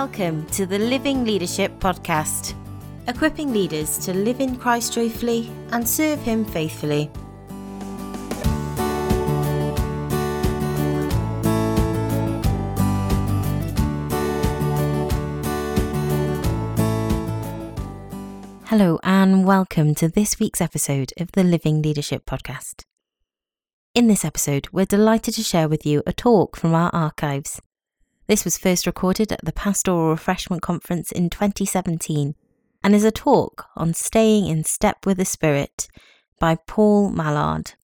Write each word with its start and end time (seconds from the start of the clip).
Welcome 0.00 0.44
to 0.48 0.66
the 0.66 0.78
Living 0.78 1.24
Leadership 1.24 1.72
Podcast, 1.78 2.52
equipping 3.08 3.54
leaders 3.54 3.96
to 4.04 4.12
live 4.12 4.40
in 4.40 4.56
Christ 4.56 4.92
joyfully 4.92 5.50
and 5.72 5.88
serve 5.88 6.20
Him 6.20 6.44
faithfully. 6.44 7.10
Hello, 18.66 19.00
and 19.02 19.46
welcome 19.46 19.94
to 19.94 20.10
this 20.10 20.38
week's 20.38 20.60
episode 20.60 21.14
of 21.16 21.32
the 21.32 21.42
Living 21.42 21.80
Leadership 21.80 22.26
Podcast. 22.26 22.82
In 23.94 24.08
this 24.08 24.26
episode, 24.26 24.68
we're 24.72 24.84
delighted 24.84 25.32
to 25.36 25.42
share 25.42 25.70
with 25.70 25.86
you 25.86 26.02
a 26.06 26.12
talk 26.12 26.54
from 26.54 26.74
our 26.74 26.94
archives. 26.94 27.62
This 28.26 28.44
was 28.44 28.58
first 28.58 28.86
recorded 28.86 29.32
at 29.32 29.44
the 29.44 29.52
Pastoral 29.52 30.10
Refreshment 30.10 30.62
Conference 30.62 31.12
in 31.12 31.30
2017 31.30 32.34
and 32.82 32.94
is 32.94 33.04
a 33.04 33.10
talk 33.10 33.66
on 33.76 33.94
staying 33.94 34.46
in 34.46 34.64
step 34.64 35.06
with 35.06 35.18
the 35.18 35.24
Spirit 35.24 35.88
by 36.38 36.56
Paul 36.66 37.10
Mallard. 37.10 37.74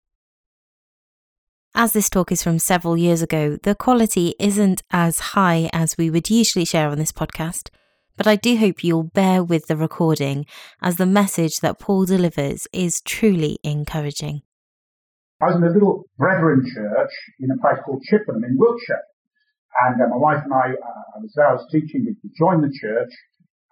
As 1.75 1.93
this 1.93 2.11
talk 2.11 2.31
is 2.33 2.43
from 2.43 2.59
several 2.59 2.97
years 2.97 3.23
ago, 3.23 3.57
the 3.63 3.75
quality 3.75 4.35
isn't 4.39 4.83
as 4.91 5.19
high 5.19 5.71
as 5.73 5.97
we 5.97 6.11
would 6.11 6.29
usually 6.29 6.65
share 6.65 6.89
on 6.89 6.99
this 6.99 7.13
podcast 7.13 7.71
but 8.17 8.27
I 8.27 8.37
do 8.37 8.57
hope 8.57 8.85
you'll 8.85 9.05
bear 9.05 9.43
with 9.43 9.67
the 9.67 9.77
recording 9.77 10.47
as 10.81 10.97
the 10.97 11.07
message 11.07 11.61
that 11.61 11.79
Paul 11.79 12.05
delivers 12.07 12.67
is 12.73 13.01
truly 13.01 13.59
encouraging. 13.63 14.43
I 15.41 15.47
was 15.47 15.57
in 15.57 15.65
a 15.65 15.71
little 15.71 16.05
Brethren 16.19 16.63
church 16.73 17.11
in 17.41 17.51
a 17.51 17.61
place 17.61 17.81
called 17.85 18.03
Chippenham 18.03 18.45
in 18.45 18.57
Wiltshire. 18.57 19.03
And 19.89 19.97
uh, 19.97 20.13
my 20.13 20.21
wife 20.21 20.45
and 20.45 20.53
I, 20.53 20.77
uh, 20.77 21.17
I 21.17 21.19
was 21.25 21.33
there, 21.33 21.49
I 21.49 21.57
was 21.57 21.67
teaching, 21.73 22.05
we 22.05 22.29
joined 22.37 22.61
the 22.61 22.73
church, 22.73 23.13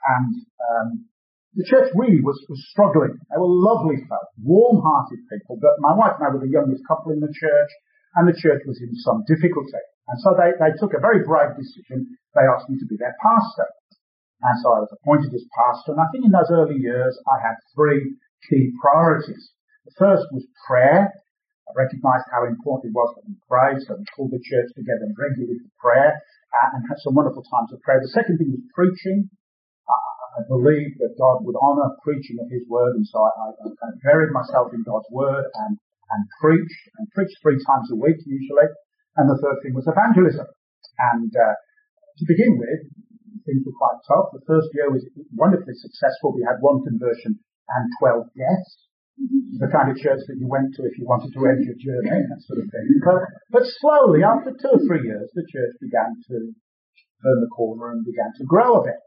and 0.09 0.33
um, 0.65 0.89
the 1.53 1.67
church 1.69 1.93
really 1.93 2.25
was, 2.25 2.41
was 2.49 2.61
struggling. 2.73 3.21
They 3.29 3.37
were 3.37 3.51
lovely 3.51 4.01
folk, 4.09 4.29
warm-hearted 4.41 5.21
people, 5.29 5.61
but 5.61 5.77
my 5.85 5.93
wife 5.93 6.17
and 6.17 6.25
I 6.25 6.33
were 6.33 6.41
the 6.41 6.51
youngest 6.51 6.87
couple 6.89 7.13
in 7.13 7.21
the 7.21 7.33
church, 7.35 7.71
and 8.17 8.25
the 8.27 8.35
church 8.35 8.65
was 8.65 8.81
in 8.81 8.91
some 9.05 9.23
difficulty. 9.29 9.85
And 10.11 10.19
so 10.25 10.35
they, 10.35 10.51
they 10.59 10.75
took 10.81 10.97
a 10.97 11.05
very 11.05 11.23
brave 11.23 11.55
decision. 11.55 12.11
They 12.35 12.43
asked 12.43 12.67
me 12.67 12.75
to 12.81 12.89
be 12.91 12.99
their 12.99 13.15
pastor. 13.23 13.69
And 14.43 14.57
so 14.65 14.75
I 14.75 14.81
was 14.83 14.91
appointed 14.91 15.31
as 15.31 15.47
pastor. 15.55 15.95
And 15.95 16.03
I 16.03 16.09
think 16.11 16.27
in 16.27 16.35
those 16.35 16.51
early 16.51 16.81
years, 16.81 17.15
I 17.31 17.39
had 17.39 17.55
three 17.77 18.17
key 18.49 18.73
priorities. 18.83 19.53
The 19.87 19.95
first 19.99 20.27
was 20.33 20.49
prayer. 20.67 21.13
I 21.71 21.73
recognized 21.79 22.27
how 22.35 22.43
important 22.51 22.91
it 22.91 22.99
was 22.99 23.15
that 23.15 23.31
we 23.31 23.39
pray, 23.47 23.79
so 23.87 23.95
we 23.95 24.03
called 24.19 24.35
the 24.35 24.43
church 24.43 24.75
together 24.75 25.07
and 25.07 25.15
regularly 25.15 25.63
for 25.63 25.71
prayer 25.79 26.19
uh, 26.19 26.75
and 26.75 26.83
had 26.91 26.99
some 27.07 27.15
wonderful 27.15 27.47
times 27.47 27.71
of 27.71 27.79
prayer. 27.87 28.03
The 28.03 28.11
second 28.11 28.43
thing 28.43 28.51
was 28.51 28.67
preaching. 28.75 29.31
Uh, 29.87 30.43
I 30.43 30.51
believed 30.51 30.99
that 30.99 31.15
God 31.15 31.47
would 31.47 31.59
honor 31.63 31.95
preaching 32.03 32.43
of 32.43 32.51
His 32.51 32.67
word, 32.67 32.99
and 32.99 33.07
so 33.07 33.23
I, 33.23 33.31
I, 33.55 33.71
of 33.71 33.95
buried 34.03 34.35
myself 34.35 34.75
in 34.75 34.83
God's 34.83 35.07
word 35.15 35.47
and 35.47 35.79
and 36.11 36.27
preached 36.43 36.83
and 36.99 37.07
preached 37.15 37.39
three 37.39 37.59
times 37.63 37.87
a 37.95 37.99
week 37.99 38.19
usually. 38.27 38.67
And 39.15 39.31
the 39.31 39.39
third 39.39 39.63
thing 39.63 39.75
was 39.75 39.87
evangelism. 39.87 40.47
And 40.99 41.31
uh, 41.31 41.55
to 41.55 42.25
begin 42.27 42.59
with, 42.59 42.83
things 43.47 43.63
were 43.67 43.79
quite 43.79 43.99
tough. 44.07 44.35
The 44.35 44.45
first 44.47 44.71
year 44.75 44.91
was 44.91 45.07
wonderfully 45.35 45.75
successful. 45.79 46.35
We 46.35 46.47
had 46.47 46.59
one 46.61 46.83
conversion 46.83 47.39
and 47.39 47.85
12 48.03 48.27
deaths. 48.35 48.90
The 49.17 49.69
kind 49.69 49.93
of 49.93 50.01
church 50.01 50.25
that 50.25 50.39
you 50.41 50.49
went 50.49 50.73
to 50.79 50.89
if 50.89 50.97
you 50.97 51.05
wanted 51.05 51.35
to 51.37 51.41
end 51.45 51.61
your 51.67 51.77
journey, 51.77 52.25
that 52.25 52.41
sort 52.49 52.65
of 52.65 52.69
thing. 52.73 52.87
But, 53.05 53.21
but 53.53 53.65
slowly, 53.83 54.25
after 54.25 54.57
two 54.57 54.73
or 54.73 54.81
three 54.89 55.05
years, 55.05 55.29
the 55.37 55.45
church 55.45 55.77
began 55.81 56.17
to 56.33 56.37
turn 57.21 57.39
the 57.45 57.53
corner 57.53 57.93
and 57.93 58.01
began 58.01 58.33
to 58.41 58.49
grow 58.49 58.81
a 58.81 58.85
bit. 58.89 59.01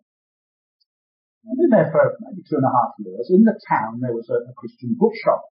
I've 1.44 1.60
been 1.60 1.74
there 1.74 1.90
for 1.90 2.14
maybe 2.24 2.46
two 2.46 2.56
and 2.62 2.70
a 2.70 2.72
half 2.72 2.94
years. 3.02 3.28
In 3.34 3.44
the 3.44 3.58
town, 3.68 4.00
there 4.00 4.14
was 4.14 4.30
a, 4.30 4.38
a 4.48 4.54
Christian 4.54 4.96
bookshop. 4.96 5.44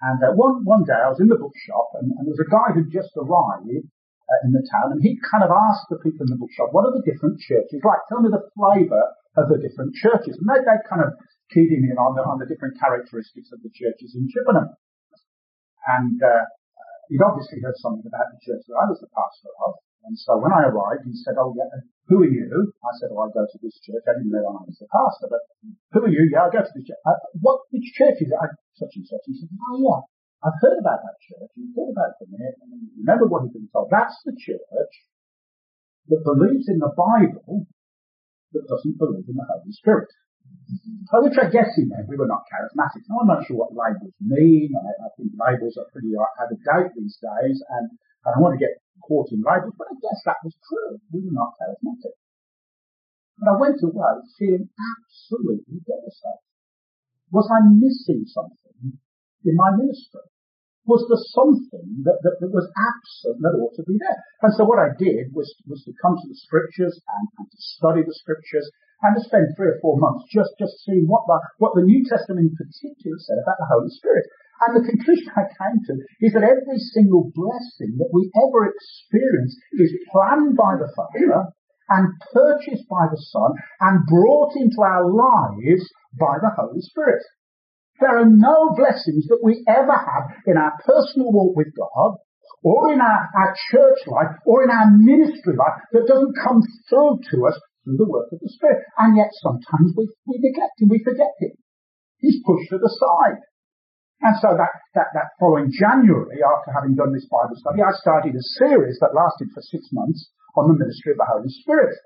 And 0.00 0.18
uh, 0.22 0.32
one, 0.34 0.62
one 0.62 0.86
day 0.86 0.98
I 0.98 1.10
was 1.10 1.20
in 1.20 1.30
the 1.30 1.38
bookshop 1.38 1.94
and, 1.98 2.10
and 2.16 2.22
there 2.26 2.34
was 2.34 2.42
a 2.42 2.50
guy 2.50 2.74
who'd 2.74 2.90
just 2.90 3.12
arrived 3.14 3.70
uh, 3.70 4.40
in 4.46 4.54
the 4.54 4.64
town, 4.70 4.94
and 4.94 5.02
he 5.02 5.18
kind 5.20 5.42
of 5.42 5.50
asked 5.50 5.90
the 5.90 6.00
people 6.00 6.24
in 6.26 6.32
the 6.32 6.40
bookshop, 6.40 6.70
what 6.70 6.86
are 6.86 6.94
the 6.94 7.06
different 7.06 7.38
churches 7.42 7.82
like? 7.82 8.02
Tell 8.06 8.22
me 8.22 8.30
the 8.30 8.46
flavour 8.54 9.04
of 9.36 9.50
the 9.50 9.58
different 9.58 9.92
churches. 9.98 10.38
And 10.38 10.46
they, 10.46 10.62
they 10.62 10.78
kind 10.86 11.04
of 11.04 11.12
keyed 11.52 11.70
in 11.70 11.84
on 12.00 12.16
the, 12.16 12.24
on 12.24 12.40
the 12.40 12.48
different 12.48 12.80
characteristics 12.80 13.52
of 13.52 13.60
the 13.60 13.70
churches 13.70 14.16
in 14.16 14.26
Chippenham. 14.32 14.72
And 15.86 16.16
uh, 16.18 16.48
he'd 17.12 17.22
obviously 17.22 17.60
heard 17.60 17.76
something 17.78 18.08
about 18.08 18.32
the 18.32 18.40
church 18.40 18.64
that 18.66 18.78
I 18.80 18.88
was 18.88 18.98
the 18.98 19.12
pastor 19.12 19.52
of. 19.68 19.76
And 20.02 20.18
so 20.18 20.34
when 20.34 20.50
I 20.50 20.66
arrived, 20.66 21.06
he 21.06 21.14
said, 21.14 21.38
oh, 21.38 21.54
yeah, 21.54 21.70
who 22.10 22.26
are 22.26 22.32
you? 22.32 22.74
I 22.82 22.92
said, 22.98 23.14
oh, 23.14 23.22
I 23.22 23.30
go 23.30 23.46
to 23.46 23.58
this 23.62 23.78
church. 23.86 24.02
I 24.02 24.18
didn't 24.18 24.34
know 24.34 24.42
I 24.42 24.66
was 24.66 24.78
the 24.82 24.90
pastor, 24.90 25.30
but 25.30 25.46
who 25.94 26.10
are 26.10 26.10
you? 26.10 26.26
Yeah, 26.26 26.46
I 26.46 26.50
go 26.50 26.58
to 26.58 26.74
this 26.74 26.86
church. 26.90 27.02
Uh, 27.06 27.22
what, 27.38 27.62
which 27.70 27.86
church 27.94 28.18
is 28.18 28.34
it? 28.34 28.38
I, 28.38 28.50
such 28.74 28.98
and 28.98 29.06
such. 29.06 29.22
He 29.30 29.38
said, 29.38 29.46
oh, 29.54 29.78
yeah, 29.78 30.02
I've 30.42 30.58
heard 30.58 30.82
about 30.82 31.06
that 31.06 31.22
church. 31.22 31.54
You've 31.54 31.78
heard 31.78 31.94
about 31.94 32.14
it 32.14 32.18
from 32.18 32.34
here. 32.34 32.50
And 32.66 32.90
remember 32.98 33.30
what 33.30 33.46
he's 33.46 33.54
been 33.54 33.70
told. 33.70 33.94
That's 33.94 34.18
the 34.26 34.34
church 34.34 34.94
that 36.10 36.26
believes 36.26 36.66
in 36.66 36.82
the 36.82 36.90
Bible 36.90 37.70
that 38.50 38.66
doesn't 38.66 38.98
believe 38.98 39.30
in 39.30 39.38
the 39.38 39.46
Holy 39.46 39.70
Spirit. 39.70 40.10
I 41.12 41.50
guess 41.52 41.76
he 41.76 41.84
meant 41.84 42.08
we 42.08 42.16
were 42.16 42.30
not 42.30 42.48
charismatic. 42.48 43.04
Now 43.08 43.20
I'm 43.20 43.28
not 43.28 43.44
sure 43.44 43.60
what 43.60 43.76
labels 43.76 44.16
mean. 44.20 44.72
I, 44.72 44.92
I 45.04 45.08
think 45.16 45.36
labels 45.36 45.76
are 45.76 45.88
pretty 45.92 46.16
out 46.16 46.48
of 46.48 46.56
date 46.56 46.92
these 46.96 47.20
days 47.20 47.60
and 47.60 47.92
I 48.24 48.32
don't 48.32 48.40
want 48.40 48.56
to 48.56 48.64
get 48.64 48.80
caught 49.04 49.28
in 49.32 49.44
labels, 49.44 49.76
but 49.76 49.92
I 49.92 49.96
guess 50.00 50.20
that 50.24 50.40
was 50.40 50.56
true. 50.64 50.96
We 51.12 51.20
were 51.28 51.36
not 51.36 51.52
charismatic. 51.60 52.16
But 53.36 53.52
I 53.52 53.54
went 53.60 53.82
away 53.82 54.24
feeling 54.38 54.68
absolutely 54.72 55.84
devastated. 55.84 56.48
Was 57.28 57.48
I 57.50 57.60
missing 57.68 58.24
something 58.24 58.96
in 59.44 59.54
my 59.56 59.72
ministry? 59.76 60.24
was 60.84 61.06
there 61.06 61.22
something 61.30 62.02
that, 62.02 62.18
that, 62.26 62.42
that, 62.42 62.50
was 62.50 62.66
absent 62.74 63.38
that 63.38 63.54
ought 63.54 63.74
to 63.78 63.86
be 63.86 63.94
there. 64.02 64.18
And 64.42 64.50
so 64.58 64.66
what 64.66 64.82
I 64.82 64.90
did 64.98 65.30
was, 65.30 65.46
was 65.70 65.78
to 65.86 65.94
come 66.02 66.18
to 66.18 66.26
the 66.26 66.34
scriptures 66.34 66.98
and, 66.98 67.26
and 67.38 67.46
to 67.46 67.58
study 67.78 68.02
the 68.02 68.14
scriptures 68.14 68.66
and 69.02 69.18
to 69.18 69.22
spend 69.26 69.50
three 69.54 69.74
or 69.74 69.78
four 69.82 69.98
months 69.98 70.24
just, 70.30 70.54
just 70.58 70.78
seeing 70.86 71.10
what 71.10 71.26
the, 71.26 71.38
what 71.58 71.74
the 71.74 71.86
New 71.86 72.02
Testament 72.06 72.46
in 72.46 72.54
particular 72.54 73.18
said 73.18 73.42
about 73.42 73.58
the 73.58 73.70
Holy 73.70 73.90
Spirit. 73.90 74.26
And 74.62 74.78
the 74.78 74.86
conclusion 74.86 75.26
I 75.34 75.50
came 75.50 75.78
to 75.90 75.94
is 76.22 76.32
that 76.38 76.46
every 76.46 76.78
single 76.94 77.34
blessing 77.34 77.98
that 77.98 78.14
we 78.14 78.30
ever 78.38 78.70
experience 78.70 79.58
is 79.74 79.90
planned 80.14 80.54
by 80.54 80.78
the 80.78 80.86
Father 80.94 81.50
and 81.90 82.14
purchased 82.30 82.86
by 82.86 83.10
the 83.10 83.18
Son 83.18 83.58
and 83.82 84.06
brought 84.06 84.54
into 84.54 84.78
our 84.80 85.10
lives 85.10 85.82
by 86.14 86.38
the 86.38 86.54
Holy 86.54 86.80
Spirit. 86.80 87.26
There 87.98 88.18
are 88.18 88.30
no 88.30 88.74
blessings 88.78 89.26
that 89.28 89.42
we 89.42 89.64
ever 89.66 89.92
have 89.92 90.30
in 90.46 90.56
our 90.56 90.72
personal 90.86 91.32
walk 91.32 91.56
with 91.56 91.74
God 91.74 92.18
or 92.62 92.92
in 92.92 93.00
our, 93.00 93.28
our 93.34 93.54
church 93.70 93.98
life 94.06 94.38
or 94.46 94.62
in 94.62 94.70
our 94.70 94.90
ministry 94.94 95.54
life 95.58 95.82
that 95.92 96.06
doesn't 96.06 96.38
come 96.38 96.62
through 96.88 97.18
to 97.30 97.46
us 97.46 97.58
through 97.82 97.98
the 97.98 98.08
work 98.08 98.30
of 98.32 98.40
the 98.40 98.48
Spirit. 98.48 98.86
And 98.98 99.16
yet 99.16 99.30
sometimes 99.42 99.94
we, 99.98 100.08
we 100.26 100.38
neglect 100.38 100.78
him, 100.78 100.88
we 100.88 101.02
forget 101.02 101.34
him. 101.38 101.58
He's 102.18 102.42
pushed 102.46 102.70
to 102.70 102.78
the 102.78 102.90
side. 102.90 103.42
And 104.22 104.38
so 104.38 104.54
that, 104.54 104.70
that, 104.94 105.10
that 105.18 105.34
following 105.42 105.74
January, 105.74 106.38
after 106.46 106.70
having 106.70 106.94
done 106.94 107.10
this 107.10 107.26
Bible 107.26 107.58
study, 107.58 107.82
I 107.82 107.90
started 107.98 108.38
a 108.38 108.50
series 108.62 109.02
that 109.02 109.18
lasted 109.18 109.50
for 109.50 109.66
six 109.66 109.90
months 109.90 110.30
on 110.54 110.70
the 110.70 110.78
ministry 110.78 111.10
of 111.10 111.18
the 111.18 111.26
Holy 111.26 111.50
Spirit. 111.50 111.98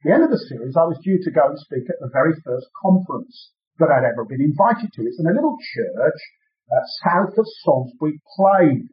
At 0.00 0.04
the 0.04 0.12
end 0.12 0.24
of 0.28 0.32
the 0.32 0.44
series, 0.52 0.76
I 0.76 0.84
was 0.84 1.00
due 1.00 1.16
to 1.16 1.32
go 1.32 1.48
and 1.48 1.56
speak 1.56 1.88
at 1.88 1.96
the 2.00 2.12
very 2.12 2.36
first 2.44 2.68
conference 2.76 3.56
that 3.80 3.88
I'd 3.88 4.04
ever 4.04 4.28
been 4.28 4.44
invited 4.44 4.92
to. 4.92 5.02
It's 5.08 5.20
in 5.20 5.28
a 5.28 5.36
little 5.36 5.56
church 5.56 6.20
uh, 6.68 6.84
south 7.08 7.34
of 7.40 7.48
Salisbury 7.64 8.20
Plain 8.36 8.92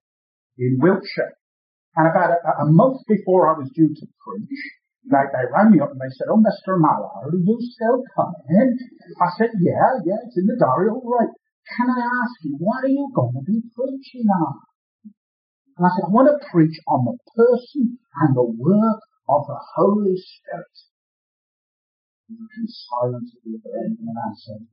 in 0.57 0.79
Wiltshire. 0.79 1.35
And 1.95 2.07
about 2.07 2.31
a, 2.31 2.63
a, 2.63 2.67
month 2.71 3.01
before 3.07 3.49
I 3.49 3.57
was 3.57 3.71
due 3.75 3.89
to 3.89 4.05
preach, 4.23 4.63
they, 5.07 5.23
they 5.31 5.45
rang 5.51 5.71
me 5.71 5.79
up 5.79 5.91
and 5.91 5.99
they 5.99 6.11
said, 6.15 6.27
oh, 6.27 6.39
Mr. 6.39 6.75
Mallard, 6.75 7.23
are 7.23 7.31
you 7.31 7.57
still 7.59 8.03
coming? 8.15 8.75
I 9.21 9.29
said, 9.39 9.51
yeah, 9.63 10.03
yeah, 10.03 10.19
it's 10.27 10.37
in 10.37 10.45
the 10.45 10.57
diary, 10.59 10.89
all 10.91 11.07
right. 11.07 11.31
Can 11.75 11.89
I 11.91 11.99
ask 11.99 12.35
you, 12.43 12.55
what 12.59 12.83
are 12.83 12.91
you 12.91 13.09
going 13.15 13.33
to 13.35 13.43
be 13.43 13.61
preaching 13.75 14.27
on? 14.27 14.59
And 15.77 15.85
I 15.85 15.89
said, 15.95 16.05
I 16.07 16.11
want 16.11 16.27
to 16.31 16.39
preach 16.47 16.79
on 16.87 17.05
the 17.05 17.17
person 17.35 17.99
and 18.23 18.35
the 18.35 18.43
work 18.43 19.01
of 19.29 19.47
the 19.47 19.59
Holy 19.75 20.15
Spirit. 20.15 20.75
And 22.27 22.37
he 22.39 22.61
was 22.63 22.87
silent 22.87 23.27
at 23.31 23.43
the 23.43 23.59
other 23.59 23.73
end 23.83 23.97
and 23.99 24.15
I 24.15 24.31
said, 24.35 24.67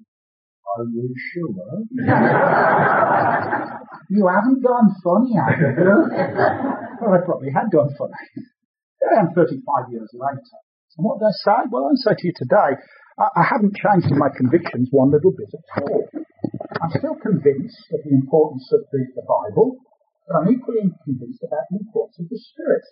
are 0.75 0.87
you 0.91 1.15
sure? 1.31 1.87
you 4.11 4.27
haven't 4.27 4.59
gone 4.63 4.91
funny, 5.05 5.35
have 5.39 5.61
you? 5.61 5.71
well, 6.99 7.15
I 7.15 7.19
probably 7.25 7.53
had 7.53 7.71
gone 7.71 7.95
funny. 7.99 8.15
Am 9.13 9.31
35 9.37 9.93
years 9.93 10.11
later. 10.17 10.59
And 10.97 11.05
what 11.05 11.21
did 11.21 11.29
I 11.29 11.37
say? 11.45 11.61
Well, 11.69 11.91
I 11.91 11.95
say 12.01 12.15
to 12.17 12.27
you 12.27 12.35
today, 12.35 12.79
I, 13.19 13.27
I 13.37 13.45
haven't 13.45 13.77
changed 13.77 14.11
in 14.11 14.19
my 14.19 14.31
convictions 14.33 14.89
one 14.91 15.11
little 15.11 15.35
bit 15.35 15.51
at 15.53 15.83
all. 15.83 16.09
I'm 16.81 16.93
still 16.95 17.19
convinced 17.21 17.85
of 17.93 18.01
the 18.03 18.15
importance 18.15 18.67
of 18.73 18.87
the, 18.91 19.01
the 19.15 19.27
Bible, 19.27 19.79
but 20.27 20.35
I'm 20.41 20.49
equally 20.51 20.89
convinced 21.05 21.43
about 21.45 21.67
the 21.71 21.79
importance 21.83 22.19
of 22.21 22.29
the 22.29 22.39
Spirit. 22.39 22.85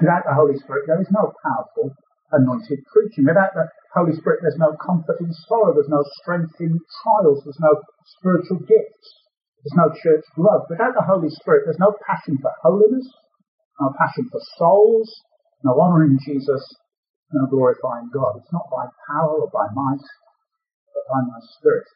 Without 0.00 0.26
the 0.26 0.34
Holy 0.34 0.58
Spirit, 0.58 0.90
there 0.90 1.00
is 1.00 1.10
no 1.14 1.30
powerful 1.42 1.94
anointed 2.34 2.82
preaching. 2.90 3.26
Without 3.30 3.54
the 3.54 3.70
Holy 3.94 4.14
Spirit, 4.18 4.42
there's 4.42 4.58
no 4.58 4.74
comfort 4.74 5.22
in 5.22 5.30
sorrow. 5.46 5.74
There's 5.74 5.92
no 5.92 6.02
strength 6.22 6.58
in 6.58 6.78
trials. 7.02 7.46
There's 7.46 7.62
no 7.62 7.78
spiritual 8.18 8.58
gifts. 8.66 9.06
There's 9.62 9.78
no 9.78 9.88
church 9.94 10.26
growth. 10.34 10.66
Without 10.68 10.98
the 10.98 11.06
Holy 11.06 11.30
Spirit, 11.30 11.64
there's 11.64 11.80
no 11.80 11.94
passion 12.04 12.36
for 12.42 12.50
holiness, 12.60 13.06
no 13.80 13.92
passion 13.98 14.28
for 14.30 14.40
souls, 14.58 15.10
no 15.62 15.74
honouring 15.78 16.18
Jesus, 16.22 16.62
no 17.32 17.46
glorifying 17.46 18.10
God. 18.12 18.38
It's 18.38 18.52
not 18.52 18.70
by 18.70 18.86
power 19.10 19.42
or 19.42 19.50
by 19.50 19.66
might, 19.74 20.04
but 20.94 21.04
by 21.10 21.20
my 21.26 21.40
Spirit, 21.58 21.88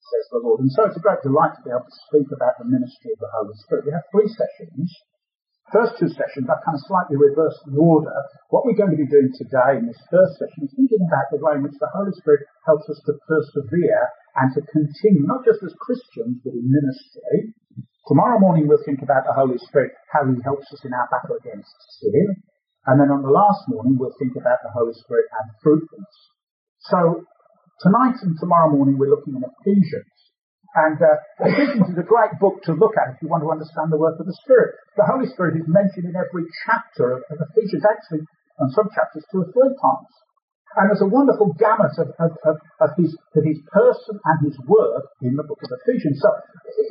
says 0.00 0.26
the 0.32 0.44
Lord. 0.44 0.60
And 0.60 0.72
so 0.72 0.84
it's 0.84 0.98
a 0.98 1.04
great 1.04 1.22
delight 1.22 1.56
to 1.56 1.64
be 1.64 1.72
able 1.72 1.88
to 1.88 2.04
speak 2.10 2.28
about 2.32 2.60
the 2.60 2.68
ministry 2.68 3.16
of 3.16 3.20
the 3.20 3.32
Holy 3.32 3.56
Spirit. 3.64 3.86
We 3.88 3.96
have 3.96 4.08
three 4.12 4.28
sessions 4.28 4.92
first 5.72 5.98
two 5.98 6.10
sessions, 6.10 6.46
I've 6.46 6.62
kind 6.62 6.78
of 6.78 6.84
slightly 6.86 7.18
reversed 7.18 7.62
the 7.66 7.78
order. 7.78 8.14
What 8.50 8.66
we're 8.66 8.78
going 8.78 8.94
to 8.94 9.00
be 9.00 9.08
doing 9.10 9.30
today 9.34 9.82
in 9.82 9.86
this 9.86 9.98
first 10.10 10.38
session 10.38 10.66
is 10.66 10.74
thinking 10.74 11.02
about 11.02 11.26
the 11.30 11.42
way 11.42 11.58
in 11.58 11.66
which 11.66 11.78
the 11.78 11.90
Holy 11.90 12.14
Spirit 12.22 12.46
helps 12.66 12.86
us 12.86 13.00
to 13.06 13.18
persevere 13.26 14.02
and 14.38 14.54
to 14.54 14.62
continue, 14.70 15.26
not 15.26 15.42
just 15.42 15.62
as 15.66 15.74
Christians, 15.82 16.38
but 16.44 16.54
in 16.54 16.66
ministry. 16.70 17.56
Tomorrow 18.06 18.38
morning 18.38 18.70
we'll 18.70 18.86
think 18.86 19.02
about 19.02 19.26
the 19.26 19.34
Holy 19.34 19.58
Spirit, 19.66 19.90
how 20.14 20.22
he 20.22 20.38
helps 20.46 20.70
us 20.70 20.78
in 20.86 20.94
our 20.94 21.10
battle 21.10 21.34
against 21.42 21.74
sin. 21.98 22.38
And 22.86 23.02
then 23.02 23.10
on 23.10 23.26
the 23.26 23.34
last 23.34 23.66
morning 23.66 23.98
we'll 23.98 24.14
think 24.22 24.38
about 24.38 24.62
the 24.62 24.70
Holy 24.70 24.94
Spirit 24.94 25.26
and 25.26 25.50
fruitfulness. 25.58 26.16
So 26.86 27.26
tonight 27.82 28.14
and 28.22 28.38
tomorrow 28.38 28.70
morning 28.70 28.94
we're 28.94 29.10
looking 29.10 29.34
at 29.34 29.50
Ephesians. 29.58 30.06
And 30.78 31.02
uh, 31.02 31.18
Ephesians 31.50 31.90
is 31.90 31.98
a 31.98 32.06
great 32.06 32.30
book 32.38 32.62
to 32.70 32.78
look 32.78 32.94
at 32.94 33.10
if 33.10 33.18
you 33.18 33.26
want 33.26 33.42
to 33.42 33.50
understand 33.50 33.90
the 33.90 33.98
work 33.98 34.22
of 34.22 34.30
the 34.30 34.38
Spirit. 34.46 34.78
The 34.94 35.10
Holy 35.10 35.26
Spirit 35.26 35.58
is 35.58 35.66
mentioned 35.66 36.06
in 36.06 36.14
every 36.14 36.46
chapter 36.62 37.18
of, 37.18 37.26
of 37.26 37.42
Ephesians, 37.42 37.82
actually, 37.82 38.22
and 38.62 38.70
some 38.70 38.86
chapters 38.94 39.26
two 39.34 39.42
or 39.42 39.50
three 39.50 39.74
times. 39.82 40.12
And 40.76 40.90
there's 40.90 41.00
a 41.00 41.08
wonderful 41.08 41.54
gamut 41.56 41.94
of, 41.96 42.10
of, 42.18 42.36
of, 42.44 42.56
of, 42.82 42.90
his, 42.98 43.14
of 43.32 43.42
his 43.46 43.62
person 43.72 44.18
and 44.18 44.38
his 44.44 44.58
work 44.66 45.08
in 45.22 45.38
the 45.38 45.46
book 45.46 45.62
of 45.62 45.70
Ephesians. 45.82 46.18
So 46.20 46.28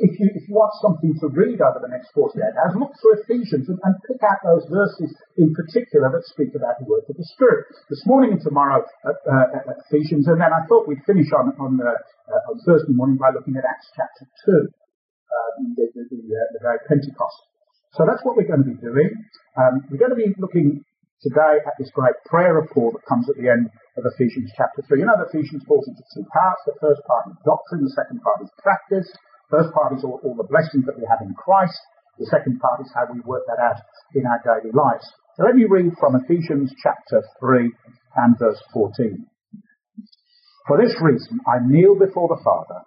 if 0.02 0.18
you, 0.18 0.32
if 0.32 0.48
you 0.48 0.54
want 0.56 0.74
something 0.82 1.14
to 1.22 1.30
read 1.30 1.60
over 1.60 1.78
the 1.78 1.92
next 1.92 2.10
48 2.16 2.40
hours, 2.40 2.74
look 2.74 2.96
through 2.98 3.22
Ephesians 3.22 3.70
and, 3.70 3.78
and 3.86 3.94
pick 4.08 4.18
out 4.26 4.42
those 4.42 4.66
verses 4.72 5.14
in 5.38 5.54
particular 5.54 6.10
that 6.10 6.24
speak 6.26 6.56
about 6.56 6.80
the 6.82 6.88
work 6.88 7.06
of 7.06 7.14
the 7.14 7.28
Spirit. 7.36 7.70
This 7.86 8.02
morning 8.10 8.34
and 8.34 8.42
tomorrow 8.42 8.82
at, 9.06 9.18
uh, 9.22 9.58
at 9.70 9.78
Ephesians, 9.86 10.26
and 10.26 10.40
then 10.40 10.50
I 10.50 10.66
thought 10.66 10.90
we'd 10.90 11.04
finish 11.06 11.30
on, 11.36 11.54
on, 11.60 11.78
uh, 11.78 11.92
uh, 11.92 12.50
on 12.50 12.56
Thursday 12.66 12.96
morning 12.96 13.20
by 13.20 13.30
looking 13.30 13.54
at 13.54 13.62
Acts 13.62 13.92
chapter 13.94 14.26
2, 14.50 14.66
um, 14.66 15.78
the, 15.78 15.86
the, 15.94 16.02
the, 16.10 16.20
uh, 16.26 16.46
the 16.56 16.60
of 16.64 16.82
Pentecost. 16.90 17.38
So 17.94 18.02
that's 18.02 18.20
what 18.26 18.34
we're 18.34 18.50
going 18.50 18.66
to 18.66 18.70
be 18.74 18.80
doing. 18.82 19.14
Um, 19.56 19.86
we're 19.88 20.02
going 20.02 20.12
to 20.12 20.18
be 20.18 20.34
looking 20.36 20.84
today 21.22 21.62
at 21.64 21.76
this 21.78 21.92
great 21.94 22.16
prayer 22.26 22.60
Paul 22.72 22.92
that 22.92 23.04
comes 23.08 23.28
at 23.30 23.36
the 23.40 23.48
end 23.48 23.68
of 23.96 24.04
Ephesians 24.04 24.52
chapter 24.56 24.84
3. 24.84 25.00
You 25.00 25.08
know 25.08 25.16
Ephesians 25.24 25.64
falls 25.64 25.88
into 25.88 26.04
two 26.12 26.24
parts. 26.28 26.60
The 26.66 26.76
first 26.80 27.00
part 27.08 27.32
is 27.32 27.36
doctrine, 27.44 27.84
the 27.84 27.96
second 27.96 28.20
part 28.20 28.44
is 28.44 28.50
practice. 28.60 29.08
First 29.48 29.70
part 29.72 29.94
is 29.96 30.02
all, 30.04 30.20
all 30.26 30.36
the 30.36 30.50
blessings 30.50 30.84
that 30.84 30.98
we 30.98 31.06
have 31.08 31.22
in 31.22 31.32
Christ. 31.38 31.78
The 32.18 32.28
second 32.28 32.58
part 32.60 32.80
is 32.80 32.90
how 32.92 33.06
we 33.12 33.20
work 33.24 33.44
that 33.46 33.60
out 33.60 33.80
in 34.16 34.26
our 34.26 34.40
daily 34.42 34.72
lives. 34.72 35.04
So 35.36 35.44
let 35.44 35.54
me 35.54 35.68
read 35.68 35.92
from 36.00 36.16
Ephesians 36.16 36.72
chapter 36.80 37.22
3 37.40 37.70
and 38.16 38.38
verse 38.40 38.60
14. 38.72 39.24
For 40.66 40.76
this 40.80 40.96
reason 41.00 41.38
I 41.46 41.62
kneel 41.62 41.94
before 41.94 42.28
the 42.28 42.42
Father, 42.42 42.82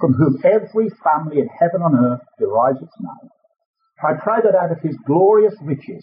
from 0.00 0.14
whom 0.14 0.40
every 0.42 0.88
family 1.02 1.42
in 1.42 1.50
heaven 1.50 1.82
and 1.82 1.94
earth 1.94 2.24
derives 2.38 2.80
its 2.80 2.96
name. 2.98 3.30
I 4.02 4.18
pray 4.18 4.42
that 4.42 4.58
out 4.58 4.72
of 4.72 4.82
his 4.82 4.96
glorious 5.06 5.54
riches 5.62 6.02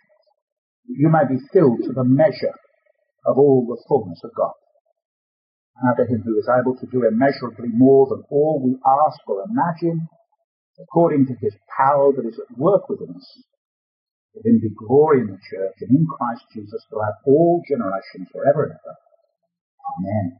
you 0.87 1.09
may 1.09 1.25
be 1.27 1.41
filled 1.53 1.83
to 1.83 1.93
the 1.93 2.03
measure 2.03 2.55
of 3.25 3.37
all 3.37 3.65
the 3.67 3.81
fullness 3.87 4.21
of 4.23 4.31
God. 4.35 4.53
Now 5.83 5.93
to 5.97 6.05
him 6.05 6.21
who 6.21 6.37
is 6.37 6.49
able 6.49 6.77
to 6.77 6.87
do 6.87 7.05
immeasurably 7.05 7.69
more 7.73 8.07
than 8.09 8.23
all 8.29 8.61
we 8.61 8.77
ask 8.85 9.19
or 9.27 9.45
imagine, 9.45 10.07
according 10.79 11.25
to 11.27 11.35
his 11.41 11.55
power 11.77 12.13
that 12.13 12.25
is 12.25 12.37
at 12.37 12.57
work 12.57 12.89
within 12.89 13.15
us, 13.15 13.29
to 14.33 14.39
him 14.45 14.59
be 14.61 14.69
glory 14.69 15.21
in 15.21 15.27
the 15.27 15.41
church 15.49 15.77
and 15.81 15.91
in 15.91 16.05
Christ 16.05 16.45
Jesus 16.53 16.85
throughout 16.89 17.19
all 17.25 17.61
generations 17.67 18.29
forever 18.31 18.69
and 18.69 18.73
ever. 18.73 18.95
Amen. 19.97 20.39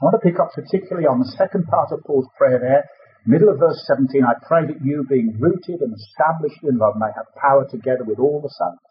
I 0.00 0.04
want 0.04 0.16
to 0.16 0.24
pick 0.24 0.40
up 0.40 0.52
particularly 0.56 1.06
on 1.06 1.20
the 1.20 1.34
second 1.36 1.68
part 1.68 1.92
of 1.92 2.02
Paul's 2.04 2.28
prayer 2.36 2.58
there, 2.58 2.88
middle 3.26 3.52
of 3.52 3.60
verse 3.60 3.84
17, 3.86 4.24
I 4.24 4.32
pray 4.48 4.64
that 4.66 4.80
you, 4.82 5.04
being 5.04 5.36
rooted 5.38 5.84
and 5.84 5.92
established 5.92 6.64
in 6.64 6.80
love, 6.80 6.96
may 6.96 7.12
have 7.14 7.28
power 7.36 7.68
together 7.68 8.04
with 8.04 8.18
all 8.18 8.40
the 8.40 8.48
saints 8.48 8.89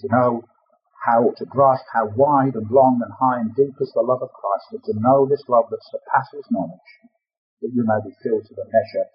to 0.00 0.06
know 0.10 0.44
how 1.06 1.30
to 1.38 1.44
grasp 1.46 1.84
how 1.94 2.10
wide 2.18 2.54
and 2.58 2.66
long 2.70 2.98
and 2.98 3.12
high 3.14 3.38
and 3.38 3.54
deep 3.54 3.78
is 3.80 3.92
the 3.94 4.02
love 4.02 4.22
of 4.22 4.32
Christ, 4.34 4.72
and 4.72 4.82
to 4.84 4.94
know 4.98 5.26
this 5.26 5.44
love 5.46 5.70
that 5.70 5.82
surpasses 5.86 6.46
knowledge, 6.50 6.90
that 7.62 7.70
you 7.70 7.86
may 7.86 8.00
be 8.02 8.16
filled 8.22 8.44
to 8.46 8.54
the 8.54 8.66
measure 8.66 9.06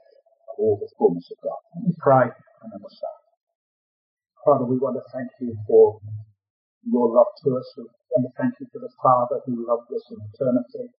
of 0.50 0.56
all 0.58 0.80
the 0.80 0.90
fullness 0.96 1.28
of 1.32 1.38
God. 1.44 1.60
Let 1.76 1.84
me 1.90 1.94
pray, 2.00 2.28
and 2.32 2.68
then 2.72 2.80
we'll 2.80 2.96
start. 2.96 3.22
Father, 4.46 4.66
we 4.66 4.80
want 4.80 4.98
to 4.98 5.06
thank 5.14 5.30
you 5.44 5.54
for 5.68 6.00
your 6.88 7.14
love 7.14 7.30
to 7.46 7.60
us. 7.60 7.68
We 7.78 7.86
want 8.16 8.26
to 8.32 8.34
thank 8.40 8.58
you 8.58 8.66
for 8.74 8.80
the 8.80 8.94
Father 8.98 9.44
who 9.46 9.68
loved 9.68 9.92
us 9.94 10.06
in 10.10 10.18
eternity 10.18 10.90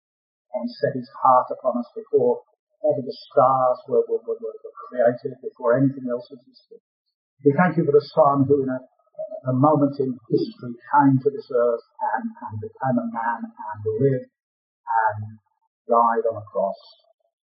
and 0.54 0.68
set 0.68 0.94
his 0.94 1.08
heart 1.24 1.48
upon 1.50 1.80
us 1.80 1.90
before 1.96 2.44
ever 2.84 3.02
the 3.02 3.16
stars 3.32 3.78
were, 3.88 4.04
were, 4.06 4.22
were, 4.26 4.38
were 4.38 4.76
created, 4.90 5.38
before 5.40 5.78
anything 5.78 6.06
else 6.10 6.28
existed. 6.30 6.82
We 7.42 7.54
thank 7.56 7.78
you 7.78 7.84
for 7.86 7.94
the 7.94 8.08
Son 8.14 8.46
who 8.46 8.62
in 8.62 8.70
a 8.70 8.78
a 9.48 9.52
moment 9.52 9.98
in 9.98 10.14
history 10.30 10.74
came 10.90 11.18
to 11.18 11.30
this 11.30 11.48
earth 11.50 11.86
and, 12.14 12.26
and 12.30 12.54
became 12.60 12.98
a 12.98 13.08
man 13.10 13.40
and 13.46 13.78
lived 13.98 14.30
and 14.30 15.38
died 15.88 16.24
on 16.30 16.38
a 16.38 16.46
cross 16.46 16.78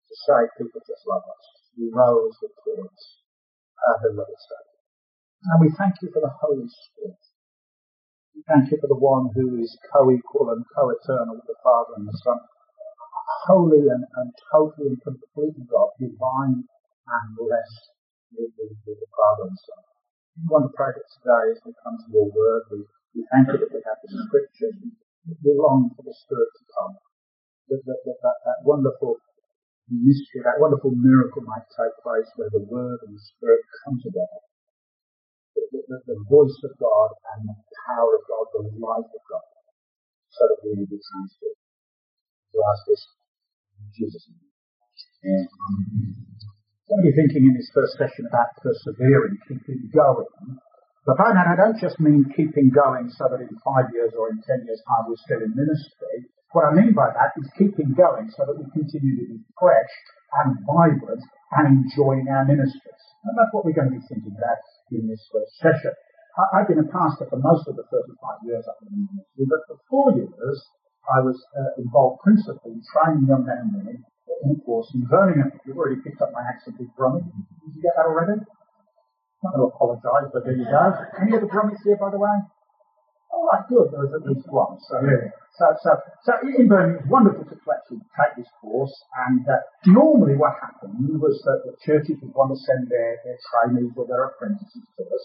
to 0.08 0.14
save 0.28 0.50
people 0.58 0.82
just 0.84 1.04
like 1.08 1.24
us. 1.24 1.46
He 1.76 1.90
rose 1.94 2.36
out 2.42 4.02
uh, 4.02 4.10
of 4.10 4.16
the 4.16 4.40
sake. 4.40 4.72
And 5.48 5.62
we 5.62 5.70
thank 5.78 5.96
you 6.02 6.10
for 6.12 6.20
the 6.20 6.34
Holy 6.42 6.68
Spirit. 6.68 7.22
We 8.36 8.42
thank 8.50 8.72
you 8.72 8.78
for 8.82 8.88
the 8.88 8.98
one 9.00 9.30
who 9.34 9.62
is 9.62 9.78
co-equal 9.94 10.52
and 10.52 10.66
co-eternal 10.76 11.36
with 11.38 11.48
the 11.48 11.60
Father 11.64 11.98
and 11.98 12.08
the 12.08 12.18
Son. 12.26 12.40
Holy 13.48 13.88
and, 13.88 14.04
and 14.04 14.30
totally 14.52 14.94
and 14.94 15.02
completely 15.02 15.66
God, 15.70 15.90
divine 16.00 16.66
and 16.66 17.28
blessed 17.38 17.86
with, 18.36 18.52
with, 18.58 18.78
with 18.86 19.00
the 19.00 19.10
Father 19.14 19.50
and 19.50 19.58
Son. 19.58 19.82
Want 20.46 20.70
to 20.70 20.74
pray 20.78 20.94
that 20.94 21.08
today 21.18 21.46
as 21.50 21.60
we 21.66 21.74
come 21.82 21.98
to 21.98 22.08
your 22.14 22.30
word, 22.30 22.70
we, 22.70 22.86
we 23.18 23.26
thank 23.34 23.50
you 23.50 23.58
that 23.58 23.74
we 23.74 23.82
have 23.82 23.98
the 24.06 24.10
scriptures. 24.30 24.78
We 25.26 25.52
long 25.58 25.90
for 25.98 26.06
the 26.06 26.14
Spirit 26.14 26.54
to 26.54 26.64
come. 26.78 26.94
That, 27.74 27.82
that, 27.90 28.00
that, 28.06 28.18
that, 28.22 28.38
that 28.46 28.60
wonderful 28.62 29.18
mystery, 29.90 30.46
that 30.46 30.62
wonderful 30.62 30.94
miracle 30.94 31.42
might 31.42 31.66
take 31.74 31.96
place 32.06 32.30
where 32.38 32.54
the 32.54 32.62
Word 32.70 33.02
and 33.10 33.18
the 33.18 33.24
Spirit 33.34 33.66
come 33.82 33.98
together. 33.98 34.42
The, 35.58 35.82
the, 35.90 35.98
the, 36.06 36.18
voice 36.30 36.54
of 36.64 36.78
God 36.78 37.10
and 37.34 37.50
the 37.50 37.58
power 37.90 38.14
of 38.14 38.24
God, 38.30 38.46
the 38.54 38.64
life 38.78 39.10
of 39.10 39.24
God, 39.26 39.48
so 40.38 40.46
that 40.46 40.62
we 40.62 40.78
may 40.78 40.86
be 40.86 41.02
transformed. 41.02 41.58
Ask 42.58 42.86
this 42.88 43.04
in 43.82 43.90
Jesus' 43.98 44.30
name. 44.30 45.50
Amen 45.50 46.57
going 46.88 47.04
to 47.04 47.12
be 47.12 47.16
thinking 47.16 47.52
in 47.52 47.54
this 47.60 47.68
first 47.76 48.00
session 48.00 48.24
about 48.32 48.56
persevering, 48.64 49.36
keeping 49.44 49.92
going. 49.92 50.32
But 51.04 51.20
by 51.20 51.36
that, 51.36 51.48
I 51.48 51.56
don't 51.56 51.80
just 51.80 52.00
mean 52.00 52.28
keeping 52.36 52.72
going 52.72 53.12
so 53.12 53.28
that 53.32 53.44
in 53.44 53.52
five 53.64 53.92
years 53.92 54.16
or 54.16 54.32
in 54.32 54.40
ten 54.44 54.64
years' 54.68 54.84
time 54.88 55.08
we're 55.08 55.20
still 55.20 55.44
in 55.44 55.52
ministry. 55.56 56.28
What 56.56 56.72
I 56.72 56.76
mean 56.76 56.96
by 56.96 57.12
that 57.12 57.36
is 57.40 57.48
keeping 57.60 57.92
going 57.92 58.32
so 58.36 58.48
that 58.48 58.56
we 58.56 58.68
continue 58.72 59.20
to 59.20 59.26
be 59.36 59.40
fresh 59.60 59.94
and 60.44 60.56
vibrant 60.64 61.24
and 61.60 61.84
enjoying 61.84 62.28
our 62.32 62.48
ministries. 62.48 63.04
And 63.24 63.36
that's 63.36 63.52
what 63.52 63.68
we're 63.68 63.76
going 63.76 63.92
to 63.92 64.00
be 64.00 64.08
thinking 64.08 64.36
about 64.36 64.60
in 64.92 65.12
this 65.12 65.24
first 65.32 65.60
session. 65.60 65.92
I, 66.40 66.64
have 66.64 66.70
been 66.72 66.84
a 66.84 66.88
pastor 66.88 67.28
for 67.28 67.40
most 67.40 67.68
of 67.68 67.76
the 67.76 67.84
35 67.88 68.48
years 68.48 68.64
I've 68.64 68.80
been 68.84 68.96
in 68.96 69.08
ministry, 69.12 69.44
but 69.48 69.64
for 69.68 69.78
four 69.92 70.08
years 70.16 70.58
I 71.08 71.20
was 71.20 71.36
uh, 71.56 71.82
involved 71.82 72.24
principally 72.24 72.80
in 72.80 72.84
training 72.84 73.28
young 73.28 73.44
men 73.44 73.64
and 73.64 73.72
women 73.76 74.08
course 74.68 74.92
in 74.94 75.08
Birmingham. 75.08 75.52
You've 75.66 75.78
already 75.78 76.02
picked 76.04 76.22
up 76.22 76.32
my 76.36 76.44
accent 76.44 76.76
with 76.80 76.92
Brummie. 77.00 77.24
Did 77.24 77.72
you 77.76 77.82
get 77.82 77.96
that 77.96 78.06
already? 78.06 78.38
I'm 78.38 79.44
not 79.44 79.54
going 79.56 79.64
to 79.64 79.74
apologise, 79.74 80.28
but 80.34 80.44
there 80.44 80.58
you 80.58 80.66
go. 80.66 80.84
Any 81.22 81.38
other 81.38 81.48
Brummies 81.48 81.80
here, 81.84 81.96
by 81.96 82.12
the 82.12 82.20
way? 82.20 82.36
All 83.32 83.48
right, 83.52 83.64
good. 83.70 83.92
There 83.92 84.02
was 84.04 84.14
at 84.16 84.24
least 84.28 84.48
one. 84.50 84.80
So, 84.88 84.98
so, 85.58 85.66
so, 85.84 85.92
so 86.26 86.32
in 86.48 86.68
Birmingham, 86.68 87.00
it 87.00 87.08
was 87.08 87.12
wonderful 87.12 87.44
to 87.46 87.56
actually 87.70 88.02
take 88.16 88.34
this 88.40 88.50
course. 88.62 88.94
And 89.28 89.46
uh, 89.48 89.62
normally 89.86 90.36
what 90.36 90.58
happened 90.58 90.96
was 91.20 91.38
that 91.44 91.64
the 91.68 91.76
churches 91.84 92.18
would 92.24 92.34
want 92.34 92.56
to 92.56 92.60
send 92.60 92.88
their, 92.88 93.20
their 93.24 93.38
trainees 93.52 93.94
or 93.96 94.08
their 94.08 94.32
apprentices 94.32 94.84
to 94.98 95.04
us. 95.06 95.24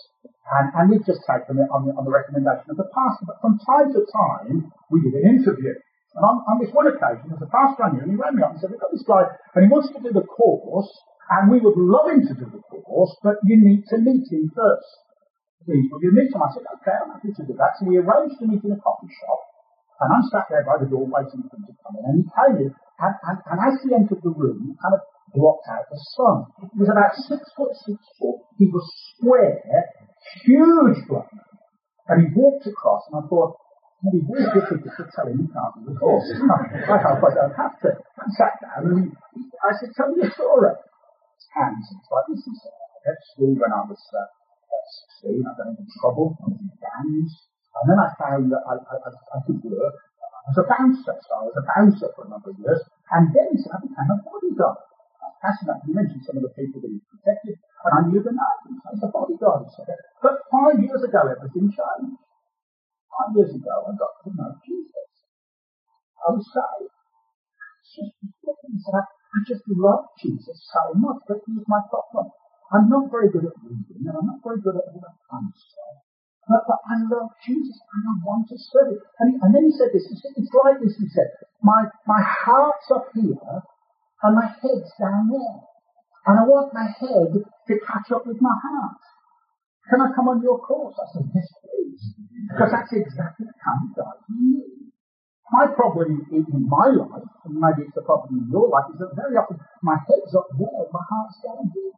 And, 0.60 0.66
and 0.76 0.84
we'd 0.90 1.06
just 1.06 1.22
take 1.24 1.46
them 1.46 1.62
on 1.70 1.86
the, 1.88 1.92
on 1.94 2.04
the 2.04 2.12
recommendation 2.12 2.74
of 2.74 2.76
the 2.76 2.90
pastor. 2.90 3.26
But 3.26 3.40
from 3.40 3.58
time 3.62 3.94
to 3.94 4.02
time, 4.06 4.70
we 4.90 5.00
did 5.00 5.14
an 5.18 5.40
interview. 5.40 5.72
And 6.12 6.22
on, 6.22 6.44
on 6.44 6.56
this 6.60 6.72
one 6.76 6.88
occasion, 6.88 7.32
there's 7.32 7.44
a 7.44 7.52
pastor 7.52 7.88
I 7.88 7.90
knew, 7.96 8.04
and 8.04 8.12
he 8.12 8.18
rang 8.20 8.36
me 8.36 8.44
up 8.44 8.52
and 8.52 8.60
said, 8.60 8.68
we've 8.68 8.82
got 8.82 8.92
this 8.92 9.06
guy, 9.08 9.24
and 9.56 9.64
he 9.64 9.70
wants 9.72 9.88
to 9.92 10.00
do 10.00 10.12
the 10.12 10.26
course, 10.28 10.90
and 11.32 11.48
we 11.48 11.58
would 11.60 11.78
love 11.78 12.12
him 12.12 12.20
to 12.28 12.34
do 12.36 12.46
the 12.52 12.60
course, 12.60 13.16
but 13.24 13.40
you 13.48 13.56
need 13.56 13.84
to 13.88 13.96
meet 13.96 14.28
him 14.28 14.52
first 14.52 14.92
please 15.64 15.86
will 15.90 16.02
you 16.02 16.12
meet 16.12 16.30
him? 16.30 16.42
I 16.42 16.50
said, 16.50 16.66
okay, 16.66 16.94
I'm 16.94 17.10
happy 17.14 17.30
to 17.30 17.42
do 17.46 17.54
that. 17.58 17.78
So 17.78 17.86
we 17.86 17.98
arranged 17.98 18.38
to 18.42 18.46
meet 18.46 18.62
in 18.62 18.74
a 18.74 18.80
coffee 18.82 19.10
shop. 19.10 19.40
And 20.02 20.10
I'm 20.10 20.26
sat 20.34 20.50
there 20.50 20.66
by 20.66 20.82
the 20.82 20.90
door 20.90 21.06
waiting 21.06 21.46
for 21.46 21.54
him 21.54 21.64
to 21.70 21.74
come 21.78 21.94
in. 21.94 22.02
And 22.02 22.16
he 22.18 22.24
came 22.26 22.56
in, 22.66 22.70
and, 22.74 23.14
and, 23.22 23.38
and 23.38 23.58
as 23.62 23.74
he 23.86 23.94
entered 23.94 24.22
the 24.26 24.34
room, 24.34 24.74
kind 24.82 24.98
of 24.98 25.02
blocked 25.30 25.70
out 25.70 25.86
the 25.86 26.00
sun. 26.18 26.36
He 26.74 26.82
was 26.82 26.90
about 26.90 27.14
six 27.14 27.40
foot 27.54 27.70
six 27.86 28.02
foot. 28.18 28.42
He 28.58 28.66
was 28.66 28.82
square, 29.14 29.62
huge 30.42 30.98
bloke. 31.06 31.30
And 32.10 32.18
he 32.18 32.26
walked 32.34 32.66
across, 32.66 33.06
and 33.14 33.22
I 33.22 33.28
thought, 33.30 33.54
well, 34.02 34.10
he's 34.10 34.26
very 34.26 34.50
difficult 34.50 34.82
to 34.98 35.04
tell 35.14 35.30
him 35.30 35.38
he 35.38 35.46
can't 35.46 35.72
do 35.78 35.82
the 35.86 35.94
course. 35.94 36.26
I 36.34 36.98
hope 36.98 37.22
I 37.22 37.30
don't 37.38 37.54
have 37.54 37.78
to. 37.86 37.90
I 37.94 38.26
sat 38.34 38.54
down, 38.58 38.82
and 38.90 38.98
he, 39.06 39.46
I 39.62 39.70
said, 39.78 39.94
tell 39.94 40.10
me 40.10 40.26
a 40.26 40.30
story. 40.34 40.74
And 41.54 41.78
he 41.78 41.94
like, 42.10 42.26
this 42.34 42.42
is, 42.42 42.58
at 43.06 43.18
school 43.30 43.54
when 43.54 43.70
I 43.70 43.82
was 43.86 44.02
uh, 44.10 44.26
16, 45.22 45.46
I 45.46 45.52
got 45.54 45.70
into 45.70 45.86
trouble, 46.02 46.34
I 46.42 46.50
was 46.50 46.58
in 46.58 46.70
bands, 46.82 47.30
and 47.78 47.84
then 47.86 47.98
I 48.02 48.08
found 48.18 48.50
that 48.50 48.62
I, 48.66 48.74
I, 48.78 48.96
I 49.10 49.38
could 49.46 49.62
work 49.62 49.94
as 50.50 50.58
a 50.58 50.66
bouncer, 50.66 51.14
so 51.14 51.30
I 51.38 51.42
was 51.46 51.56
a 51.58 51.66
bouncer 51.66 52.10
for 52.18 52.26
a 52.26 52.30
number 52.30 52.50
of 52.50 52.58
years, 52.58 52.82
and 53.14 53.30
then 53.30 53.54
I 53.54 53.78
became 53.78 54.10
a 54.10 54.18
bodyguard. 54.18 54.82
I 55.42 55.50
was 55.50 55.82
you 55.86 55.94
mentioned 55.94 56.22
some 56.22 56.38
of 56.38 56.46
the 56.46 56.54
people 56.54 56.82
that 56.82 56.90
he 56.90 57.02
protected, 57.06 57.58
and 57.58 57.92
I 57.94 58.00
knew 58.06 58.22
the 58.22 58.34
names, 58.34 58.78
I 58.82 58.90
was 58.94 59.02
a 59.02 59.10
bodyguard, 59.10 59.66
so 59.74 59.82
but 60.22 60.38
five 60.50 60.78
years 60.78 61.02
ago 61.02 61.22
everything 61.26 61.70
changed. 61.70 62.18
Five 63.12 63.36
years 63.36 63.52
ago 63.52 63.74
I 63.86 63.92
got 63.92 64.14
to 64.24 64.28
know 64.32 64.56
Jesus. 64.64 65.10
I 66.24 66.32
was 66.32 66.46
saved. 66.48 66.92
It's 67.92 68.40
just, 68.40 68.96
I 68.96 69.38
just 69.44 69.64
love 69.68 70.08
Jesus 70.16 70.56
so 70.72 70.96
much, 70.96 71.20
but 71.28 71.44
here's 71.44 71.68
my 71.68 71.80
problem. 71.92 72.32
I'm 72.72 72.88
not 72.88 73.12
very 73.12 73.28
good 73.28 73.44
at 73.44 73.56
reading, 73.60 74.08
and 74.08 74.16
I'm 74.16 74.26
not 74.26 74.40
very 74.40 74.60
good 74.64 74.80
at 74.80 74.88
all 74.88 75.12
kind 75.28 75.44
of. 75.44 75.56
But, 76.48 76.64
but 76.64 76.80
I 76.88 76.96
love 77.04 77.30
Jesus, 77.44 77.76
and 77.76 78.02
I 78.08 78.14
want 78.24 78.48
to 78.48 78.56
serve 78.56 78.96
Him. 78.96 79.00
And, 79.20 79.28
and 79.44 79.50
then 79.54 79.68
he 79.68 79.72
said 79.76 79.92
this, 79.92 80.08
it's 80.08 80.54
like 80.64 80.80
this, 80.80 80.96
he 80.96 81.06
said, 81.12 81.28
my, 81.60 81.84
my 82.08 82.22
heart's 82.24 82.88
up 82.90 83.12
here, 83.12 83.60
and 84.24 84.32
my 84.34 84.48
head's 84.48 84.92
down 84.96 85.28
there. 85.28 85.58
And 86.26 86.38
I 86.40 86.44
want 86.48 86.72
my 86.72 86.88
head 86.88 87.34
to 87.34 87.74
catch 87.86 88.08
up 88.14 88.26
with 88.26 88.40
my 88.40 88.56
heart. 88.56 89.02
Can 89.90 90.00
I 90.00 90.14
come 90.14 90.28
on 90.32 90.40
your 90.40 90.58
course? 90.58 90.96
I 90.96 91.06
said, 91.12 91.28
yes, 91.34 91.46
please. 91.92 92.16
Because 92.48 92.70
that's 92.72 92.92
exactly 92.92 93.46
the 93.46 93.56
kind 93.60 93.80
of 93.84 93.90
guy 93.92 94.14
he 94.28 94.64
is. 94.64 94.92
My 95.52 95.68
problem 95.68 96.24
in, 96.32 96.48
my 96.64 96.88
life, 96.88 97.28
and 97.44 97.60
maybe 97.60 97.84
it's 97.84 97.92
the 97.92 98.00
problem 98.08 98.40
in 98.40 98.48
your 98.48 98.72
life, 98.72 98.88
is 98.88 98.98
that 99.04 99.12
very 99.12 99.36
often 99.36 99.60
my 99.84 100.00
head's 100.08 100.32
up 100.32 100.48
there, 100.56 100.88
my 100.88 101.04
heart's 101.04 101.36
down 101.44 101.68
here. 101.76 101.92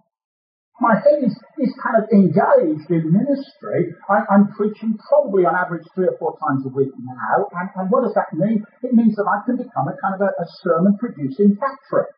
My 0.83 0.99
head 0.99 1.23
is, 1.23 1.31
is 1.63 1.71
kind 1.79 2.03
of 2.03 2.11
engaged 2.11 2.91
in 2.91 3.15
ministry. 3.15 3.95
I, 4.11 4.27
am 4.35 4.51
preaching 4.59 4.99
probably 5.07 5.47
on 5.47 5.55
average 5.55 5.87
three 5.95 6.11
or 6.11 6.19
four 6.19 6.35
times 6.43 6.67
a 6.67 6.73
week 6.75 6.91
now. 6.99 7.47
And, 7.55 7.71
and 7.79 7.87
what 7.95 8.03
does 8.03 8.19
that 8.19 8.35
mean? 8.35 8.67
It 8.83 8.91
means 8.91 9.15
that 9.15 9.31
I 9.31 9.39
can 9.47 9.55
become 9.55 9.87
a 9.87 9.95
kind 10.03 10.19
of 10.19 10.27
a, 10.27 10.35
a 10.35 10.47
sermon 10.67 10.99
producing 10.99 11.55
factory. 11.63 12.11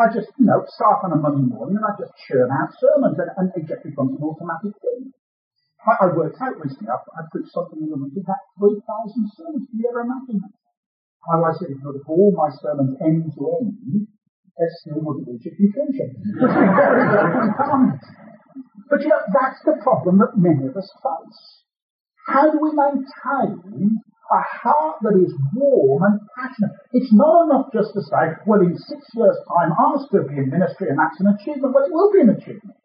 I 0.00 0.08
just, 0.08 0.32
you 0.40 0.48
know, 0.48 0.64
start 0.72 1.04
on 1.04 1.12
a 1.12 1.20
Monday 1.20 1.52
morning 1.52 1.76
and 1.76 1.84
I 1.84 1.92
just 2.00 2.16
churn 2.24 2.48
out 2.48 2.72
sermons 2.80 3.20
and, 3.20 3.28
and 3.36 3.52
it 3.60 3.68
just 3.68 3.84
becomes 3.84 4.16
an 4.16 4.24
automatic 4.24 4.72
thing. 4.80 5.12
I, 5.86 6.04
I 6.04 6.06
worked 6.10 6.40
out 6.42 6.58
recently, 6.58 6.90
I, 6.90 6.98
I 6.98 7.22
preached 7.30 7.54
something 7.54 7.78
in 7.78 7.90
the 7.90 7.98
week, 7.98 8.18
about 8.18 8.42
3,000 8.58 8.82
sermons. 9.36 9.66
Can 9.70 9.78
you 9.78 9.86
ever 9.90 10.02
imagine 10.02 10.42
that? 10.42 10.54
I 11.28 11.52
said, 11.58 11.68
if 11.70 11.78
you 11.82 12.02
all 12.08 12.32
my 12.32 12.48
sermons 12.56 12.96
end 13.04 13.30
to 13.36 13.42
end, 13.60 14.08
SU 14.58 14.96
motivation 14.98 15.54
confusion. 15.54 16.08
very, 16.40 17.04
very 17.04 17.32
uncommon. 17.46 18.00
But 18.90 19.02
you 19.02 19.08
know, 19.08 19.22
that's 19.28 19.60
the 19.64 19.76
problem 19.82 20.18
that 20.18 20.34
many 20.36 20.66
of 20.66 20.76
us 20.76 20.88
face. 20.98 21.40
How 22.26 22.50
do 22.50 22.58
we 22.58 22.72
maintain 22.72 24.00
a 24.00 24.40
heart 24.40 24.96
that 25.02 25.16
is 25.20 25.32
warm 25.54 26.02
and 26.02 26.20
passionate? 26.36 26.72
It's 26.92 27.12
not 27.12 27.44
enough 27.48 27.66
just 27.72 27.92
to 27.94 28.02
say, 28.02 28.40
well, 28.46 28.60
in 28.60 28.76
six 28.76 29.04
years' 29.14 29.38
time, 29.46 29.72
I'll 29.78 30.00
still 30.08 30.26
be 30.26 30.40
in 30.40 30.50
ministry 30.50 30.88
and 30.88 30.98
that's 30.98 31.20
an 31.20 31.28
achievement. 31.36 31.74
Well, 31.74 31.84
it 31.84 31.92
will 31.92 32.12
be 32.12 32.20
an 32.24 32.30
achievement. 32.30 32.77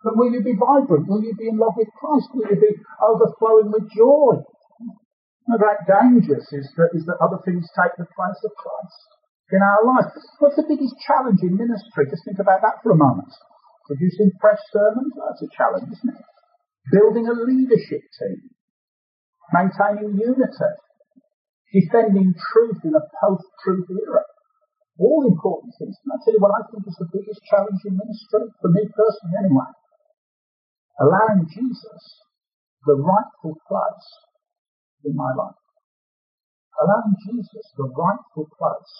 But 0.00 0.16
will 0.16 0.32
you 0.32 0.40
be 0.40 0.56
vibrant? 0.56 1.08
Will 1.08 1.20
you 1.20 1.36
be 1.36 1.48
in 1.48 1.60
love 1.60 1.76
with 1.76 1.92
Christ? 1.92 2.32
Will 2.32 2.48
you 2.48 2.56
be 2.56 2.72
overflowing 3.04 3.68
with 3.68 3.84
joy? 3.92 4.40
The 5.50 5.60
great 5.60 5.82
danger 5.84 6.40
is 6.40 6.66
that, 6.78 6.94
is 6.94 7.04
that 7.04 7.20
other 7.20 7.42
things 7.44 7.68
take 7.76 7.92
the 7.98 8.08
place 8.08 8.40
of 8.46 8.52
Christ 8.54 9.00
in 9.50 9.60
our 9.60 9.82
lives. 9.82 10.14
What's 10.38 10.56
the 10.56 10.68
biggest 10.68 10.94
challenge 11.04 11.42
in 11.42 11.58
ministry? 11.58 12.06
Just 12.06 12.24
think 12.24 12.38
about 12.38 12.62
that 12.62 12.80
for 12.80 12.94
a 12.94 12.98
moment. 12.98 13.28
Producing 13.90 14.30
fresh 14.38 14.62
sermons, 14.70 15.10
that's 15.18 15.42
a 15.42 15.50
challenge, 15.50 15.90
isn't 15.90 16.14
it? 16.14 16.22
Building 16.94 17.26
a 17.26 17.34
leadership 17.34 18.06
team. 18.14 18.54
Maintaining 19.50 20.16
unity. 20.16 20.72
Defending 21.74 22.30
truth 22.30 22.80
in 22.86 22.94
a 22.94 23.04
post-truth 23.18 23.90
era. 23.90 24.22
All 25.02 25.26
important 25.26 25.74
things. 25.76 25.98
Can 25.98 26.14
I 26.14 26.18
tell 26.22 26.34
you 26.34 26.42
what 26.42 26.54
I 26.54 26.62
think 26.70 26.86
is 26.86 26.98
the 27.02 27.10
biggest 27.10 27.42
challenge 27.50 27.82
in 27.84 27.98
ministry? 27.98 28.46
For 28.62 28.70
me 28.70 28.86
personally 28.86 29.36
anyway. 29.42 29.70
Allowing 31.00 31.48
Jesus 31.48 32.02
the 32.84 32.96
rightful 32.96 33.56
place 33.64 34.06
in 35.04 35.16
my 35.16 35.32
life. 35.32 35.56
Allowing 36.76 37.16
Jesus 37.24 37.64
the 37.76 37.88
rightful 37.88 38.48
place 38.52 38.94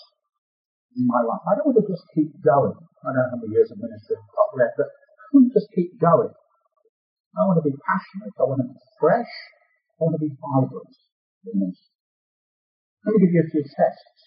in 0.96 1.04
my 1.06 1.20
life. 1.20 1.44
I 1.44 1.60
don't 1.60 1.70
want 1.70 1.80
to 1.80 1.86
just 1.86 2.04
keep 2.16 2.32
going. 2.40 2.76
I 3.04 3.12
don't 3.12 3.16
know 3.16 3.28
how 3.30 3.40
many 3.40 3.52
years 3.52 3.70
of 3.70 3.78
ministry 3.78 4.16
I've 4.16 4.32
got 4.32 4.50
left, 4.56 4.74
but 4.80 4.88
I 4.88 5.24
want 5.32 5.44
to 5.48 5.52
just 5.52 5.70
keep 5.76 5.92
going. 6.00 6.32
I 7.36 7.40
want 7.46 7.62
to 7.62 7.66
be 7.68 7.76
passionate. 7.84 8.34
I 8.36 8.44
want 8.48 8.60
to 8.64 8.68
be 8.68 8.80
fresh. 8.98 9.32
I 9.96 10.08
want 10.08 10.16
to 10.18 10.24
be 10.24 10.32
vibrant 10.34 10.96
in 11.52 11.68
this. 11.68 11.78
Let 13.06 13.16
me 13.16 13.28
give 13.28 13.32
you 13.32 13.44
a 13.44 13.50
few 13.52 13.64
tests. 13.64 14.18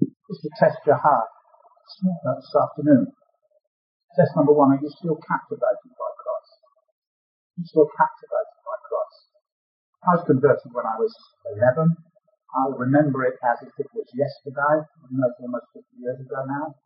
Just 0.00 0.42
to 0.46 0.50
test 0.58 0.78
your 0.86 0.98
heart. 0.98 1.30
This 2.02 2.52
afternoon. 2.52 3.10
Test 4.16 4.32
number 4.36 4.52
one, 4.52 4.72
are 4.72 4.80
you 4.80 4.90
still 4.92 5.16
captivated 5.22 5.92
by 5.94 6.07
still 7.66 7.88
captivated 7.96 8.58
by 8.62 8.76
Christ? 8.86 9.20
I 10.04 10.10
was 10.14 10.24
converted 10.28 10.70
when 10.70 10.86
I 10.86 10.96
was 11.00 11.12
11. 11.58 11.90
I 12.48 12.62
remember 12.80 13.28
it 13.28 13.36
as 13.44 13.60
if 13.60 13.74
it 13.76 13.90
was 13.92 14.08
yesterday. 14.14 14.80
It's 14.80 15.40
almost 15.42 15.68
50 15.74 15.84
years 15.98 16.18
ago 16.22 16.38
now. 16.48 16.78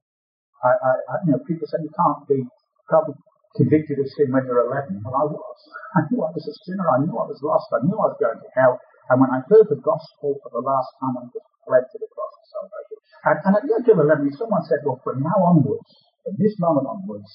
I, 0.63 0.71
I, 0.75 0.93
I, 1.11 1.15
you 1.27 1.33
know, 1.35 1.43
people 1.47 1.67
say 1.67 1.83
you 1.83 1.91
can't 1.91 2.23
be, 2.27 2.43
be 2.43 3.15
convicted 3.59 3.99
of 3.99 4.09
sin 4.15 4.31
when 4.33 4.47
you're 4.47 4.67
11. 4.67 5.03
Well, 5.03 5.15
I 5.15 5.27
was. 5.27 5.59
I 5.99 6.01
knew 6.09 6.23
I 6.23 6.31
was 6.31 6.47
a 6.47 6.55
sinner. 6.67 6.87
I 6.89 7.03
knew 7.05 7.15
I 7.15 7.27
was 7.27 7.39
lost. 7.43 7.69
I 7.75 7.83
knew 7.85 7.95
I 7.99 8.11
was 8.11 8.19
going 8.19 8.39
to 8.39 8.51
hell. 8.57 8.81
And 9.11 9.21
when 9.21 9.31
I 9.31 9.45
heard 9.51 9.69
the 9.69 9.83
gospel 9.83 10.39
for 10.41 10.51
the 10.55 10.65
last 10.65 10.91
time, 11.03 11.19
I 11.21 11.27
just 11.31 11.47
fled 11.67 11.85
to 11.85 11.99
the 11.99 12.11
cross 12.11 12.33
of 12.33 12.45
salvation. 12.49 12.99
And, 13.23 13.37
and 13.45 13.53
at 13.59 13.63
the 13.67 13.75
age 13.77 13.91
of 13.91 13.99
11, 14.03 14.35
someone 14.35 14.65
said, 14.67 14.83
well, 14.87 15.03
from 15.03 15.23
now 15.23 15.37
onwards, 15.47 15.91
from 16.23 16.39
this 16.39 16.55
moment 16.59 16.87
onwards, 16.89 17.29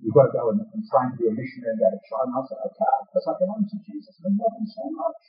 you've 0.00 0.16
got 0.16 0.28
to 0.28 0.34
go 0.36 0.52
and, 0.52 0.60
and 0.60 0.82
try 0.88 1.08
and 1.08 1.14
be 1.16 1.28
a 1.28 1.34
missionary 1.34 1.72
and 1.72 1.80
get 1.80 1.96
a 1.96 2.00
child. 2.06 2.28
And 2.28 2.36
I 2.36 2.42
said, 2.46 2.60
okay, 2.60 2.96
because 3.08 3.26
I 3.26 3.34
belong 3.40 3.62
to 3.64 3.78
Jesus 3.84 4.16
and 4.24 4.36
love 4.36 4.54
him 4.56 4.68
so 4.68 4.84
much 4.92 5.20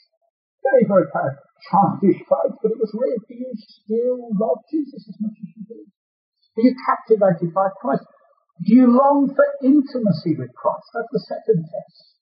very, 0.67 0.83
very 0.83 1.07
kind 1.15 1.31
of 1.31 1.35
childish 1.71 2.19
faith, 2.27 2.55
but 2.59 2.71
it 2.75 2.79
was 2.79 2.91
real. 2.91 3.19
Do 3.23 3.35
you 3.35 3.51
still 3.55 4.19
love 4.35 4.59
Jesus 4.67 5.07
as 5.07 5.17
much 5.23 5.37
as 5.39 5.49
you 5.55 5.63
do? 5.63 5.79
Are 5.79 6.63
you 6.63 6.73
captivated 6.83 7.53
by 7.53 7.71
Christ? 7.79 8.03
Do 8.65 8.73
you 8.73 8.89
long 8.89 9.29
for 9.31 9.47
intimacy 9.61 10.33
with 10.35 10.51
Christ? 10.57 10.87
That's 10.93 11.13
the 11.13 11.23
second 11.29 11.61
test. 11.61 12.17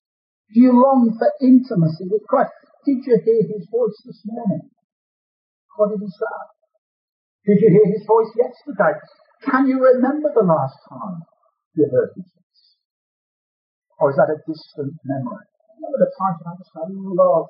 Do 0.53 0.59
you 0.61 0.75
long 0.75 1.15
for 1.15 1.31
intimacy 1.41 2.11
with 2.11 2.21
Christ? 2.27 2.51
Did 2.85 3.01
you 3.07 3.17
hear 3.23 3.41
his 3.49 3.65
voice 3.71 3.97
this 4.05 4.21
morning? 4.27 4.69
What 5.79 5.89
did 5.95 6.03
he 6.03 6.11
say? 6.11 6.37
Did 7.47 7.57
you 7.63 7.69
hear 7.71 7.87
his 7.87 8.05
voice 8.05 8.29
yesterday? 8.35 8.99
Can 9.47 9.67
you 9.67 9.79
remember 9.79 10.29
the 10.35 10.45
last 10.45 10.75
time 10.89 11.23
Or 13.99 14.11
is 14.11 14.17
that 14.17 14.31
a 14.31 14.37
distant 14.47 14.93
memory? 15.03 15.45
Remember 15.75 15.99
the 15.99 16.11
times 16.15 16.39
when 16.39 16.53
I 16.53 16.57
just 16.57 16.71
love 16.75 17.47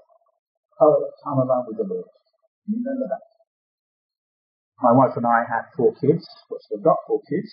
Oh, 0.75 1.07
time 1.23 1.39
alone 1.39 1.63
with 1.71 1.77
the 1.79 1.87
Lord. 1.87 2.03
You 2.67 2.83
remember 2.83 3.07
that? 3.07 3.23
My 4.83 4.91
wife 4.91 5.15
and 5.15 5.23
I 5.23 5.47
had 5.47 5.71
four 5.71 5.95
kids, 5.95 6.27
but 6.51 6.59
still 6.67 6.83
got 6.83 6.99
four 7.07 7.23
kids, 7.31 7.47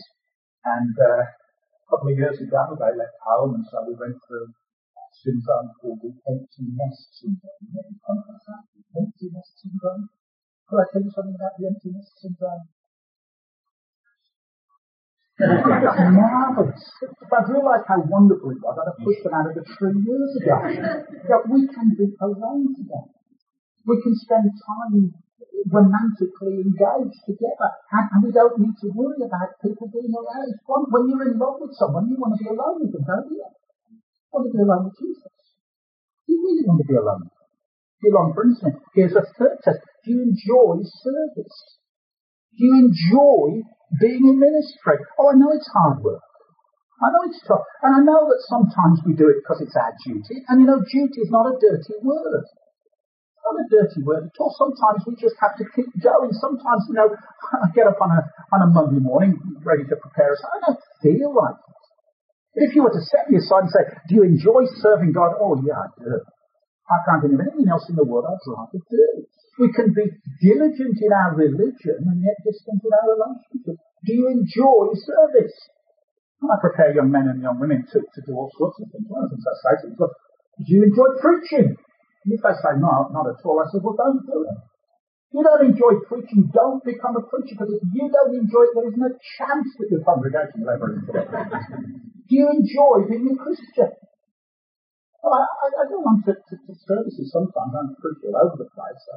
and 0.66 0.90
uh, 0.98 1.22
a 1.22 1.86
couple 1.86 2.10
of 2.10 2.18
years 2.18 2.42
ago 2.42 2.74
they 2.74 2.98
left 2.98 3.14
home, 3.22 3.54
and 3.54 3.66
so 3.70 3.86
we 3.86 3.94
went 3.94 4.18
through 4.26 4.50
syndrome 5.22 5.70
called 5.78 6.02
the 6.02 6.10
empty 6.26 6.66
nest 6.74 7.14
syndrome. 7.14 7.62
That? 7.70 8.66
The 8.74 8.82
empty 8.98 9.30
nest 9.30 9.54
syndrome? 9.62 10.10
Could 10.66 10.82
I 10.82 10.86
tell 10.90 11.02
you 11.06 11.12
something 11.14 11.38
about 11.38 11.54
the 11.62 11.70
empty 11.70 11.94
nest 11.94 12.18
syndrome? 12.18 12.66
It's 15.38 16.00
marvellous. 16.12 16.84
But 17.00 17.32
I 17.32 17.42
realised 17.48 17.88
how 17.88 18.00
wonderful 18.04 18.52
it 18.52 18.60
was. 18.60 18.76
I'd 18.76 18.90
have 18.92 19.00
pushed 19.00 19.24
them 19.24 19.32
out 19.32 19.48
of 19.48 19.54
the 19.56 19.64
tree 19.64 19.96
years 20.04 20.32
ago. 20.36 20.56
That 21.28 21.42
we 21.48 21.64
can 21.72 21.96
be 21.96 22.12
alone 22.20 22.76
together. 22.76 23.12
We 23.88 23.96
can 24.04 24.14
spend 24.14 24.52
time 24.52 25.16
romantically 25.70 26.62
engaged 26.62 27.20
together. 27.24 27.68
And, 27.90 28.06
and, 28.12 28.20
we 28.24 28.30
don't 28.32 28.58
need 28.58 28.76
to 28.82 28.88
worry 28.94 29.22
about 29.22 29.56
people 29.62 29.88
being 29.88 30.12
around. 30.12 30.52
When 30.66 31.08
you're 31.08 31.32
in 31.32 31.38
love 31.38 31.58
with 31.62 31.74
someone, 31.78 32.10
you 32.10 32.18
want 32.18 32.38
to 32.38 32.40
be 32.42 32.50
alone 32.50 32.82
with 32.82 32.92
them, 32.92 33.04
don't 33.06 33.30
you? 33.30 33.42
You 33.42 34.30
want 34.32 34.44
to 34.48 34.52
be 34.52 34.62
alone 34.62 34.84
with 34.90 34.96
Jesus. 34.98 35.34
You 36.26 36.36
really 36.42 36.64
want 36.66 36.82
to 36.82 36.88
be 36.88 36.98
alone. 36.98 37.24
Be 38.02 38.10
alone, 38.10 38.30
for 38.34 38.44
instance. 38.44 38.78
Here's 38.94 39.14
a 39.14 39.24
third 39.38 39.58
test. 39.62 39.80
Do 40.04 40.10
you 40.10 40.22
enjoy 40.22 40.82
service? 40.82 41.81
You 42.54 42.70
enjoy 42.76 43.64
being 44.00 44.28
in 44.28 44.38
ministry? 44.38 44.98
Oh, 45.18 45.30
I 45.30 45.34
know 45.36 45.52
it's 45.52 45.70
hard 45.72 46.02
work. 46.02 46.22
I 47.02 47.10
know 47.10 47.22
it's 47.26 47.42
tough. 47.46 47.66
And 47.82 47.96
I 47.96 48.00
know 48.06 48.28
that 48.30 48.42
sometimes 48.46 49.02
we 49.04 49.14
do 49.14 49.26
it 49.28 49.42
because 49.42 49.60
it's 49.60 49.74
our 49.76 49.92
duty. 50.06 50.44
And 50.48 50.62
you 50.62 50.66
know, 50.66 50.80
duty 50.86 51.20
is 51.20 51.30
not 51.34 51.50
a 51.50 51.58
dirty 51.58 51.98
word 52.02 52.44
It's 52.46 53.42
not 53.42 53.58
a 53.58 53.66
dirty 53.66 54.02
word 54.06 54.30
at 54.30 54.36
all. 54.38 54.54
Sometimes 54.54 55.02
we 55.06 55.16
just 55.18 55.34
have 55.42 55.58
to 55.58 55.66
keep 55.74 55.90
going. 55.98 56.30
Sometimes, 56.38 56.86
you 56.88 56.94
know, 56.94 57.10
I 57.64 57.68
get 57.74 57.90
up 57.90 57.98
on 58.00 58.12
a 58.14 58.22
on 58.54 58.60
a 58.62 58.68
Monday 58.70 59.02
morning 59.02 59.40
ready 59.66 59.84
to 59.88 59.96
prepare 59.96 60.32
us. 60.32 60.42
I 60.46 60.56
don't 60.66 60.80
feel 61.02 61.34
like 61.34 61.58
it. 62.54 62.70
If 62.70 62.76
you 62.76 62.84
were 62.84 62.94
to 62.94 63.02
set 63.02 63.30
me 63.30 63.38
aside 63.42 63.66
and 63.66 63.72
say, 63.72 63.84
"Do 64.08 64.14
you 64.20 64.24
enjoy 64.24 64.68
serving 64.78 65.12
God?" 65.12 65.34
Oh 65.40 65.58
yeah, 65.64 65.80
I 65.82 65.88
do. 65.98 66.22
I 66.90 66.96
can't 67.08 67.22
think 67.24 67.34
of 67.34 67.40
anything 67.40 67.68
else 67.72 67.88
in 67.88 67.96
the 67.96 68.04
world 68.04 68.26
I'd 68.28 68.38
rather 68.46 68.78
do. 68.78 69.06
We 69.58 69.68
can 69.72 69.92
be 69.92 70.08
diligent 70.40 70.96
in 70.96 71.12
our 71.12 71.36
religion 71.36 72.00
and 72.08 72.24
yet 72.24 72.40
distant 72.40 72.80
in 72.80 72.92
our 72.92 73.08
relationship. 73.12 73.76
Do 74.04 74.12
you 74.12 74.28
enjoy 74.32 74.96
service? 74.96 75.56
I 76.42 76.58
prepare 76.58 76.94
young 76.94 77.12
men 77.12 77.30
and 77.30 77.38
young 77.38 77.60
women 77.60 77.86
to, 77.92 77.98
to 78.02 78.20
do 78.26 78.32
all 78.34 78.50
sorts 78.58 78.80
of 78.82 78.90
things. 78.90 79.06
One 79.06 79.24
of 79.24 79.30
the 79.30 79.36
things 79.36 79.46
I 79.46 79.56
say 79.62 79.74
to 79.86 79.94
them 79.94 80.10
do 80.60 80.68
you 80.68 80.82
enjoy 80.84 81.16
preaching? 81.18 81.74
And 81.74 82.30
if 82.30 82.40
they 82.44 82.54
say, 82.54 82.76
no, 82.78 83.08
not 83.10 83.26
at 83.26 83.40
all, 83.42 83.58
I 83.58 83.66
said, 83.72 83.82
well, 83.82 83.96
don't 83.96 84.22
do 84.22 84.46
it. 84.46 84.58
If 85.32 85.40
you 85.40 85.42
don't 85.42 85.64
enjoy 85.64 85.92
preaching, 86.06 86.52
don't 86.52 86.84
become 86.84 87.16
a 87.16 87.24
preacher, 87.24 87.56
because 87.56 87.72
if 87.72 87.82
you 87.88 88.06
don't 88.12 88.36
enjoy 88.36 88.62
it, 88.68 88.72
there 88.76 88.88
is 88.92 88.98
no 89.00 89.10
chance 89.40 89.68
that 89.80 89.88
your 89.90 90.04
congregation 90.04 90.60
will 90.60 90.70
ever 90.76 90.92
enjoy 90.92 91.24
it. 91.24 91.28
do 92.28 92.32
you 92.36 92.46
enjoy 92.52 93.08
being 93.08 93.32
a 93.32 93.36
Christian? 93.40 93.90
Well, 95.24 95.34
I, 95.34 95.66
I, 95.72 95.84
go 95.88 96.02
on 96.04 96.20
to, 96.26 96.34
to, 96.36 96.54
to, 96.58 96.72
services 96.84 97.30
sometimes, 97.32 97.72
I'm 97.74 97.94
preaching 97.96 98.34
all 98.34 98.44
over 98.44 98.58
the 98.60 98.68
place. 98.70 99.00
So 99.06 99.14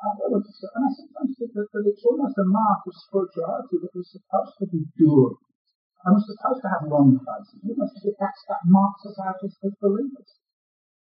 I, 0.00 0.08
I 0.16 0.26
go 0.32 0.40
to, 0.40 0.52
and 0.72 0.84
I 0.84 0.90
sometimes 0.96 1.32
think 1.36 1.52
that, 1.52 1.68
that 1.68 1.84
it's 1.84 2.04
almost 2.08 2.40
a 2.40 2.46
mark 2.48 2.80
of 2.88 2.94
spirituality 2.96 3.76
that 3.84 3.92
we're 3.92 4.08
supposed 4.08 4.56
to 4.64 4.66
be 4.72 4.82
doing. 4.96 5.36
And 6.00 6.16
we're 6.16 6.30
supposed 6.32 6.64
to 6.64 6.70
have 6.72 6.88
long 6.88 7.20
faces. 7.20 7.60
We 7.60 7.76
must 7.76 8.00
that's, 8.00 8.40
that 8.48 8.64
marks 8.64 9.04
us 9.04 9.20
out 9.20 9.36
as, 9.44 9.52
as 9.60 9.76
believers. 9.76 10.30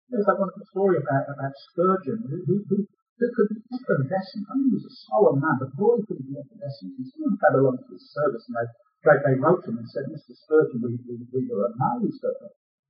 There's 0.08 0.24
one 0.24 0.48
of 0.48 0.56
story 0.72 0.96
about, 1.04 1.28
about 1.28 1.52
Spurgeon, 1.72 2.24
who, 2.24 2.38
who, 2.48 2.56
who, 2.72 2.78
who 2.88 3.28
could 3.36 3.50
be 3.52 3.60
effervescent. 3.76 4.48
I 4.48 4.52
mean, 4.56 4.72
he 4.72 4.80
was 4.80 4.88
a 4.88 4.96
solemn 5.12 5.44
man, 5.44 5.60
but 5.60 5.76
boy, 5.76 6.00
could 6.08 6.24
he 6.24 6.32
be 6.32 6.40
effervescent. 6.40 6.96
And 6.96 7.08
someone 7.12 7.36
came 7.36 7.56
along 7.60 7.84
to 7.84 7.92
his 7.92 8.08
service 8.16 8.48
and 8.48 8.56
they, 8.56 8.68
they, 9.04 9.18
they 9.20 9.36
wrote 9.36 9.66
to 9.68 9.76
him 9.76 9.84
and 9.84 9.90
said, 9.92 10.08
Mr. 10.08 10.32
Spurgeon, 10.32 10.80
we, 10.80 10.96
we, 11.04 11.16
we 11.36 11.42
were 11.52 11.68
amazed 11.76 12.24
at 12.24 12.38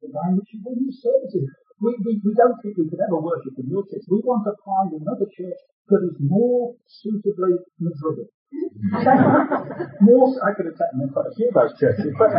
the 0.05 0.13
way 0.13 0.25
in 0.29 0.37
which 0.37 0.53
you 0.53 0.61
run 0.61 0.77
your 0.77 0.93
services. 0.93 1.49
We, 1.81 1.91
we, 2.05 2.21
we 2.23 2.31
don't 2.37 2.55
think 2.61 2.77
we 2.77 2.87
could 2.87 3.01
ever 3.01 3.19
worship 3.19 3.57
in 3.57 3.67
your 3.67 3.83
church. 3.89 4.05
We 4.07 4.21
want 4.23 4.45
to 4.47 4.53
find 4.63 4.93
another 4.95 5.27
church 5.27 5.59
that 5.89 6.01
is 6.05 6.15
more 6.21 6.77
suitably 6.87 7.59
Madrid. 7.81 8.29
more, 10.05 10.27
I 10.39 10.55
could 10.55 10.69
have 10.71 10.79
taken 10.79 11.09
quite 11.11 11.27
a 11.27 11.35
few 11.35 11.49
of 11.49 11.55
those 11.57 11.75
churches, 11.75 12.13
but 12.15 12.31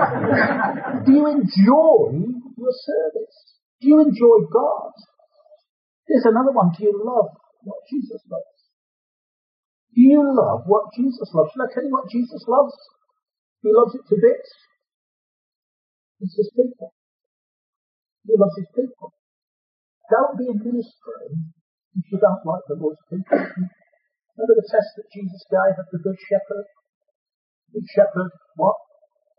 do 1.05 1.13
you 1.13 1.27
enjoy 1.27 2.01
your 2.57 2.73
service? 2.73 3.37
Do 3.83 3.89
you 3.93 4.01
enjoy 4.01 4.49
God? 4.49 4.95
Here's 6.09 6.25
another 6.25 6.53
one. 6.53 6.73
Do 6.73 6.85
you 6.85 6.95
love 6.97 7.37
what 7.63 7.83
Jesus 7.91 8.23
loves? 8.31 8.57
Do 9.95 10.01
you 10.01 10.23
love 10.23 10.63
what 10.67 10.95
Jesus 10.97 11.29
loves? 11.35 11.51
Shall 11.53 11.67
I 11.67 11.73
tell 11.75 11.85
you 11.85 11.93
what 11.93 12.09
Jesus 12.09 12.45
loves? 12.47 12.77
He 13.63 13.71
loves 13.73 13.95
it 13.95 14.05
to 14.09 14.17
bits. 14.17 14.51
It's 16.21 16.37
his 16.37 16.51
people. 16.55 16.95
He 18.27 18.35
loves 18.35 18.59
his 18.59 18.71
people. 18.75 19.15
Don't 20.11 20.35
be 20.39 20.51
in 20.51 20.59
ministry 20.59 21.31
if 21.95 22.05
you 22.11 22.19
don't 22.19 22.43
like 22.43 22.67
the 22.67 22.79
Lord's 22.79 23.03
people. 23.07 23.39
Remember 23.39 24.57
the 24.59 24.69
test 24.69 24.91
that 24.99 25.09
Jesus 25.15 25.43
gave 25.49 25.79
of 25.79 25.89
the 25.95 26.03
Good 26.03 26.19
Shepherd? 26.27 26.67
The 27.71 27.81
Good 27.81 27.89
Shepherd, 27.95 28.31
what? 28.59 28.77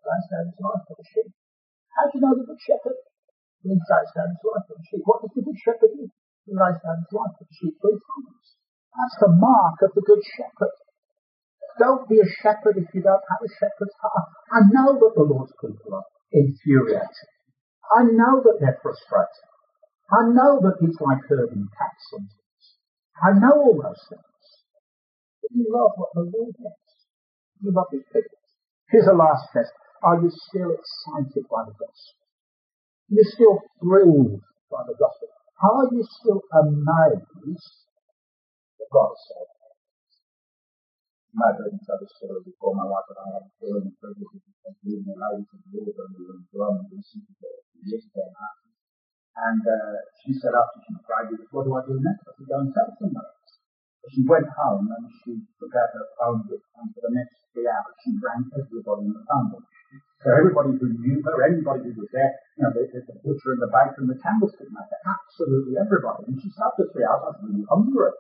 Lays 0.08 0.28
down 0.32 0.48
his 0.50 0.60
life 0.64 0.84
for 0.88 0.96
the 0.96 1.08
sheep. 1.12 1.30
How 2.00 2.08
do 2.08 2.18
you 2.18 2.22
know 2.24 2.34
the 2.34 2.48
Good 2.48 2.64
Shepherd? 2.64 2.98
He 3.64 3.76
lays 3.76 4.12
down 4.16 4.32
his 4.32 4.44
life 4.48 4.66
for 4.72 4.76
the 4.80 4.86
sheep. 4.88 5.04
What 5.04 5.20
does 5.20 5.34
the 5.36 5.44
good 5.44 5.60
shepherd 5.60 5.92
do? 5.92 6.08
He 6.48 6.54
lays 6.56 6.80
down 6.80 7.04
his 7.04 7.12
life 7.12 7.34
for 7.36 7.44
the 7.44 7.56
sheep 7.58 7.76
three 7.84 8.00
times. 8.00 8.48
That's 8.96 9.18
the 9.20 9.32
mark 9.36 9.78
of 9.84 9.92
the 9.92 10.06
good 10.08 10.24
shepherd. 10.24 10.76
Don't 11.78 12.08
be 12.10 12.18
a 12.18 12.30
shepherd 12.42 12.80
if 12.80 12.88
you 12.96 13.04
don't 13.04 13.28
have 13.28 13.42
a 13.44 13.52
shepherd's 13.60 13.98
heart. 14.02 14.30
I 14.56 14.60
know 14.72 14.98
that 14.98 15.14
the 15.14 15.26
Lord's 15.28 15.54
people 15.60 15.94
are 15.94 16.08
infuriated. 16.32 17.30
I 17.96 18.04
know 18.04 18.42
that 18.44 18.58
they're 18.60 18.80
frustrated. 18.82 19.48
I 20.12 20.32
know 20.32 20.60
that 20.64 20.80
it's 20.82 21.00
like 21.02 21.24
herding 21.28 21.68
cats 21.78 22.04
sometimes. 22.12 22.66
I 23.22 23.32
know 23.40 23.56
all 23.60 23.80
those 23.82 24.04
things. 24.10 24.48
But 25.42 25.52
you 25.56 25.68
love 25.70 25.92
what 25.96 26.12
the 26.16 26.32
Lord 26.32 26.56
does. 26.56 26.88
You 27.62 27.72
love 27.72 27.88
his 27.92 28.04
people. 28.14 28.38
Here's 28.90 29.08
a 29.08 29.16
last 29.16 29.48
test. 29.54 29.72
Are 30.04 30.22
you 30.22 30.32
still 30.32 30.72
excited 30.72 31.44
by 31.50 31.66
the 31.66 31.76
gospel? 31.76 32.16
Are 32.96 33.16
You're 33.16 33.32
still 33.34 33.60
thrilled 33.82 34.42
by 34.72 34.84
the 34.88 34.96
gospel. 34.96 35.30
Are 35.64 35.88
you 35.92 36.04
still 36.22 36.42
amazed 36.54 37.68
that 38.80 38.90
God 38.94 39.12
is 39.12 39.57
so 41.38 41.46
My 41.46 41.54
dad 41.54 41.70
tell 41.86 42.02
the 42.02 42.10
story 42.18 42.42
before 42.50 42.74
my 42.74 42.90
wife 42.90 43.06
and 43.14 43.22
I 43.22 43.30
had 43.38 43.46
a 43.46 43.52
feeling 43.62 43.86
of 43.86 43.94
privilege 44.02 44.42
of 44.66 44.74
being 44.82 45.06
allowed 45.06 45.46
to 45.46 45.58
live 45.70 45.94
and 49.38 49.62
uh, 49.70 50.02
she 50.26 50.34
said 50.34 50.58
after 50.58 50.82
she 50.82 50.98
graduated, 51.06 51.46
what 51.54 51.70
do 51.70 51.78
I 51.78 51.86
do 51.86 52.02
next? 52.02 52.26
I 52.26 52.34
said, 52.34 52.50
go 52.50 52.58
and 52.58 52.74
tell 52.74 52.90
somebody. 52.98 53.38
So 54.02 54.06
she 54.18 54.26
went 54.26 54.50
home 54.50 54.90
and 54.90 55.06
she 55.22 55.38
out 55.38 55.94
her 55.94 56.10
phone 56.18 56.42
book 56.50 56.66
and 56.82 56.90
for 56.90 57.06
the 57.06 57.14
next 57.14 57.38
three 57.54 57.70
hours 57.70 57.94
she 58.02 58.18
rang 58.18 58.50
everybody 58.58 59.06
in 59.06 59.14
the 59.14 59.22
book 59.22 59.62
so 60.26 60.34
everybody 60.34 60.74
who 60.82 60.90
knew 60.98 61.22
her, 61.22 61.46
anybody 61.46 61.94
who 61.94 62.02
was 62.02 62.10
there, 62.10 62.34
you 62.58 62.66
know, 62.66 62.74
the, 62.74 62.90
the 62.90 63.16
butcher 63.22 63.54
and 63.54 63.62
the 63.62 63.70
baker 63.70 64.02
and 64.02 64.10
the 64.10 64.18
candlestick 64.18 64.66
maker, 64.74 65.00
absolutely 65.06 65.78
everybody. 65.78 66.26
And 66.34 66.42
she 66.42 66.50
sat 66.58 66.74
for 66.74 66.90
three 66.90 67.06
hours, 67.06 67.22
I 67.22 67.38
was 67.38 67.40
really 67.46 67.62
hungry. 67.70 68.18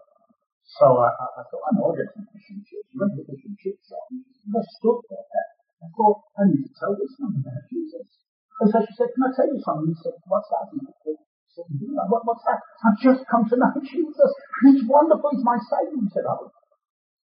So 0.77 0.99
I, 1.01 1.09
I, 1.09 1.25
I 1.41 1.43
thought, 1.49 1.63
I 1.65 1.69
know 1.73 1.89
I'll 1.89 1.97
get 1.97 2.11
some 2.13 2.27
fish 2.29 2.47
and 2.53 2.61
chips. 2.67 2.86
Went 2.97 3.13
the 3.13 3.23
fish 3.29 3.45
and 3.45 3.57
chips. 3.61 3.93
I 3.93 4.61
stood 4.81 5.01
there. 5.05 5.21
I 5.21 5.87
thought, 5.93 6.17
I 6.33 6.49
need 6.49 6.65
to 6.65 6.73
tell 6.73 6.97
this 6.97 7.13
man 7.21 7.37
about 7.45 7.61
Jesus. 7.69 8.25
And 8.57 8.67
so 8.73 8.81
she 8.81 8.93
said, 8.97 9.13
can 9.13 9.29
I 9.29 9.31
tell 9.37 9.45
you 9.45 9.61
something? 9.61 9.93
He 9.93 9.97
said, 10.01 10.17
what's 10.25 10.49
that? 10.49 10.65
He 10.73 10.81
said, 10.81 11.69
what, 12.09 12.25
what's 12.25 12.41
that? 12.49 12.57
I've 12.57 12.97
just 12.97 13.21
come 13.29 13.45
to 13.45 13.55
know 13.55 13.69
Jesus. 13.85 14.31
He's 14.65 14.81
wonderful. 14.89 15.29
He's 15.29 15.45
my 15.45 15.61
Savior. 15.61 16.01
He 16.01 16.09
said, 16.09 16.25
oh, 16.25 16.49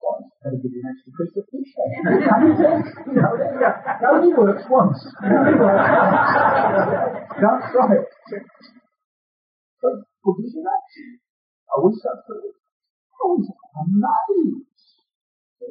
once. 0.00 0.32
Better 0.40 0.56
give 0.56 0.72
you 0.72 0.80
an 0.80 0.88
extra 0.88 1.12
piece 1.12 1.36
of 1.36 1.44
fish 1.52 1.68
then. 1.76 1.92
you 3.12 3.20
know, 3.20 3.36
it 3.36 4.08
only 4.08 4.32
works 4.32 4.64
once. 4.72 4.96
Once. 5.20 5.84
Can't 7.36 7.62
try 7.68 7.92
it. 7.92 8.08
But 9.82 9.94
good 10.24 10.38
is 10.44 10.56
that. 10.64 10.82
Are 11.76 11.84
we 11.84 11.92
suffering? 12.00 12.56
Oh, 13.20 13.36
he's 13.36 14.67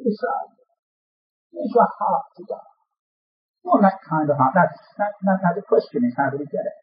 amazed. 0.04 0.58
It's 1.58 1.74
your 1.74 1.90
heart 1.98 2.26
to 2.38 2.42
go? 2.44 2.60
Well, 3.64 3.82
that 3.82 3.98
kind 4.06 4.28
of 4.30 4.36
heart. 4.36 4.54
Now, 4.54 4.68
that, 4.68 5.12
that, 5.24 5.38
now 5.42 5.52
the 5.56 5.66
question 5.66 6.04
is, 6.04 6.14
how 6.16 6.30
do 6.30 6.38
we 6.38 6.46
get 6.46 6.66
it? 6.66 6.78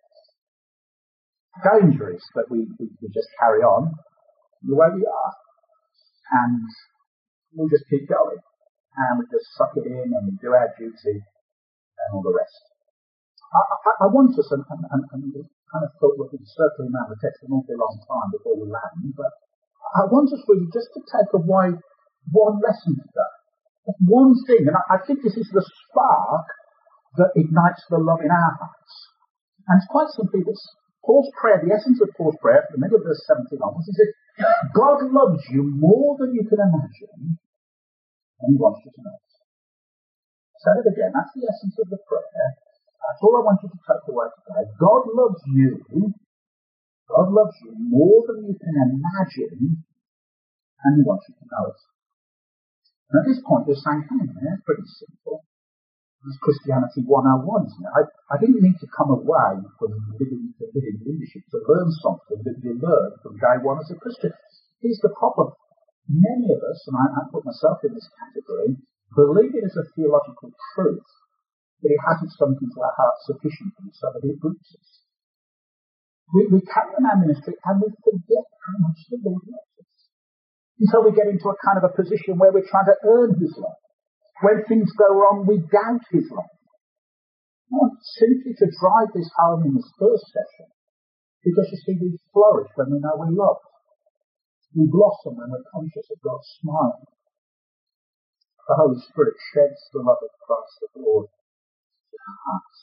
Dangerous 1.63 2.23
that 2.35 2.51
we, 2.51 2.67
we, 2.79 2.91
we 2.99 3.07
just 3.13 3.31
carry 3.39 3.63
on 3.63 3.95
the 4.63 4.75
way 4.75 4.89
we 4.91 5.05
are. 5.07 5.33
And 6.43 6.67
we'll 7.53 7.71
just 7.71 7.87
keep 7.87 8.09
going. 8.09 8.41
And 8.95 9.19
we 9.19 9.25
just 9.31 9.47
suck 9.55 9.71
it 9.79 9.87
in 9.87 10.11
and 10.11 10.23
we 10.27 10.35
do 10.41 10.51
our 10.51 10.71
duty 10.75 11.23
and 11.23 12.09
all 12.11 12.23
the 12.23 12.35
rest. 12.35 12.63
I, 13.55 13.61
I, 13.61 13.91
I 14.03 14.07
want 14.11 14.35
us, 14.35 14.51
and, 14.51 14.63
and, 14.67 15.03
and, 15.15 15.23
kind 15.71 15.85
of 15.85 15.91
thought 15.99 16.15
we'll 16.19 16.31
be 16.31 16.39
circling 16.43 16.91
around 16.91 17.11
the 17.11 17.19
text 17.19 17.43
an 17.43 17.51
awfully 17.51 17.75
long 17.75 17.95
time 18.03 18.29
before 18.31 18.55
we 18.55 18.67
land, 18.67 19.11
but 19.15 19.31
I 19.95 20.07
want 20.07 20.31
us 20.31 20.43
really 20.47 20.67
just 20.71 20.91
to 20.95 21.01
take 21.03 21.31
away 21.35 21.75
one 22.31 22.61
lesson 22.61 22.97
today. 22.97 23.33
One 24.01 24.33
thing, 24.49 24.65
and 24.65 24.77
I, 24.89 24.97
think 25.05 25.21
this 25.21 25.37
is 25.37 25.45
the 25.53 25.61
spark 25.61 26.47
that 27.21 27.37
ignites 27.37 27.85
the 27.89 28.01
love 28.01 28.21
in 28.25 28.33
our 28.33 28.53
hearts. 28.57 28.93
And 29.69 29.77
it's 29.77 29.89
quite 29.89 30.09
simply 30.17 30.41
this. 30.41 30.57
Paul's 31.05 31.29
prayer, 31.37 31.61
the 31.61 31.69
essence 31.69 32.01
of 32.01 32.09
Paul's 32.17 32.37
prayer, 32.41 32.65
the 32.73 32.81
middle 32.81 32.97
of 32.97 33.05
verse 33.05 33.21
17 33.29 33.61
onwards, 33.61 33.85
is 33.85 33.97
that 34.01 34.11
God 34.73 35.05
loves 35.13 35.45
you 35.53 35.61
more 35.77 36.17
than 36.17 36.33
you 36.33 36.41
can 36.49 36.57
imagine, 36.57 37.37
and 38.41 38.47
he 38.49 38.57
wants 38.57 38.81
you 38.81 38.89
to 38.89 39.01
know 39.05 39.13
it. 39.13 39.31
Say 40.65 40.73
it 40.81 40.89
again, 40.89 41.13
that's 41.13 41.29
the 41.37 41.45
essence 41.45 41.77
of 41.77 41.93
the 41.93 42.01
prayer. 42.09 42.49
That's 43.05 43.21
all 43.21 43.37
I 43.37 43.45
want 43.45 43.61
you 43.61 43.69
to 43.69 43.77
take 43.85 44.01
away 44.09 44.25
today. 44.33 44.65
God 44.81 45.05
loves 45.13 45.41
you. 45.53 45.77
God 47.05 47.29
loves 47.29 47.53
you 47.61 47.77
more 47.77 48.25
than 48.25 48.49
you 48.49 48.57
can 48.57 48.73
imagine, 48.73 49.85
and 49.85 50.91
he 50.97 51.05
wants 51.05 51.29
you 51.29 51.37
to 51.37 51.45
know 51.45 51.69
it. 51.69 51.77
And 53.11 53.15
at 53.21 53.27
this 53.29 53.41
point, 53.45 53.69
you're 53.69 53.77
saying, 53.77 54.01
hang 54.09 54.25
on 54.25 54.33
minute, 54.33 54.65
pretty 54.65 54.87
simple. 54.97 55.45
It's 56.25 56.41
Christianity 56.41 57.05
101, 57.05 57.69
isn't 57.69 57.85
it? 57.85 57.93
I, 57.93 58.01
I 58.33 58.35
didn't 58.41 58.65
need 58.65 58.81
to 58.81 58.89
come 58.89 59.13
away 59.13 59.61
from 59.77 59.93
living, 60.17 60.57
living 60.57 60.97
leadership 61.05 61.45
to 61.53 61.61
learn 61.69 61.93
something 62.01 62.41
that 62.41 62.57
you 62.65 62.73
learn 62.81 63.13
from 63.21 63.37
day 63.37 63.61
one 63.61 63.77
as 63.77 63.93
a 63.93 63.97
Christian. 64.01 64.33
Here's 64.81 64.97
the 65.05 65.13
problem. 65.13 65.53
Many 66.09 66.49
of 66.49 66.65
us, 66.65 66.81
and 66.89 66.97
I, 66.97 67.05
I 67.13 67.21
put 67.29 67.45
myself 67.45 67.85
in 67.85 67.93
this 67.93 68.09
category, 68.17 68.73
believe 69.13 69.53
it 69.53 69.69
as 69.69 69.77
a 69.77 69.85
theological 69.93 70.49
truth, 70.73 71.05
but 71.85 71.93
it 71.93 72.01
hasn't 72.09 72.33
sunk 72.33 72.57
into 72.57 72.81
our 72.81 72.95
hearts 72.97 73.29
sufficiently 73.29 73.93
so 73.93 74.09
that 74.09 74.25
it 74.25 74.41
roots 74.41 74.73
us. 74.81 75.05
We, 76.33 76.49
we 76.49 76.65
carry 76.65 76.97
on 76.97 77.05
our 77.05 77.21
ministry 77.21 77.53
and 77.53 77.77
we 77.85 77.93
forget 78.01 78.49
how 78.65 78.81
much 78.81 78.97
the 79.13 79.21
Lord 79.21 79.45
loves 79.45 79.74
so 80.91 80.99
we 80.99 81.15
get 81.15 81.31
into 81.31 81.47
a 81.47 81.57
kind 81.63 81.79
of 81.79 81.87
a 81.87 81.93
position 81.95 82.35
where 82.35 82.51
we're 82.51 82.67
trying 82.67 82.91
to 82.91 82.97
earn 83.07 83.39
His 83.39 83.55
love. 83.55 83.79
When 84.43 84.67
things 84.67 84.91
go 84.99 85.07
wrong, 85.15 85.47
we 85.47 85.63
doubt 85.63 86.03
his 86.11 86.27
love. 86.27 86.51
No, 87.71 87.87
simply 88.19 88.51
to 88.51 88.67
drive 88.67 89.15
this 89.15 89.31
home 89.39 89.63
in 89.63 89.73
this 89.79 89.87
first 89.95 90.27
session, 90.27 90.67
because 91.39 91.71
you 91.71 91.79
see, 91.87 91.95
we 91.95 92.19
flourish 92.35 92.67
when 92.75 92.91
we 92.91 92.99
know 92.99 93.15
we're 93.15 93.31
loved. 93.31 93.63
We 94.75 94.91
blossom 94.91 95.39
when 95.39 95.55
we're 95.55 95.71
conscious 95.71 96.03
of 96.11 96.19
God's 96.19 96.51
smile. 96.59 96.99
The 98.67 98.75
Holy 98.75 98.99
Spirit 99.07 99.39
sheds 99.55 99.79
the 99.95 100.03
love 100.03 100.19
of 100.19 100.35
Christ 100.43 100.83
the 100.83 100.99
Lord 100.99 101.31
in 102.11 102.19
our 102.19 102.39
hearts. 102.51 102.79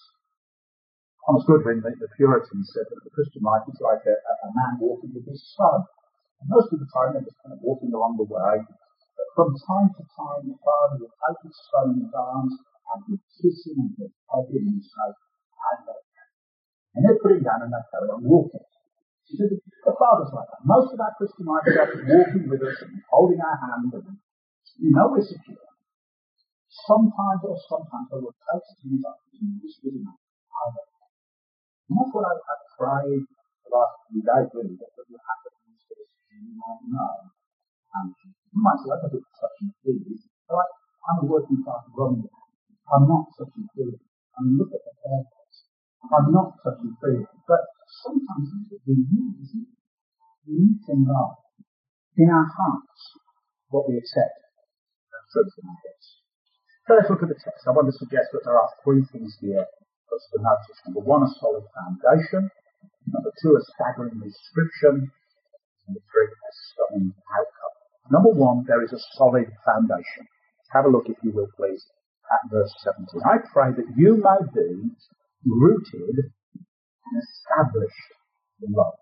Thomas 1.26 1.44
Goodwin, 1.46 1.84
the, 1.84 1.92
the 2.00 2.08
Puritan, 2.16 2.64
said 2.64 2.88
that 2.88 3.00
the 3.04 3.12
Christian 3.12 3.44
life 3.44 3.68
is 3.68 3.78
like 3.78 4.02
a, 4.08 4.16
a 4.16 4.50
man 4.56 4.80
walking 4.80 5.12
with 5.12 5.28
his 5.28 5.42
son. 5.52 5.84
And 6.42 6.50
most 6.50 6.74
of 6.74 6.82
the 6.82 6.90
time 6.90 7.14
they're 7.14 7.22
just 7.22 7.38
kind 7.38 7.54
of 7.54 7.62
walking 7.62 7.94
along 7.94 8.18
the 8.18 8.26
way, 8.26 8.58
But 9.14 9.28
from 9.38 9.54
time 9.62 9.94
to 9.94 10.02
time, 10.10 10.42
the 10.50 10.58
father 10.58 11.06
would 11.06 11.14
take 11.14 11.40
his 11.46 11.54
son 11.70 11.94
in 11.94 12.02
his 12.02 12.10
arms 12.10 12.58
and 12.58 12.98
would 13.14 13.22
kiss 13.38 13.62
him 13.62 13.78
and 13.78 13.94
would 13.94 14.10
hug 14.26 14.50
him 14.50 14.66
and 14.74 14.82
say, 14.82 15.06
I 15.06 15.72
love 15.86 16.02
you. 16.02 16.24
And 16.98 17.00
they'd 17.06 17.22
put 17.22 17.38
him 17.38 17.46
down 17.46 17.62
and 17.62 17.70
they'd 17.70 17.90
carry 17.94 18.10
on 18.10 18.26
walking. 18.26 18.66
She 19.30 19.38
said, 19.38 19.54
the 19.54 19.94
father's 19.94 20.34
like 20.34 20.50
that. 20.50 20.66
Most 20.66 20.90
of 20.90 20.98
our 20.98 21.14
Christian 21.14 21.46
life 21.46 21.62
is 21.70 21.78
us 21.78 21.94
walking 22.10 22.50
with 22.50 22.62
us 22.66 22.82
and 22.82 22.98
holding 23.06 23.38
our 23.38 23.54
hand 23.62 23.94
and 23.94 24.18
you 24.82 24.90
know 24.90 25.14
we're 25.14 25.22
secure. 25.22 25.62
Sometimes 26.90 27.46
or 27.46 27.54
sometimes 27.70 28.10
they 28.10 28.18
will 28.18 28.34
take 28.34 28.66
us 28.66 28.82
in 28.82 28.98
his 28.98 29.04
arms 29.06 29.30
and 29.38 29.62
whisper 29.62 29.94
him, 29.94 30.10
I 30.10 30.74
love 30.74 30.90
you. 30.90 31.06
And 31.86 31.94
that's 32.02 32.10
what 32.10 32.26
I've, 32.26 32.42
prayed 32.72 33.22
the 33.62 33.70
last 33.70 33.94
few 34.10 34.24
days 34.26 34.48
really, 34.56 34.74
that 34.74 34.90
in 34.90 35.12
this 35.12 35.22
might 36.62 36.82
know. 36.86 37.12
And 37.98 38.14
you 38.22 38.60
might 38.62 38.78
say, 38.80 38.94
I 38.94 38.98
don't 39.02 39.18
such 39.18 39.56
and 39.66 39.74
feeling. 39.82 40.22
But 40.46 40.68
I'm 41.10 41.22
a 41.22 41.26
working 41.26 41.60
class 41.66 41.82
runner. 41.92 42.30
I'm 42.94 43.06
not 43.10 43.26
such 43.34 43.50
and 43.58 43.68
feeling. 43.74 44.02
I 44.38 44.46
mean, 44.46 44.56
look 44.56 44.70
at 44.70 44.82
the 44.86 44.94
haircuts. 45.02 45.56
I'm 46.06 46.30
not 46.30 46.54
such 46.62 46.78
and 46.82 46.94
feeling. 47.02 47.26
But 47.44 47.62
sometimes 48.06 48.46
that's 48.54 48.68
what 48.70 48.82
we 48.86 49.02
need, 49.02 49.34
isn't 49.42 49.66
it? 49.66 49.76
We 50.46 50.52
need 50.62 50.80
to 50.86 50.94
know 50.98 51.42
in 52.18 52.28
our 52.28 52.46
hearts 52.46 53.00
what 53.70 53.88
we 53.88 53.96
accept 53.96 54.36
and 54.36 55.24
truth 55.32 55.54
in 55.58 55.64
our 55.68 55.80
heads. 55.80 56.06
So 56.86 56.90
let's 56.98 57.08
look 57.08 57.22
at 57.22 57.30
the 57.30 57.38
text. 57.38 57.64
I 57.64 57.72
want 57.72 57.88
to 57.88 57.96
suggest 57.96 58.34
that 58.34 58.42
there 58.44 58.58
are 58.58 58.68
three 58.82 59.06
things 59.14 59.38
here 59.40 59.64
for 60.10 60.14
us 60.18 60.26
to 60.34 60.38
notice. 60.42 60.78
Number 60.84 61.00
one, 61.06 61.22
a 61.22 61.30
solid 61.38 61.64
foundation. 61.72 62.50
Number 63.06 63.32
two, 63.38 63.54
a 63.54 63.62
staggering 63.74 64.18
description. 64.18 65.08
Number 65.86 66.00
three, 66.12 66.28
a 66.28 66.50
stunning 66.70 67.12
outcome. 67.30 67.74
Number 68.10 68.30
one, 68.30 68.64
there 68.66 68.82
is 68.82 68.92
a 68.92 69.02
solid 69.16 69.46
foundation. 69.64 70.26
Have 70.72 70.86
a 70.86 70.88
look, 70.88 71.08
if 71.08 71.16
you 71.22 71.32
will, 71.32 71.48
please, 71.56 71.84
at 72.32 72.50
verse 72.50 72.72
17. 72.84 73.20
I 73.24 73.38
pray 73.52 73.72
that 73.76 73.92
you 73.96 74.16
may 74.16 74.40
be 74.54 74.88
rooted 75.44 76.16
and 76.16 77.14
established 77.20 78.08
in 78.62 78.72
love. 78.72 78.94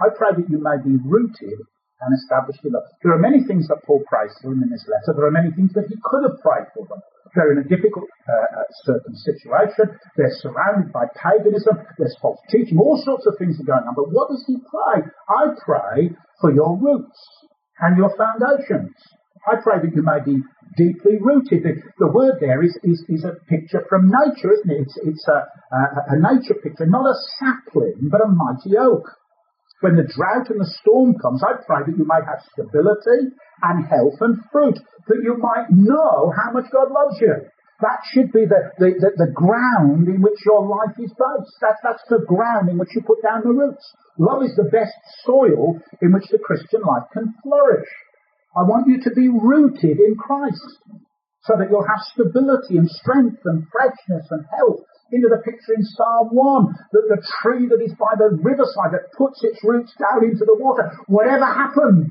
I 0.00 0.08
pray 0.14 0.30
that 0.36 0.50
you 0.50 0.58
may 0.58 0.76
be 0.82 0.98
rooted 1.02 1.60
and 2.00 2.10
established 2.12 2.60
in 2.64 2.72
love. 2.72 2.84
There 3.02 3.12
are 3.12 3.22
many 3.22 3.44
things 3.44 3.68
that 3.68 3.84
Paul 3.84 4.04
prays 4.04 4.32
for 4.42 4.52
him 4.52 4.62
in 4.62 4.70
this 4.70 4.84
letter. 4.84 5.16
There 5.16 5.26
are 5.26 5.34
many 5.34 5.50
things 5.52 5.72
that 5.72 5.88
he 5.88 5.96
could 5.96 6.24
have 6.28 6.36
prayed 6.44 6.68
for 6.76 6.84
them. 6.86 7.00
They're 7.34 7.52
in 7.52 7.60
a 7.60 7.68
difficult, 7.68 8.08
uh, 8.24 8.32
uh 8.32 8.68
certain 8.88 9.12
situation. 9.16 9.92
They're 10.16 10.36
surrounded 10.40 10.92
by 10.92 11.04
paganism. 11.16 11.84
There's 11.98 12.16
false 12.20 12.40
teaching. 12.48 12.78
All 12.78 12.96
sorts 13.04 13.26
of 13.26 13.36
things 13.38 13.60
are 13.60 13.68
going 13.68 13.84
on. 13.84 13.94
But 13.96 14.08
what 14.12 14.28
does 14.32 14.44
he 14.46 14.56
pray? 14.56 15.04
I 15.28 15.52
pray 15.60 16.16
for 16.40 16.52
your 16.52 16.76
roots 16.80 17.20
and 17.80 17.96
your 17.96 18.12
foundations. 18.16 18.92
I 19.46 19.60
pray 19.62 19.78
that 19.84 19.94
you 19.94 20.02
may 20.02 20.18
be 20.24 20.42
deeply 20.76 21.20
rooted. 21.20 21.62
The, 21.62 21.78
the 21.98 22.10
word 22.10 22.40
there 22.40 22.64
is, 22.64 22.74
is, 22.82 23.04
is, 23.08 23.24
a 23.24 23.38
picture 23.46 23.84
from 23.88 24.10
nature, 24.10 24.52
isn't 24.52 24.70
it? 24.70 24.80
It's, 24.82 24.98
it's 25.04 25.26
a, 25.28 25.46
a, 25.70 25.78
a 26.14 26.16
nature 26.18 26.58
picture, 26.58 26.86
not 26.86 27.06
a 27.06 27.14
sapling, 27.38 28.10
but 28.10 28.20
a 28.24 28.28
mighty 28.28 28.76
oak. 28.76 29.06
When 29.80 29.96
the 29.96 30.08
drought 30.08 30.48
and 30.48 30.60
the 30.60 30.74
storm 30.80 31.20
comes, 31.20 31.44
I 31.44 31.60
pray 31.60 31.84
that 31.84 31.98
you 31.98 32.08
may 32.08 32.22
have 32.24 32.40
stability 32.52 33.36
and 33.62 33.84
health 33.84 34.16
and 34.20 34.40
fruit, 34.50 34.80
that 34.80 35.20
you 35.22 35.36
might 35.36 35.68
know 35.68 36.32
how 36.32 36.52
much 36.52 36.72
God 36.72 36.88
loves 36.88 37.20
you. 37.20 37.44
That 37.84 38.00
should 38.08 38.32
be 38.32 38.48
the, 38.48 38.72
the, 38.80 38.96
the, 38.96 39.10
the, 39.20 39.32
ground 39.36 40.08
in 40.08 40.24
which 40.24 40.40
your 40.48 40.64
life 40.64 40.96
is 40.96 41.12
based. 41.12 41.60
That's, 41.60 41.76
that's 41.84 42.04
the 42.08 42.24
ground 42.24 42.70
in 42.72 42.78
which 42.78 42.88
you 42.96 43.02
put 43.04 43.20
down 43.20 43.44
the 43.44 43.52
roots. 43.52 43.84
Love 44.16 44.44
is 44.48 44.56
the 44.56 44.72
best 44.72 44.96
soil 45.28 45.76
in 46.00 46.08
which 46.16 46.24
the 46.32 46.40
Christian 46.40 46.80
life 46.80 47.04
can 47.12 47.34
flourish. 47.44 47.88
I 48.56 48.64
want 48.64 48.88
you 48.88 48.96
to 49.04 49.12
be 49.12 49.28
rooted 49.28 50.00
in 50.00 50.16
Christ 50.16 50.64
so 51.44 51.52
that 51.60 51.68
you'll 51.68 51.84
have 51.84 52.00
stability 52.16 52.80
and 52.80 52.88
strength 52.88 53.44
and 53.44 53.68
freshness 53.68 54.24
and 54.30 54.46
health. 54.56 54.88
Into 55.12 55.30
the 55.30 55.38
picture 55.46 55.74
in 55.78 55.86
Psalm 55.86 56.34
1, 56.34 56.90
that 56.90 57.06
the 57.06 57.22
tree 57.38 57.70
that 57.70 57.78
is 57.78 57.94
by 57.94 58.18
the 58.18 58.34
riverside 58.42 58.90
that 58.90 59.14
puts 59.14 59.38
its 59.46 59.62
roots 59.62 59.94
down 60.02 60.26
into 60.26 60.42
the 60.42 60.58
water, 60.58 60.90
whatever 61.06 61.46
happens, 61.46 62.10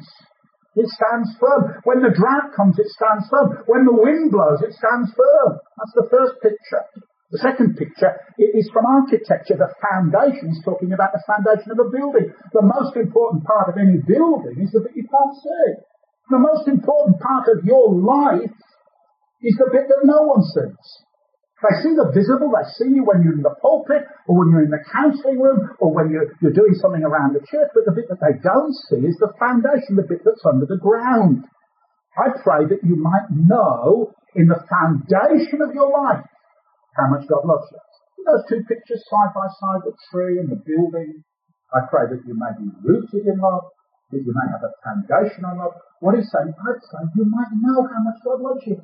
it 0.75 0.87
stands 0.91 1.31
firm. 1.39 1.75
When 1.83 2.03
the 2.03 2.11
drought 2.11 2.55
comes, 2.55 2.79
it 2.79 2.91
stands 2.91 3.27
firm. 3.31 3.63
When 3.67 3.83
the 3.83 3.95
wind 3.95 4.31
blows, 4.31 4.63
it 4.63 4.75
stands 4.75 5.11
firm. 5.11 5.59
That's 5.59 5.95
the 5.95 6.07
first 6.11 6.39
picture. 6.43 6.83
The 7.31 7.39
second 7.39 7.75
picture 7.75 8.15
is 8.37 8.69
from 8.71 8.85
architecture. 8.85 9.59
The 9.59 9.71
foundation 9.79 10.51
is 10.51 10.61
talking 10.63 10.91
about 10.91 11.11
the 11.11 11.23
foundation 11.27 11.71
of 11.71 11.79
a 11.79 11.89
building. 11.91 12.31
The 12.51 12.63
most 12.63 12.95
important 12.95 13.43
part 13.43 13.71
of 13.71 13.75
any 13.75 13.99
building 14.03 14.55
is 14.63 14.71
the 14.71 14.83
bit 14.83 14.95
you 14.95 15.07
can't 15.07 15.35
see. 15.35 15.83
The 16.29 16.39
most 16.39 16.67
important 16.67 17.19
part 17.19 17.47
of 17.51 17.63
your 17.63 17.91
life 17.91 18.55
is 19.41 19.55
the 19.59 19.67
bit 19.71 19.87
that 19.87 20.03
no 20.03 20.27
one 20.31 20.43
sees. 20.43 20.87
They 21.63 21.75
see 21.81 21.95
the 21.95 22.11
visible, 22.11 22.51
they 22.51 22.67
see 22.75 22.91
you 22.91 23.07
when 23.07 23.23
you're 23.23 23.39
in 23.39 23.45
the 23.45 23.55
pulpit 23.63 24.03
or 24.27 24.43
when 24.43 24.51
you're 24.51 24.67
in 24.67 24.75
the 24.75 24.83
counselling 24.91 25.39
room 25.39 25.71
or 25.79 25.95
when 25.95 26.11
you're, 26.11 26.35
you're 26.43 26.53
doing 26.53 26.75
something 26.75 27.01
around 27.01 27.31
the 27.31 27.43
church, 27.47 27.71
but 27.71 27.87
the 27.87 27.95
bit 27.95 28.11
that 28.11 28.19
they 28.19 28.35
don't 28.43 28.75
see 28.91 29.07
is 29.07 29.15
the 29.23 29.31
foundation, 29.39 29.95
the 29.95 30.03
bit 30.03 30.19
that's 30.27 30.43
under 30.43 30.67
the 30.67 30.77
ground. 30.77 31.47
I 32.19 32.35
pray 32.43 32.67
that 32.67 32.83
you 32.83 32.99
might 32.99 33.31
know 33.31 34.11
in 34.35 34.51
the 34.51 34.59
foundation 34.67 35.63
of 35.63 35.71
your 35.71 35.91
life 35.95 36.27
how 36.99 37.07
much 37.07 37.23
God 37.27 37.47
loves 37.47 37.71
you. 37.71 37.79
Those 38.27 38.43
two 38.51 38.61
pictures 38.67 39.03
side 39.07 39.31
by 39.31 39.47
side, 39.47 39.87
the 39.87 39.95
tree 40.11 40.39
and 40.39 40.51
the 40.51 40.59
building. 40.59 41.23
I 41.71 41.87
pray 41.87 42.07
that 42.11 42.23
you 42.27 42.35
may 42.35 42.51
be 42.59 42.67
rooted 42.83 43.27
in 43.27 43.37
love, 43.39 43.71
that 44.11 44.19
you 44.23 44.31
may 44.31 44.47
have 44.51 44.63
a 44.63 44.71
foundation 44.83 45.43
on 45.47 45.59
love. 45.59 45.75
What 45.99 46.15
he's 46.19 46.27
saying, 46.31 46.51
I 46.51 46.61
pray 46.67 47.05
you 47.15 47.25
might 47.31 47.51
know 47.63 47.83
how 47.83 48.01
much 48.03 48.19
God 48.23 48.43
loves 48.43 48.63
you. 48.67 48.79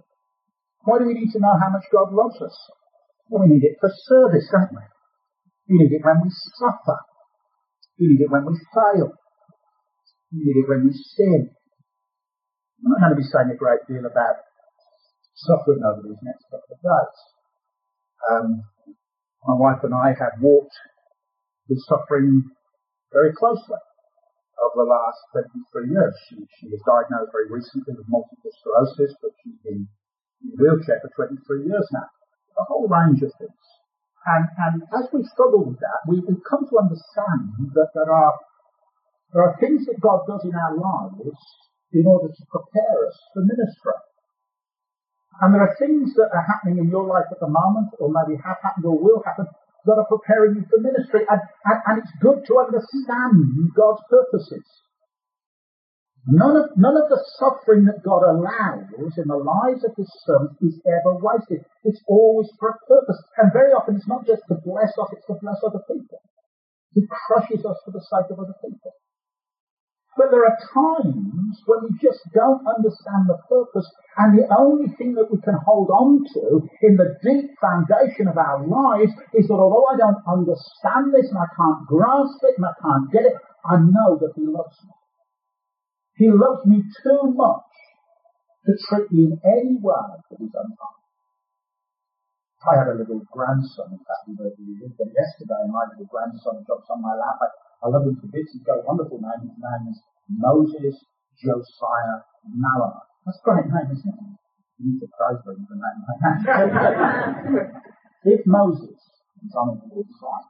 Why 0.83 0.97
do 0.97 1.05
we 1.05 1.13
need 1.13 1.31
to 1.33 1.39
know 1.39 1.53
how 1.53 1.69
much 1.69 1.85
God 1.93 2.09
loves 2.13 2.41
us? 2.41 2.57
Well, 3.29 3.45
we 3.45 3.53
need 3.53 3.63
it 3.63 3.77
for 3.79 3.89
service, 3.89 4.49
don't 4.51 4.73
we? 4.73 4.83
We 5.69 5.73
need 5.85 5.93
it 5.93 6.03
when 6.03 6.19
we 6.25 6.29
suffer. 6.57 6.97
We 7.99 8.07
need 8.11 8.21
it 8.25 8.31
when 8.31 8.45
we 8.45 8.57
fail. 8.73 9.13
We 10.33 10.41
need 10.41 10.57
it 10.57 10.67
when 10.67 10.89
we 10.89 10.93
sin. 10.93 11.53
I'm 12.81 12.91
not 12.91 12.99
going 12.99 13.13
to 13.13 13.21
be 13.21 13.29
saying 13.29 13.53
a 13.53 13.57
great 13.57 13.85
deal 13.85 14.03
about 14.03 14.41
suffering 15.37 15.85
over 15.85 16.01
these 16.01 16.21
next 16.25 16.49
couple 16.49 16.73
of 16.73 16.81
days. 16.81 17.17
Um, 18.25 18.47
my 19.45 19.55
wife 19.57 19.85
and 19.85 19.93
I 19.93 20.17
have 20.17 20.41
walked 20.41 20.73
with 21.69 21.79
suffering 21.85 22.49
very 23.13 23.33
closely 23.37 23.79
over 24.59 24.81
the 24.81 24.89
last 24.89 25.19
23 25.77 25.93
years. 25.93 26.15
She, 26.29 26.35
she 26.57 26.67
was 26.73 26.81
diagnosed 26.85 27.33
very 27.33 27.49
recently 27.49 27.93
with 27.97 28.09
multiple 28.09 28.51
sclerosis, 28.61 29.13
but 29.21 29.31
she's 29.41 29.61
been 29.61 29.85
in 30.43 30.53
a 30.53 30.57
wheelchair 30.57 30.99
for 31.01 31.11
23 31.15 31.65
years 31.65 31.87
now. 31.93 32.07
A 32.59 32.63
whole 32.65 32.87
range 32.87 33.21
of 33.23 33.31
things. 33.39 33.65
And, 34.25 34.45
and 34.57 34.75
as 34.93 35.09
we 35.09 35.25
struggle 35.25 35.65
with 35.65 35.81
that, 35.81 36.05
we, 36.05 36.21
we 36.21 36.37
come 36.45 36.67
to 36.69 36.77
understand 36.77 37.73
that 37.73 37.89
there 37.97 38.11
are, 38.11 38.33
there 39.33 39.41
are 39.41 39.57
things 39.57 39.85
that 39.89 39.97
God 39.97 40.29
does 40.29 40.45
in 40.45 40.53
our 40.53 40.77
lives 40.77 41.41
in 41.93 42.05
order 42.05 42.29
to 42.29 42.43
prepare 42.53 42.97
us 43.09 43.17
for 43.33 43.41
ministry. 43.41 43.97
And 45.41 45.55
there 45.57 45.65
are 45.65 45.75
things 45.81 46.13
that 46.21 46.29
are 46.29 46.45
happening 46.45 46.77
in 46.77 46.93
your 46.93 47.07
life 47.07 47.25
at 47.31 47.41
the 47.41 47.49
moment, 47.49 47.97
or 47.97 48.13
maybe 48.13 48.37
have 48.45 48.61
happened 48.61 48.85
or 48.85 48.93
will 48.93 49.25
happen, 49.25 49.49
that 49.85 49.97
are 49.97 50.05
preparing 50.05 50.61
you 50.61 50.63
for 50.69 50.77
ministry. 50.77 51.25
And, 51.25 51.41
and, 51.65 51.79
and 51.87 51.95
it's 51.97 52.13
good 52.21 52.45
to 52.45 52.61
understand 52.61 53.73
God's 53.73 54.05
purposes. 54.05 54.61
None 56.27 56.55
of, 56.55 56.77
none 56.77 56.97
of 57.01 57.09
the 57.09 57.17
suffering 57.41 57.85
that 57.89 58.05
God 58.05 58.21
allows 58.21 58.93
in 59.17 59.25
the 59.25 59.41
lives 59.41 59.81
of 59.83 59.97
His 59.97 60.09
sons 60.21 60.53
is 60.61 60.77
ever 60.85 61.17
wasted. 61.17 61.65
It's 61.83 62.01
always 62.07 62.49
for 62.59 62.69
a 62.69 62.77
purpose. 62.85 63.17
And 63.37 63.51
very 63.51 63.73
often 63.73 63.95
it's 63.95 64.07
not 64.07 64.27
just 64.27 64.43
to 64.49 64.61
bless 64.61 64.93
us, 65.01 65.09
it's 65.17 65.25
to 65.25 65.41
bless 65.41 65.57
other 65.65 65.81
people. 65.89 66.21
He 66.93 67.07
crushes 67.09 67.65
us 67.65 67.77
for 67.85 67.91
the 67.91 68.05
sake 68.05 68.29
of 68.29 68.37
other 68.37 68.53
people. 68.61 68.93
But 70.17 70.29
there 70.29 70.45
are 70.45 70.59
times 70.75 71.57
when 71.65 71.89
we 71.89 71.97
just 71.97 72.19
don't 72.35 72.61
understand 72.67 73.25
the 73.25 73.39
purpose 73.49 73.89
and 74.17 74.37
the 74.37 74.45
only 74.53 74.93
thing 74.99 75.15
that 75.15 75.31
we 75.31 75.39
can 75.41 75.55
hold 75.65 75.89
on 75.89 76.21
to 76.35 76.69
in 76.83 76.97
the 76.97 77.17
deep 77.23 77.49
foundation 77.57 78.27
of 78.27 78.37
our 78.37 78.61
lives 78.67 79.13
is 79.33 79.47
that 79.47 79.57
although 79.57 79.87
I 79.87 79.97
don't 79.97 80.21
understand 80.27 81.15
this 81.15 81.31
and 81.31 81.39
I 81.39 81.49
can't 81.55 81.87
grasp 81.87 82.43
it 82.43 82.59
and 82.59 82.65
I 82.67 82.75
can't 82.77 83.09
get 83.09 83.25
it, 83.25 83.33
I 83.65 83.77
know 83.79 84.19
that 84.19 84.35
He 84.35 84.45
loves 84.45 84.75
me. 84.83 85.00
He 86.21 86.29
loves 86.29 86.61
me 86.69 86.85
too 87.01 87.33
much 87.33 87.73
to 88.69 88.77
treat 88.77 89.09
me 89.09 89.33
in 89.33 89.41
any 89.41 89.73
way 89.81 90.05
that 90.29 90.37
is 90.37 90.53
unkind. 90.53 91.01
I 92.61 92.77
had 92.77 92.93
a 92.93 92.97
little 93.01 93.25
grandson, 93.33 93.97
in 93.97 94.01
fact, 94.05 94.29
we 94.29 94.37
were 94.37 94.53
with 94.53 95.01
him 95.01 95.09
yesterday, 95.17 95.65
my 95.65 95.89
little 95.89 96.05
grandson 96.05 96.61
drops 96.69 96.85
on 96.93 97.01
my 97.01 97.17
lap. 97.17 97.41
I, 97.41 97.49
I 97.81 97.85
love 97.89 98.05
him 98.05 98.21
to 98.21 98.29
bits. 98.29 98.53
He's 98.53 98.61
got 98.61 98.77
a 98.77 98.85
wonderful 98.85 99.17
name. 99.17 99.49
His 99.49 99.57
name 99.57 99.89
is 99.89 99.97
Moses 100.29 100.93
Josiah 101.41 102.21
Malachi. 102.53 103.01
That's 103.25 103.41
a 103.41 103.45
great 103.49 103.65
name, 103.73 103.89
isn't 103.89 104.13
it? 104.13 104.37
You 104.77 104.93
need 104.93 105.01
to 105.01 105.09
praise 105.17 105.41
him 105.41 105.65
for 105.65 105.73
that 105.73 105.95
name. 106.05 106.21
if 108.29 108.45
Moses 108.45 108.93
is 109.41 109.53
on 109.57 109.73
a 109.73 109.77
side 109.81 110.49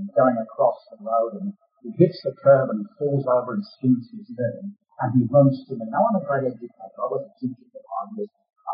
and 0.00 0.08
going 0.16 0.40
across 0.40 0.80
the 0.88 1.04
road 1.04 1.44
and 1.44 1.52
he 1.84 1.92
hits 2.00 2.24
the 2.24 2.32
curb 2.40 2.72
and 2.72 2.88
falls 2.96 3.28
over 3.28 3.52
and 3.52 3.64
skins 3.76 4.08
his 4.08 4.32
knee, 4.32 4.72
and 5.02 5.08
he 5.16 5.26
runs 5.26 5.64
to 5.66 5.74
me. 5.74 5.86
Now 5.90 6.06
I'm 6.06 6.20
a 6.20 6.24
great 6.24 6.46
educator. 6.46 6.98
I 7.00 7.08
was 7.10 7.26
a 7.26 7.32
teacher 7.40 7.66
for 7.72 7.82
five. 7.82 8.14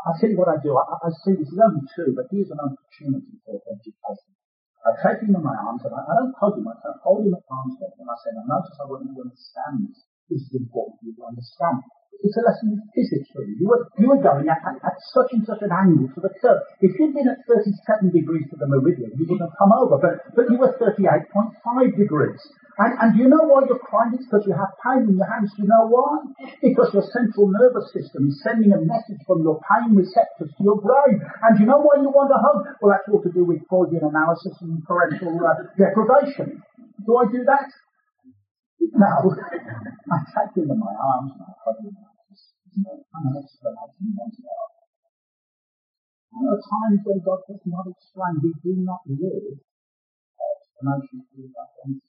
I'll 0.06 0.16
tell 0.16 0.30
you 0.32 0.38
what 0.40 0.48
I 0.48 0.56
do. 0.60 0.76
I, 0.76 0.84
I 1.04 1.10
see 1.24 1.36
this 1.36 1.52
is 1.52 1.60
only 1.60 1.84
two, 1.92 2.16
but 2.16 2.28
here's 2.32 2.48
an 2.48 2.60
opportunity 2.60 3.36
for 3.44 3.60
education. 3.68 4.32
I 4.80 4.96
take 4.96 5.20
him 5.20 5.36
in 5.36 5.44
my 5.44 5.52
arms 5.52 5.84
and 5.84 5.92
I, 5.92 6.00
I 6.00 6.12
don't 6.16 6.36
hug 6.40 6.56
him. 6.56 6.64
I 6.64 6.76
hold 7.04 7.28
him 7.28 7.36
at 7.36 7.44
arm's 7.52 7.76
length 7.76 8.00
and 8.00 8.08
I 8.08 8.16
say, 8.24 8.32
now 8.32 8.48
notice 8.48 8.80
I 8.80 8.88
want 8.88 9.04
you 9.04 9.12
to 9.12 9.28
understand 9.28 9.74
this. 9.92 9.98
This 10.32 10.40
is 10.48 10.54
important 10.56 10.96
for 11.00 11.04
you 11.04 11.14
to 11.20 11.24
understand. 11.28 11.84
It's 12.20 12.36
a 12.36 12.44
lesson 12.44 12.76
in 12.76 12.80
physics 12.92 13.32
for 13.32 13.40
you. 13.44 13.56
You 13.64 13.66
were, 13.68 13.82
you 13.96 14.08
were 14.12 14.20
going 14.20 14.44
at, 14.48 14.60
at, 14.60 14.96
such 15.16 15.32
and 15.32 15.40
such 15.48 15.64
an 15.64 15.72
angle 15.72 16.04
to 16.12 16.20
the 16.20 16.28
curve. 16.40 16.60
If 16.84 16.92
you'd 17.00 17.16
been 17.16 17.28
at 17.32 17.40
37 17.48 18.12
degrees 18.12 18.44
to 18.52 18.56
the 18.60 18.68
meridian, 18.68 19.16
you 19.16 19.24
wouldn't 19.24 19.48
have 19.48 19.56
come 19.56 19.72
over, 19.72 19.96
but, 19.96 20.20
but 20.36 20.44
you 20.52 20.60
were 20.60 20.76
38.5 20.76 21.24
degrees. 21.96 22.40
And, 22.80 22.92
and 23.00 23.10
you 23.16 23.28
know 23.28 23.44
why 23.44 23.64
you're 23.68 23.80
crying? 23.80 24.16
It's 24.16 24.24
because 24.24 24.44
you 24.48 24.56
have 24.56 24.72
pain 24.80 25.04
in 25.04 25.16
your 25.16 25.28
hands. 25.28 25.52
Do 25.56 25.64
you 25.64 25.68
know 25.68 25.88
why? 25.88 26.28
Because 26.60 26.92
your 26.96 27.04
central 27.12 27.52
nervous 27.52 27.92
system 27.92 28.28
is 28.28 28.40
sending 28.44 28.72
a 28.72 28.80
message 28.80 29.20
from 29.28 29.40
your 29.44 29.60
pain 29.64 29.96
receptors 29.96 30.48
to 30.48 30.60
your 30.64 30.80
brain. 30.80 31.20
And 31.20 31.60
you 31.60 31.68
know 31.68 31.80
why 31.80 32.00
you 32.00 32.08
want 32.08 32.32
a 32.32 32.40
hug? 32.40 32.68
Well, 32.80 32.96
that's 32.96 33.08
all 33.08 33.20
to 33.20 33.32
do 33.32 33.44
with 33.44 33.64
Freudian 33.68 34.04
analysis 34.04 34.56
and 34.60 34.80
parental 34.84 35.40
uh, 35.40 35.72
deprivation. 35.76 36.60
Do 37.04 37.16
I 37.16 37.24
do 37.28 37.44
that? 37.48 37.68
No. 38.96 39.28
I 40.12 40.16
take 40.32 40.56
him 40.56 40.72
in 40.72 40.78
my 40.80 40.94
arms 40.96 41.32
and 41.36 41.44
I 41.44 41.52
hug 41.60 41.84
him. 41.84 41.96
There 42.80 42.96
are 46.48 46.62
times 46.62 47.00
when 47.04 47.20
God 47.20 47.40
does 47.44 47.60
not 47.66 47.84
explain. 47.90 48.40
We 48.40 48.54
do 48.64 48.80
not 48.80 49.04
live 49.04 49.60
uh, 49.60 50.52
explanation 50.56 51.28
through 51.28 51.52
our 51.52 51.68
senses. 51.76 52.08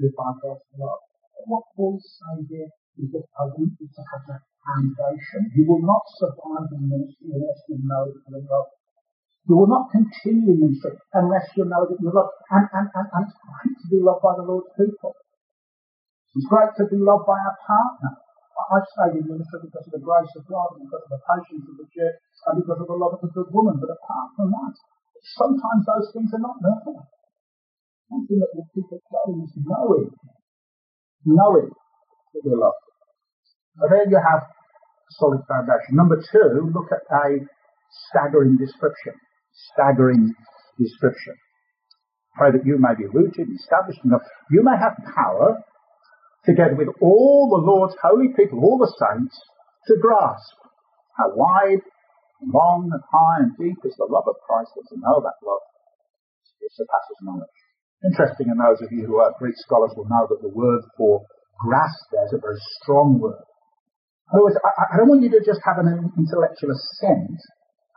Live 0.00 0.14
by 0.16 0.32
God's 0.40 0.64
love. 0.78 1.04
What 1.44 1.64
Paul's 1.76 2.06
saying 2.16 2.46
here 2.48 2.70
is 2.96 3.12
that 3.12 3.26
I 3.36 3.52
want 3.52 3.76
you 3.76 3.88
to 3.92 4.02
have 4.14 4.24
that 4.32 4.42
foundation. 4.64 5.52
You 5.52 5.68
will 5.68 5.84
not 5.84 6.08
survive 6.16 6.72
in 6.72 6.88
ministry 6.88 7.28
unless 7.34 7.60
you 7.68 7.84
know 7.84 8.08
that 8.08 8.22
you're 8.30 8.46
loved. 8.48 8.72
You 9.48 9.56
will 9.58 9.68
not 9.68 9.90
continue 9.92 10.54
in 10.54 10.60
ministry 10.64 10.96
unless 11.12 11.52
you 11.56 11.68
know 11.68 11.84
that 11.84 11.98
you're 12.00 12.16
loved. 12.16 12.32
And, 12.48 12.64
and, 12.72 12.88
and, 12.94 13.08
and 13.12 13.22
it's 13.28 13.36
great 13.36 13.74
to 13.82 13.86
be 13.92 14.00
loved 14.00 14.22
by 14.24 14.32
the 14.40 14.46
Lord's 14.48 14.72
people. 14.78 15.12
It's 16.38 16.46
great 16.46 16.72
to 16.78 16.86
be 16.86 16.96
loved 16.96 17.26
by 17.26 17.36
our 17.36 17.58
partner. 17.66 18.27
I've 18.68 18.88
stayed 18.92 19.16
in 19.20 19.24
ministry 19.24 19.64
because 19.64 19.88
of 19.88 19.94
the 19.96 20.04
grace 20.04 20.32
of 20.36 20.44
God 20.44 20.76
and 20.76 20.84
because 20.84 21.04
of 21.08 21.12
the 21.16 21.22
patience 21.24 21.64
of 21.64 21.76
the 21.80 21.88
church 21.88 22.16
and 22.48 22.54
because 22.60 22.80
of 22.84 22.88
the 22.88 22.98
love 23.00 23.16
of 23.16 23.22
the 23.24 23.32
good 23.32 23.48
woman. 23.48 23.80
But 23.80 23.96
apart 23.96 24.28
from 24.36 24.52
that, 24.52 24.74
sometimes 25.40 25.82
those 25.88 26.08
things 26.12 26.30
are 26.36 26.44
not 26.44 26.60
there. 26.60 27.00
One 28.12 28.28
thing 28.28 28.40
that 28.44 28.52
will 28.52 28.68
keep 28.76 28.88
it 28.92 29.00
going 29.08 29.40
is 29.44 29.56
knowing, 29.56 30.12
knowing 31.24 31.72
that 31.72 32.42
we're 32.44 32.60
loved. 32.60 32.84
So 33.76 33.88
there 33.88 34.08
you 34.08 34.20
have 34.20 34.44
a 34.44 35.12
solid 35.16 35.44
foundation. 35.48 35.96
Number 35.96 36.20
two, 36.20 36.68
look 36.72 36.92
at 36.92 37.04
a 37.08 37.40
staggering 38.08 38.56
description. 38.56 39.16
Staggering 39.72 40.34
description. 40.78 41.34
Pray 42.36 42.52
that 42.52 42.64
you 42.64 42.78
may 42.78 42.94
be 42.96 43.06
rooted, 43.06 43.48
and 43.48 43.58
established 43.58 44.00
enough. 44.04 44.22
You 44.50 44.62
may 44.62 44.76
have 44.78 44.94
power 45.14 45.58
together 46.48 46.74
with 46.74 46.88
all 47.04 47.52
the 47.52 47.60
Lord's 47.60 47.94
holy 48.00 48.32
people, 48.32 48.64
all 48.64 48.80
the 48.80 48.88
saints, 48.88 49.36
to 49.86 50.00
grasp 50.00 50.56
how 51.20 51.36
wide, 51.36 51.84
long, 52.40 52.88
and 52.88 53.02
high, 53.12 53.44
and 53.44 53.52
deep 53.60 53.76
is 53.84 53.96
the 54.00 54.08
love 54.08 54.24
of 54.24 54.40
Christ, 54.48 54.72
and 54.80 54.86
to 54.88 54.96
know 54.96 55.20
that 55.20 55.36
love 55.44 55.60
it 56.60 56.72
surpasses 56.74 57.18
knowledge. 57.22 57.58
Interesting, 58.04 58.50
and 58.50 58.60
those 58.60 58.78
of 58.82 58.92
you 58.92 59.06
who 59.06 59.18
are 59.18 59.34
Greek 59.38 59.56
scholars 59.58 59.90
will 59.96 60.06
know 60.06 60.26
that 60.30 60.42
the 60.42 60.52
word 60.52 60.82
for 60.96 61.26
grasp 61.58 61.98
there 62.12 62.26
is 62.26 62.34
a 62.34 62.38
very 62.38 62.58
strong 62.78 63.18
word. 63.18 63.42
In 64.30 64.38
other 64.38 64.44
words, 64.44 64.58
I, 64.62 64.94
I 64.94 64.96
don't 64.98 65.08
want 65.08 65.22
you 65.22 65.32
to 65.34 65.42
just 65.42 65.58
have 65.64 65.82
an 65.82 66.12
intellectual 66.14 66.70
assent. 66.70 67.40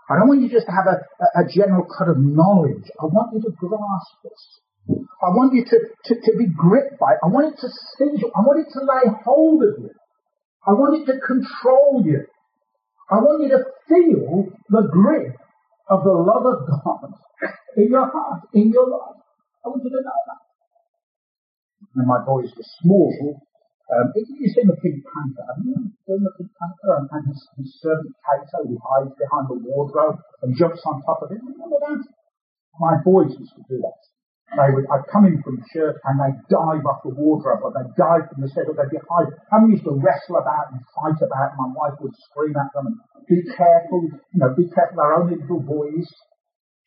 I 0.09 0.17
don't 0.17 0.27
want 0.27 0.41
you 0.41 0.49
just 0.49 0.65
to 0.65 0.73
have 0.73 0.89
a, 0.89 0.97
a, 0.97 1.27
a 1.41 1.49
general 1.51 1.85
kind 1.85 2.09
of 2.09 2.17
knowledge. 2.17 2.87
I 2.97 3.05
want 3.05 3.35
you 3.37 3.41
to 3.45 3.51
grasp 3.53 4.15
this. 4.25 4.41
I 4.89 5.29
want 5.29 5.53
you 5.53 5.63
to, 5.65 5.77
to, 6.05 6.13
to 6.15 6.31
be 6.37 6.47
gripped 6.49 6.97
by 6.99 7.13
it. 7.13 7.19
I 7.23 7.27
want 7.27 7.53
it 7.53 7.61
to 7.61 7.69
seize 7.69 8.21
you. 8.21 8.31
I 8.33 8.41
want 8.41 8.65
it 8.65 8.71
to 8.73 8.81
lay 8.81 9.05
hold 9.23 9.63
of 9.63 9.77
you. 9.77 9.91
I 10.65 10.73
want 10.73 11.01
it 11.01 11.05
to 11.11 11.19
control 11.21 12.01
you. 12.05 12.25
I 13.09 13.15
want 13.21 13.43
you 13.43 13.49
to 13.53 13.61
feel 13.87 14.49
the 14.69 14.87
grip 14.89 15.35
of 15.89 16.03
the 16.03 16.15
love 16.15 16.45
of 16.45 16.65
God 16.65 17.13
in 17.77 17.91
your 17.91 18.09
heart, 18.09 18.47
in 18.53 18.71
your 18.71 18.87
life. 18.89 19.21
I 19.65 19.69
want 19.69 19.83
you 19.83 19.91
to 19.91 20.01
know 20.01 20.21
that. 20.27 20.41
When 21.93 22.07
my 22.07 22.23
boys 22.25 22.49
were 22.55 22.65
small, 22.81 23.41
um, 23.91 24.13
you've 24.15 24.55
seen 24.55 24.71
the 24.71 24.79
Pink 24.79 25.03
Panther, 25.03 25.43
haven't 25.51 25.67
you? 25.67 25.91
Seen 26.07 26.23
the 26.23 26.31
Pink 26.39 26.49
Panther 26.55 27.03
and, 27.03 27.09
and 27.11 27.27
his, 27.27 27.43
his 27.59 27.69
servant 27.83 28.15
Cato 28.23 28.63
who 28.63 28.79
hides 28.79 29.11
behind 29.19 29.51
the 29.51 29.59
wardrobe 29.67 30.15
and 30.41 30.55
jumps 30.55 30.79
on 30.87 31.03
top 31.03 31.19
of 31.21 31.29
him. 31.29 31.43
Remember 31.43 31.75
that? 31.83 31.99
My 32.79 32.95
boys 33.03 33.35
used 33.37 33.51
to 33.59 33.63
do 33.67 33.83
that. 33.83 33.99
They 34.51 34.67
would, 34.75 34.83
I'd 34.91 35.07
come 35.07 35.23
in 35.31 35.39
from 35.39 35.63
church 35.71 35.95
and 36.03 36.19
they'd 36.19 36.39
dive 36.51 36.83
off 36.83 36.99
the 37.07 37.15
wardrobe 37.15 37.63
or 37.63 37.71
they'd 37.71 37.95
dive 37.95 38.27
from 38.27 38.43
the 38.43 38.51
set 38.51 38.67
or 38.67 38.75
they'd 38.75 38.91
be 38.91 38.99
hide. 39.07 39.31
And 39.55 39.63
we 39.63 39.79
used 39.79 39.87
to 39.87 39.95
wrestle 39.95 40.43
about 40.43 40.75
and 40.75 40.83
fight 40.91 41.23
about. 41.23 41.55
My 41.55 41.71
wife 41.71 41.95
would 42.03 42.11
scream 42.27 42.51
at 42.59 42.67
them 42.75 42.91
and 42.91 42.95
be 43.31 43.39
careful, 43.47 44.11
you 44.11 44.39
know, 44.43 44.51
be 44.51 44.67
careful, 44.67 44.99
they're 44.99 45.15
only 45.23 45.39
little 45.39 45.63
boys. 45.63 46.03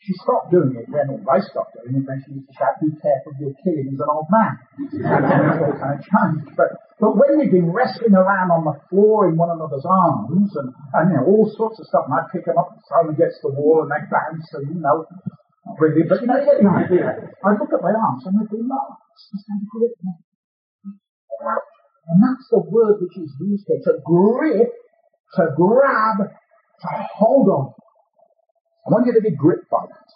She 0.04 0.12
stopped 0.20 0.52
doing 0.52 0.76
it 0.76 0.84
when, 0.92 1.08
or 1.08 1.16
they 1.24 1.40
stopped 1.40 1.72
doing 1.80 1.96
it 1.96 2.04
when 2.04 2.20
she 2.20 2.36
used 2.36 2.44
to 2.44 2.54
shout, 2.60 2.76
be 2.84 2.92
careful, 3.00 3.32
you're 3.40 3.56
killing 3.64 3.88
as 3.88 4.00
an 4.04 4.12
old 4.12 4.28
man. 4.28 4.52
and 5.00 5.24
then 5.24 5.40
it 5.48 5.64
all 5.64 5.76
kind 5.80 5.96
of 5.96 6.04
changed. 6.04 6.52
But, 6.60 6.68
but 7.00 7.16
when 7.16 7.40
we'd 7.40 7.48
been 7.48 7.72
wrestling 7.72 8.12
around 8.12 8.52
on 8.52 8.68
the 8.68 8.76
floor 8.92 9.32
in 9.32 9.40
one 9.40 9.48
another's 9.56 9.88
arms 9.88 10.52
and, 10.60 10.68
and 11.00 11.04
you 11.08 11.16
know, 11.16 11.24
all 11.32 11.48
sorts 11.56 11.80
of 11.80 11.88
stuff, 11.88 12.04
and 12.12 12.20
I'd 12.20 12.28
pick 12.28 12.44
them 12.44 12.60
up 12.60 12.76
and 12.76 12.84
throw 12.84 13.08
them 13.08 13.16
against 13.16 13.40
the 13.40 13.56
wall 13.56 13.88
and 13.88 13.88
they'd 13.88 14.12
bounce 14.12 14.44
and, 14.60 14.76
you 14.76 14.82
know, 14.84 15.08
but 15.64 15.96
you 15.96 16.04
know, 16.04 16.16
the 16.20 16.68
idea. 16.68 17.08
I 17.44 17.50
look 17.56 17.72
at 17.72 17.80
my 17.80 17.92
arms 17.92 18.22
and 18.26 18.36
I 18.36 18.44
grip 18.44 19.96
me. 20.02 20.12
And 22.06 22.22
that's 22.22 22.46
the 22.50 22.60
word 22.60 23.00
which 23.00 23.16
is 23.16 23.32
used 23.40 23.64
here. 23.66 23.80
To 23.84 23.98
grip, 24.04 24.68
to 25.36 25.42
grab, 25.56 26.18
to 26.20 26.88
hold 27.16 27.48
on. 27.48 27.72
I 28.86 28.90
want 28.92 29.06
you 29.06 29.14
to 29.14 29.22
be 29.22 29.34
gripped 29.34 29.70
by 29.70 29.86
that. 29.88 30.10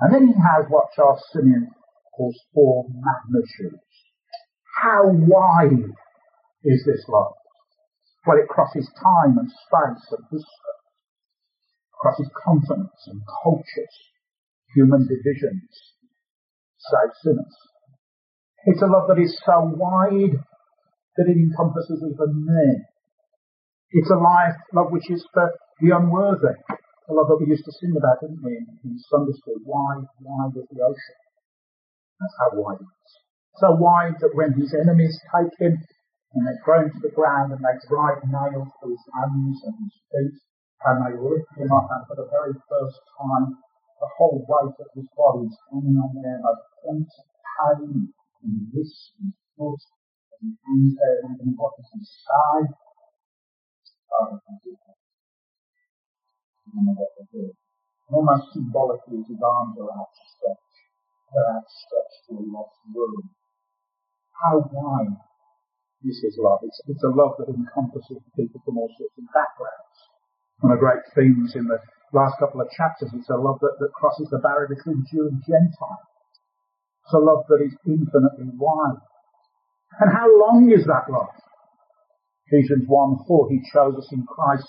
And 0.00 0.14
then 0.14 0.26
he 0.26 0.34
has 0.34 0.66
what 0.68 0.90
Charles 0.96 1.22
Simeon 1.32 1.70
calls 2.16 2.36
four 2.52 2.86
magnitudes. 2.90 3.82
How 4.82 5.02
wide 5.06 5.86
is 6.64 6.84
this 6.84 7.04
love? 7.08 7.34
Well, 8.26 8.38
it 8.38 8.48
crosses 8.48 8.90
time 9.00 9.38
and 9.38 9.48
space 9.48 10.04
and 10.10 10.24
history, 10.30 10.76
crosses 11.94 12.28
continents 12.44 13.06
and 13.06 13.22
cultures, 13.42 13.96
human 14.74 15.06
divisions 15.08 15.98
save 16.78 17.12
sinners. 17.22 17.56
It's 18.66 18.82
a 18.82 18.90
love 18.90 19.08
that 19.08 19.20
is 19.20 19.34
so 19.44 19.70
wide 19.74 20.36
that 21.16 21.26
it 21.26 21.38
encompasses 21.38 22.02
even 22.02 22.32
me. 22.46 22.66
It's 23.90 24.10
a 24.10 24.20
life, 24.20 24.58
love 24.74 24.92
which 24.92 25.08
is 25.10 25.24
for 25.32 25.50
the 25.80 25.96
unworthy. 25.96 26.54
The 27.08 27.16
love 27.16 27.28
that 27.32 27.40
we 27.40 27.48
used 27.48 27.64
to 27.64 27.72
sing 27.80 27.96
about, 27.96 28.20
didn't 28.20 28.44
we, 28.44 28.52
in, 28.52 28.66
in 28.84 29.00
Sunday 29.08 29.32
school? 29.40 29.56
Wide, 29.64 30.04
wide 30.20 30.52
as 30.60 30.68
the 30.68 30.84
ocean. 30.84 31.18
That's 32.20 32.36
how 32.36 32.60
wide 32.60 32.84
it 32.84 32.84
is. 32.84 33.12
So 33.56 33.72
wide 33.74 34.20
that 34.20 34.36
when 34.36 34.52
his 34.54 34.76
enemies 34.76 35.16
take 35.32 35.54
him 35.56 35.80
and 36.36 36.42
they 36.44 36.56
throw 36.62 36.84
him 36.84 36.92
to 36.92 37.00
the 37.00 37.14
ground 37.16 37.56
and 37.56 37.64
they 37.64 37.76
drive 37.88 38.20
nails 38.28 38.68
through 38.78 38.92
his 38.92 39.06
hands 39.16 39.58
and 39.64 39.76
his 39.80 39.96
feet 40.12 40.36
and 40.84 40.96
they 41.02 41.14
lift 41.16 41.48
him 41.56 41.72
up 41.72 41.88
and 41.90 42.04
for 42.06 42.14
the 42.20 42.28
very 42.28 42.54
first 42.68 43.00
time 43.16 43.56
the 44.00 44.08
whole 44.16 44.46
weight 44.46 44.78
of 44.78 44.90
his 44.94 45.08
body 45.18 45.46
is 45.46 45.58
hanging 45.70 45.98
on 45.98 46.14
there, 46.22 46.38
those 46.38 46.64
points 46.82 47.14
of 47.18 47.26
pain 47.58 48.14
and 48.42 48.70
wrist 48.70 49.18
and 49.18 49.34
foot 49.58 49.82
and 50.38 50.54
hands 50.62 50.94
there 50.94 51.26
and 51.26 51.54
what 51.58 51.74
oh, 51.74 51.82
is 51.82 51.90
his 51.98 52.08
side. 52.22 52.70
Oh, 54.14 54.38
Almost 58.08 58.52
symbolically, 58.54 59.20
his 59.28 59.40
arms 59.42 59.76
are 59.76 59.92
outstretched. 59.92 60.76
They're 61.34 61.52
outstretched 61.60 62.20
to 62.30 62.40
a 62.40 62.44
lost 62.48 62.80
world. 62.94 63.28
How 64.32 64.64
wide 64.72 65.18
is 66.04 66.22
his 66.22 66.38
love. 66.38 66.60
It's, 66.62 66.80
it's 66.86 67.02
a 67.02 67.12
love 67.12 67.34
that 67.38 67.50
encompasses 67.50 68.22
people 68.36 68.62
from 68.64 68.78
all 68.78 68.88
sorts 68.96 69.18
of 69.18 69.26
backgrounds. 69.34 69.98
One 70.60 70.72
of 70.72 70.78
the 70.78 70.86
great 70.86 71.04
themes 71.14 71.54
in 71.54 71.66
the 71.66 71.78
last 72.12 72.38
couple 72.38 72.60
of 72.60 72.68
chapters, 72.72 73.10
it's 73.14 73.28
a 73.28 73.36
love 73.36 73.60
that, 73.60 73.76
that 73.80 73.92
crosses 73.92 74.28
the 74.30 74.38
barrier 74.38 74.68
between 74.68 75.04
Jew 75.10 75.28
and 75.28 75.42
Gentile. 75.44 76.02
It's 77.04 77.14
a 77.14 77.22
love 77.22 77.44
that 77.48 77.60
is 77.64 77.74
infinitely 77.86 78.52
wide. 78.56 79.00
And 80.00 80.12
how 80.12 80.28
long 80.28 80.70
is 80.70 80.84
that 80.84 81.08
love? 81.08 81.32
Ephesians 82.48 82.84
1 82.88 83.24
4, 83.26 83.48
He 83.50 83.60
chose 83.72 83.96
us 83.96 84.08
in 84.12 84.24
Christ 84.24 84.68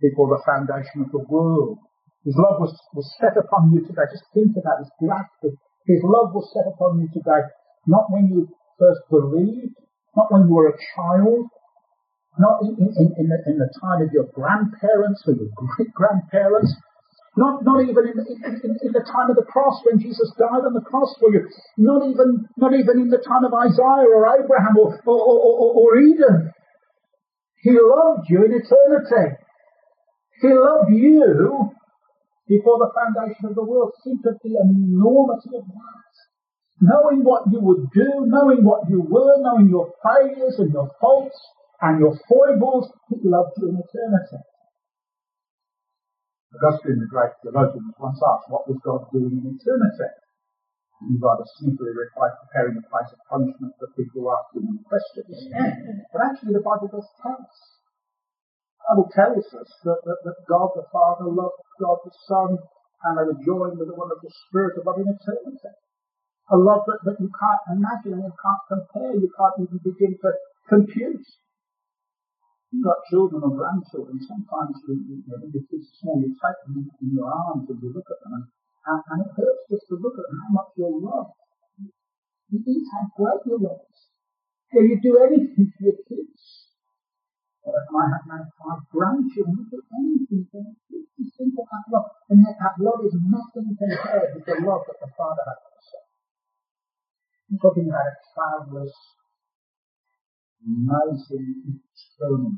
before 0.00 0.28
the 0.28 0.42
foundation 0.44 1.04
of 1.04 1.12
the 1.12 1.24
world. 1.28 1.78
His 2.24 2.36
love 2.36 2.60
was, 2.60 2.76
was 2.92 3.08
set 3.20 3.36
upon 3.36 3.72
you 3.72 3.80
today. 3.80 4.04
Just 4.12 4.28
think 4.34 4.52
about 4.56 4.84
this 4.84 4.92
gratitude. 5.00 5.56
His 5.86 6.04
love 6.04 6.36
was 6.36 6.44
set 6.52 6.68
upon 6.68 7.00
you 7.00 7.08
today, 7.08 7.48
not 7.86 8.12
when 8.12 8.28
you 8.28 8.48
first 8.76 9.00
believed, 9.08 9.72
not 10.16 10.28
when 10.28 10.48
you 10.48 10.54
were 10.54 10.68
a 10.68 10.80
child, 10.92 11.48
not 12.38 12.62
in, 12.62 12.74
in, 12.78 13.06
in, 13.18 13.26
the, 13.26 13.38
in 13.50 13.58
the 13.58 13.70
time 13.82 14.02
of 14.02 14.10
your 14.14 14.30
grandparents 14.30 15.22
or 15.26 15.34
your 15.34 15.50
great 15.54 15.92
grandparents, 15.92 16.74
not, 17.36 17.62
not 17.62 17.82
even 17.82 18.02
in, 18.06 18.18
in, 18.18 18.74
in, 18.82 18.90
the 18.94 19.04
time 19.06 19.30
of 19.30 19.36
the 19.36 19.46
cross 19.46 19.82
when 19.86 20.00
Jesus 20.00 20.30
died 20.38 20.66
on 20.66 20.74
the 20.74 20.82
cross 20.82 21.14
for 21.18 21.30
you, 21.30 21.46
not 21.78 22.02
even, 22.06 22.46
not 22.56 22.74
even 22.74 22.98
in 22.98 23.10
the 23.10 23.22
time 23.22 23.46
of 23.46 23.54
Isaiah 23.54 24.10
or 24.10 24.26
Abraham 24.26 24.74
or, 24.78 24.98
or, 25.06 25.18
or, 25.18 25.70
or, 25.78 25.98
Eden. 25.98 26.50
He 27.62 27.74
loved 27.78 28.26
you 28.30 28.42
in 28.46 28.54
eternity. 28.54 29.38
He 30.42 30.50
loved 30.50 30.90
you 30.90 31.70
before 32.46 32.78
the 32.78 32.90
foundation 32.94 33.50
of 33.50 33.54
the 33.54 33.66
world. 33.66 33.92
Think 34.02 34.22
of 34.26 34.38
the 34.42 34.58
enormity 34.58 35.58
of 35.58 35.66
that. 35.66 36.14
Knowing 36.80 37.22
what 37.22 37.42
you 37.50 37.58
would 37.58 37.90
do, 37.90 38.26
knowing 38.26 38.62
what 38.62 38.88
you 38.88 39.02
were, 39.02 39.42
knowing 39.42 39.68
your 39.68 39.90
failures 40.02 40.54
and 40.58 40.72
your 40.72 40.90
faults 41.00 41.38
and 41.80 42.00
your 42.00 42.14
foibles, 42.26 42.90
he 43.08 43.16
loved 43.22 43.54
you 43.58 43.70
in 43.70 43.78
eternity. 43.78 44.42
Augustine, 46.48 46.98
the 46.98 47.06
great 47.06 47.34
theologian, 47.44 47.84
was 47.92 47.98
once 48.00 48.20
asked, 48.24 48.48
what 48.48 48.66
was 48.66 48.80
God 48.82 49.04
doing 49.12 49.36
in 49.36 49.44
eternity? 49.52 50.10
And 50.98 51.14
he 51.14 51.16
rather 51.20 51.46
simply 51.60 51.92
replied, 51.92 52.34
preparing 52.48 52.80
a 52.80 52.84
place 52.88 53.12
of 53.14 53.20
punishment 53.30 53.76
for 53.78 53.92
people 53.94 54.26
who 54.26 54.32
ask 54.32 54.48
him 54.56 54.80
questions. 54.88 55.38
But 56.10 56.24
actually 56.24 56.56
the 56.56 56.64
Bible 56.64 56.90
does 56.90 57.06
tell 57.22 57.38
us 57.38 57.58
Bible 58.88 59.12
tells 59.12 59.44
us 59.52 59.68
that, 59.84 60.00
that, 60.00 60.20
that 60.24 60.48
God 60.48 60.72
the 60.72 60.88
Father 60.88 61.28
loved 61.28 61.60
God 61.76 62.00
the 62.08 62.14
Son 62.24 62.56
and 62.56 63.12
they 63.20 63.28
were 63.28 63.44
joined 63.44 63.76
with 63.76 63.92
the 63.92 63.94
wonderful 63.94 64.32
Spirit 64.48 64.80
of 64.80 64.88
love 64.88 64.96
in 64.96 65.12
eternity. 65.12 65.76
A 66.48 66.56
love 66.56 66.88
that, 66.88 67.04
that 67.04 67.20
you 67.20 67.28
can't 67.28 67.64
imagine 67.76 68.16
and 68.16 68.24
you 68.24 68.32
can't 68.32 68.64
compare, 68.64 69.12
you 69.12 69.28
can't 69.28 69.60
even 69.60 69.80
begin 69.84 70.16
to 70.16 70.30
compute. 70.72 71.28
You've 72.68 72.84
got 72.84 73.00
children 73.08 73.40
or 73.40 73.56
grandchildren, 73.56 74.20
sometimes 74.20 74.76
you, 74.84 75.00
you, 75.08 75.24
know, 75.24 75.40
your 75.40 75.64
kids 75.72 75.88
small, 75.96 76.20
you 76.20 76.36
take 76.36 76.60
them 76.68 76.84
in, 76.84 77.16
your 77.16 77.24
arms 77.24 77.64
and 77.64 77.80
you 77.80 77.88
look 77.96 78.04
at 78.12 78.20
them 78.20 78.44
and, 78.44 79.00
and, 79.08 79.24
it 79.24 79.32
hurts 79.32 79.64
just 79.72 79.88
to 79.88 79.96
look 79.96 80.12
at 80.20 80.28
them, 80.28 80.36
how 80.44 80.52
much 80.52 80.76
you're 80.76 80.92
loved. 80.92 81.32
You 82.52 82.60
eat 82.60 82.84
how 82.92 83.08
great 83.16 83.40
your 83.48 83.56
love 83.56 83.88
is. 83.88 84.00
Yeah, 84.68 84.84
you 84.84 85.00
do 85.00 85.16
anything 85.16 85.72
for 85.72 85.80
your 85.80 85.96
kids. 86.04 86.68
But 87.64 87.88
I 87.88 88.04
have 88.12 88.24
now 88.28 88.44
five 88.60 88.84
grandchildren, 88.92 89.64
you 89.64 89.68
do 89.72 89.80
anything 89.88 90.44
for 90.52 90.60
them. 90.60 90.76
It's 90.92 91.32
simple 91.40 91.64
that 91.64 91.88
love. 91.88 92.12
And 92.28 92.44
yet 92.44 92.60
that 92.60 92.76
love 92.84 93.00
is 93.00 93.16
nothing 93.16 93.76
compared 93.80 94.36
with 94.36 94.44
the 94.44 94.60
love 94.60 94.84
that 94.92 95.00
the 95.00 95.08
Father 95.16 95.44
has 95.44 95.56
for 95.56 95.72
the 95.72 95.84
Son. 95.88 96.04
I'm 97.48 97.58
talking 97.64 97.88
about 97.88 98.12
a 98.12 98.16
cloudless, 100.64 101.30
amazing, 101.30 101.80
eternal. 101.94 102.52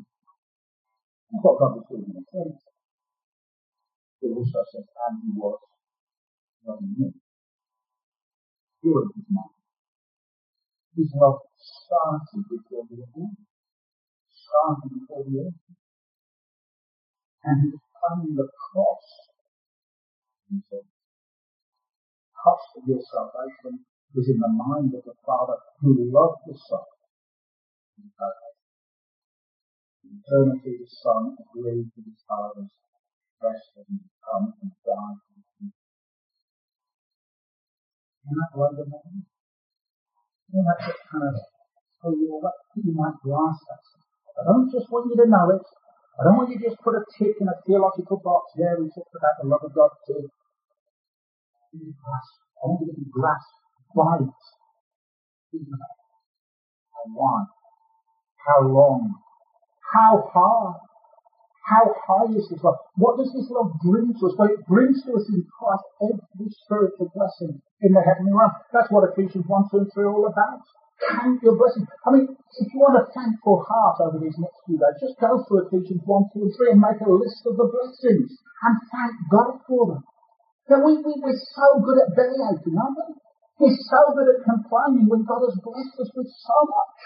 That's 1.31 1.45
what 1.45 1.59
God 1.59 1.77
was 1.79 1.87
doing 1.91 2.05
in 2.09 2.15
the 2.17 2.25
sense. 2.31 2.63
It 4.23 4.33
also 4.37 4.61
says, 4.73 4.85
and 4.85 5.23
he 5.25 5.31
was 5.37 5.61
loving 6.67 6.95
me. 6.99 7.13
Pure 8.83 9.09
his 9.17 9.27
mind. 9.31 9.57
His 10.97 11.13
love 11.15 11.39
started 11.57 12.45
before 12.49 12.85
the 12.91 13.05
event 13.05 13.39
started 14.51 14.91
before 14.91 15.25
the 15.25 15.37
end. 15.47 15.59
And 17.45 17.57
he 17.63 17.69
was 17.73 17.85
climbing 17.97 18.35
the 18.37 18.49
cross. 18.49 19.07
And 20.51 20.63
so, 20.69 20.83
cost 22.37 22.69
of 22.77 22.83
your 22.89 23.01
salvation 23.01 23.87
was 24.15 24.29
in 24.29 24.39
the 24.41 24.53
mind 24.53 24.93
of 24.93 25.05
the 25.05 25.17
Father 25.25 25.57
who 25.81 26.11
loved 26.11 26.43
the 26.47 26.57
Son. 26.69 27.00
Eternity, 30.11 30.75
the 30.81 30.89
Son 30.89 31.37
agreed 31.39 31.87
with 31.95 32.07
his 32.07 32.21
Father's 32.27 32.73
rest 33.43 33.71
and 33.77 34.01
come 34.25 34.55
and 34.61 34.73
die 34.85 35.17
for 35.21 35.39
him. 35.61 35.73
Isn't 38.25 38.39
that 38.39 38.53
wonderful? 38.57 39.03
Isn't 40.51 40.67
that 40.67 40.81
just 40.83 41.03
kind 41.11 41.25
of, 41.29 41.35
oh, 42.05 42.13
you, 42.17 42.27
know, 42.27 42.51
you 42.75 42.93
might 42.93 43.17
grasp 43.23 43.63
that 43.69 43.85
I 44.41 44.45
don't 44.49 44.73
just 44.73 44.89
want 44.91 45.13
you 45.13 45.17
to 45.21 45.29
know 45.29 45.51
it. 45.53 45.63
I 46.19 46.25
don't 46.25 46.37
want 46.37 46.51
you 46.51 46.59
to 46.59 46.65
just 46.65 46.81
put 46.81 46.97
a 46.97 47.05
tick 47.19 47.37
in 47.41 47.49
a 47.49 47.57
theological 47.67 48.21
box. 48.25 48.53
Yeah, 48.57 48.75
we 48.81 48.89
talked 48.89 49.13
about 49.13 49.37
the 49.41 49.49
love 49.49 49.61
of 49.65 49.75
God 49.75 49.91
too. 50.07 50.29
I 51.77 52.65
want 52.65 52.81
you 52.81 52.93
to 52.93 52.99
be 52.99 53.07
grasped 53.13 53.61
by 53.95 54.25
it. 54.25 54.33
How 56.93 57.05
wide? 57.09 57.60
How 58.47 58.67
long? 58.67 59.15
How 59.93 60.31
hard? 60.33 60.77
How 61.67 61.85
high 62.07 62.33
is 62.35 62.49
this 62.51 62.63
love? 62.63 62.77
What 62.97 63.19
does 63.19 63.31
this 63.33 63.47
love 63.51 63.73
bring 63.85 64.11
to 64.11 64.27
us? 64.27 64.35
Well, 64.39 64.51
it 64.51 64.67
brings 64.67 65.03
to 65.05 65.15
us 65.15 65.27
in 65.29 65.47
Christ 65.47 65.87
every 66.03 66.51
spiritual 66.65 67.13
blessing 67.15 67.63
in 67.83 67.93
the 67.93 68.03
heavenly 68.03 68.33
realm. 68.33 68.51
That's 68.73 68.91
what 68.91 69.07
Ephesians 69.13 69.47
1, 69.47 69.71
2, 69.71 69.79
and 69.79 69.93
3 69.93 70.05
are 70.05 70.11
all 70.11 70.27
about 70.27 70.67
count 71.09 71.41
your 71.43 71.57
blessings. 71.57 71.89
I 72.05 72.13
mean, 72.13 72.29
if 72.29 72.67
you 72.73 72.79
want 72.81 73.01
a 73.01 73.09
thankful 73.13 73.65
heart 73.65 74.05
over 74.05 74.21
these 74.21 74.37
next 74.37 74.61
few 74.69 74.77
days, 74.77 75.01
just 75.01 75.17
go 75.17 75.41
through 75.49 75.69
Ephesians 75.69 76.05
1, 76.05 76.37
2, 76.37 76.45
and 76.45 76.53
3 76.53 76.77
and 76.77 76.81
make 76.81 77.01
a 77.01 77.09
list 77.09 77.41
of 77.49 77.57
the 77.57 77.69
blessings 77.69 78.31
and 78.37 78.75
thank 78.93 79.15
God 79.33 79.65
for 79.65 79.97
them. 79.97 80.03
Now, 80.69 80.85
we, 80.85 81.01
we, 81.01 81.13
we're 81.19 81.41
so 81.57 81.81
good 81.81 81.99
at 82.05 82.15
belly 82.15 82.41
aching, 82.53 82.77
aren't 82.77 83.01
we? 83.01 83.09
We're 83.61 83.77
so 83.77 84.01
good 84.17 84.25
at 84.25 84.41
complaining 84.41 85.05
when 85.05 85.29
God 85.29 85.45
has 85.45 85.61
blessed 85.61 86.01
us 86.01 86.11
with 86.17 86.33
so 86.33 86.57
much. 86.65 86.97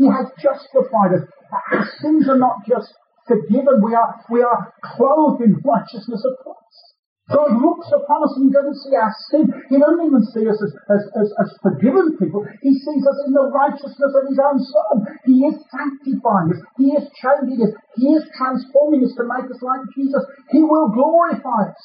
He 0.00 0.06
has 0.08 0.26
justified 0.40 1.12
us. 1.12 1.28
Our 1.52 1.84
sins 2.00 2.24
are 2.32 2.40
not 2.40 2.64
just 2.64 2.88
forgiven, 3.28 3.84
we 3.84 3.92
are, 3.92 4.16
we 4.32 4.40
are 4.40 4.72
clothed 4.80 5.44
in 5.44 5.60
righteousness 5.60 6.24
of 6.24 6.40
Christ. 6.40 6.84
God 7.28 7.56
looks 7.56 7.88
upon 7.88 8.20
us 8.24 8.36
and 8.36 8.48
He 8.48 8.52
doesn't 8.52 8.80
see 8.84 8.96
our 8.96 9.12
sin. 9.32 9.44
He 9.72 9.76
doesn't 9.80 10.04
even 10.08 10.24
see 10.32 10.44
us 10.44 10.60
as, 10.60 10.72
as, 10.92 11.02
as, 11.20 11.28
as, 11.40 11.48
forgiven 11.60 12.20
people. 12.20 12.44
He 12.60 12.72
sees 12.76 13.04
us 13.04 13.18
in 13.24 13.32
the 13.32 13.48
righteousness 13.48 14.12
of 14.12 14.24
His 14.28 14.40
own 14.40 14.60
Son. 14.60 14.96
He 15.24 15.40
is 15.48 15.56
sanctifying 15.68 16.52
us. 16.52 16.60
He 16.76 16.92
is 16.92 17.08
changing 17.20 17.64
us. 17.64 17.72
He 17.96 18.12
is 18.12 18.24
transforming 18.36 19.08
us 19.08 19.16
to 19.16 19.24
make 19.24 19.48
us 19.48 19.60
like 19.64 19.84
Jesus. 19.96 20.20
He 20.52 20.60
will 20.60 20.92
glorify 20.92 21.72
us. 21.72 21.84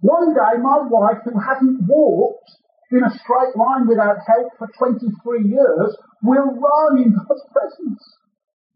One 0.00 0.36
day, 0.36 0.60
my 0.60 0.84
wife, 0.84 1.24
who 1.24 1.32
hasn't 1.40 1.88
walked 1.88 2.48
in 2.90 3.04
a 3.04 3.12
straight 3.20 3.52
line 3.56 3.84
without 3.84 4.16
help 4.24 4.48
for 4.56 4.68
23 4.78 5.44
years, 5.44 5.90
we'll 6.22 6.56
run 6.56 6.96
in 6.96 7.12
God's 7.12 7.44
presence. 7.52 8.00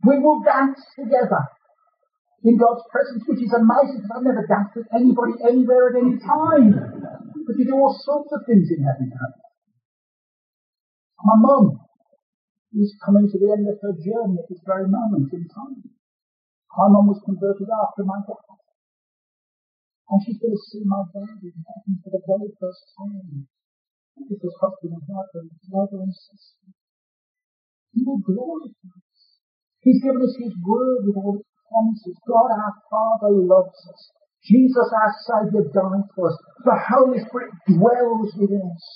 We 0.05 0.19
will 0.19 0.43
dance 0.45 0.81
together 0.99 1.49
in 2.45 2.59
God's 2.59 2.85
presence, 2.91 3.23
which 3.25 3.41
is 3.41 3.55
amazing 3.55 4.03
because 4.03 4.13
I've 4.19 4.27
never 4.27 4.45
danced 4.45 4.77
with 4.77 4.91
anybody 4.93 5.39
anywhere 5.47 5.95
at 5.95 5.97
any 5.97 6.19
time. 6.21 6.75
But 7.47 7.57
you 7.57 7.65
do 7.65 7.79
all 7.79 7.95
sorts 7.95 8.31
of 8.35 8.45
things 8.45 8.69
in 8.69 8.85
heaven. 8.85 9.15
My 11.23 11.39
mum 11.39 11.79
is 12.75 12.93
coming 13.05 13.31
to 13.31 13.39
the 13.39 13.55
end 13.55 13.65
of 13.71 13.79
her 13.81 13.95
journey 13.95 14.43
at 14.43 14.49
this 14.51 14.61
very 14.67 14.91
moment 14.91 15.33
in 15.33 15.47
time. 15.49 15.87
My 16.77 16.89
mum 16.91 17.07
was 17.09 17.23
converted 17.25 17.69
after 17.71 18.03
my 18.03 18.21
death. 18.27 18.61
And 20.11 20.21
she's 20.27 20.41
going 20.43 20.53
to 20.53 20.65
see 20.69 20.83
my 20.85 21.07
dad 21.15 21.41
in 21.41 21.57
heaven 21.63 22.03
for 22.03 22.11
the 22.11 22.21
very 22.27 22.51
first 22.59 22.85
time. 22.99 23.47
This 24.17 24.41
is 24.45 24.55
husband 24.61 24.93
and 24.93 25.05
wife 25.09 25.33
and 25.35 25.51
brother 25.69 26.05
and 26.05 26.15
sister. 26.15 26.69
He 27.93 28.05
will 28.05 28.21
glorify 28.21 28.93
us. 28.93 29.21
He's 29.81 30.01
given 30.03 30.21
us 30.21 30.37
His 30.37 30.53
word 30.65 31.05
with 31.05 31.17
all 31.17 31.41
its 31.41 31.49
promises. 31.69 32.17
God 32.29 32.53
our 32.53 32.77
Father 32.93 33.33
loves 33.33 33.81
us. 33.89 34.03
Jesus 34.45 34.89
our 34.93 35.13
Saviour 35.25 35.65
died 35.73 36.07
for 36.15 36.29
us. 36.29 36.37
The 36.65 36.77
Holy 36.77 37.21
Spirit 37.25 37.53
dwells 37.69 38.31
within 38.37 38.65
us. 38.69 38.87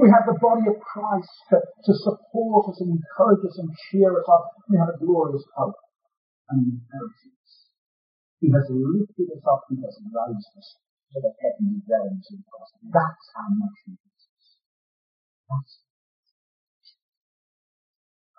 We 0.00 0.08
have 0.08 0.24
the 0.24 0.38
body 0.40 0.66
of 0.72 0.80
Christ 0.80 1.30
to, 1.52 1.60
to 1.60 1.92
support 1.92 2.72
us 2.72 2.80
and 2.80 2.96
encourage 2.96 3.44
us 3.44 3.58
and 3.60 3.68
cheer 3.90 4.14
us 4.14 4.28
up. 4.30 4.46
We 4.70 4.78
have 4.78 4.88
a 4.94 4.98
glorious 4.98 5.44
hope 5.54 5.76
and 6.48 6.64
inheritance. 6.64 7.68
He 8.40 8.48
has 8.50 8.66
lifted 8.72 9.28
us 9.36 9.44
up. 9.44 9.68
He 9.68 9.76
has 9.84 9.96
raised 10.00 10.52
us 10.56 10.68
to 11.12 11.20
the 11.20 11.32
heavenly 11.44 11.84
realms 11.84 12.26
in 12.32 12.40
Christ. 12.40 12.72
That's 12.88 13.26
how 13.36 13.48
much 13.52 13.76
He 13.84 13.94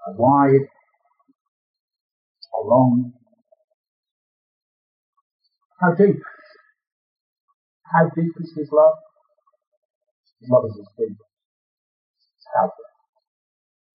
How 0.05 0.13
wide, 0.17 0.67
how 2.51 2.63
long, 2.67 3.13
how 5.79 5.93
deep. 5.93 6.21
How 7.93 8.09
deep 8.15 8.33
is 8.39 8.53
His 8.57 8.69
love? 8.71 8.95
His 10.41 10.49
love 10.49 10.65
is 10.65 10.79
as 10.79 10.87
deep 10.97 11.17
as 11.17 12.45
Calvary. 12.53 12.91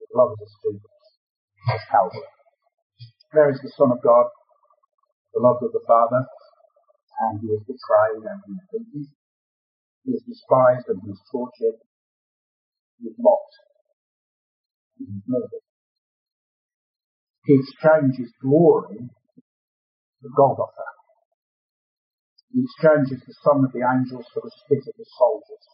His 0.01 0.11
love 0.15 0.31
is 0.33 0.43
as 0.47 0.55
deep 0.63 0.83
as 1.75 1.81
Calvary. 1.91 2.29
There 3.33 3.51
is 3.51 3.61
the 3.61 3.73
Son 3.77 3.91
of 3.93 4.01
God, 4.03 4.27
beloved 5.35 5.65
of 5.65 5.73
the 5.73 5.85
Father, 5.87 6.25
and 7.21 7.41
he 7.41 7.49
is 7.49 7.63
betrayed 7.67 8.25
and 8.25 8.41
he 8.47 8.53
is 8.53 8.67
beaten. 8.73 9.09
He 10.05 10.13
is 10.13 10.23
despised 10.23 10.87
and 10.89 11.03
he 11.05 11.11
is 11.11 11.21
tortured. 11.31 11.88
He 12.99 13.09
is 13.09 13.17
mocked. 13.19 13.55
Is 15.01 15.23
murdered. 15.27 15.65
He 17.45 17.55
exchanges 17.55 18.35
glory 18.43 19.09
for 20.21 20.31
Golgotha. 20.37 20.89
He 22.53 22.65
exchanges 22.65 23.23
the 23.25 23.35
song 23.45 23.65
of 23.65 23.73
the 23.73 23.87
angels 23.87 24.27
for 24.35 24.43
the 24.43 24.51
spit 24.51 24.85
of 24.91 24.97
the 24.99 25.07
soldiers. 25.17 25.67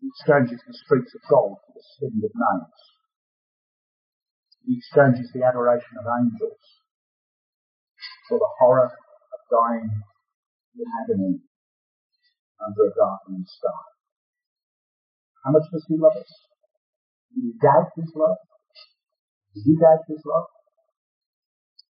He 0.00 0.08
exchanges 0.08 0.60
the 0.66 0.72
streets 0.72 1.12
of 1.14 1.20
gold 1.28 1.58
for 1.66 1.72
the 1.76 1.84
sling 1.98 2.22
of 2.24 2.32
nails. 2.32 2.80
He 4.64 4.78
exchanges 4.78 5.30
the 5.34 5.44
adoration 5.44 6.00
of 6.00 6.08
angels 6.08 6.64
for 8.28 8.38
the 8.38 8.52
horror 8.58 8.88
of 8.88 9.40
dying 9.50 9.90
in 10.74 10.86
agony 11.04 11.42
under 12.64 12.82
a 12.86 12.94
darkening 12.96 13.44
sky. 13.44 13.99
How 15.44 15.50
much 15.52 15.64
does 15.72 15.84
he 15.88 15.96
love 15.96 16.16
us? 16.16 16.32
Do 17.32 17.40
you 17.40 17.54
doubt 17.62 17.90
his 17.96 18.12
love? 18.14 18.36
Do 19.54 19.60
you 19.64 19.78
doubt 19.80 20.04
his 20.08 20.20
love? 20.26 20.46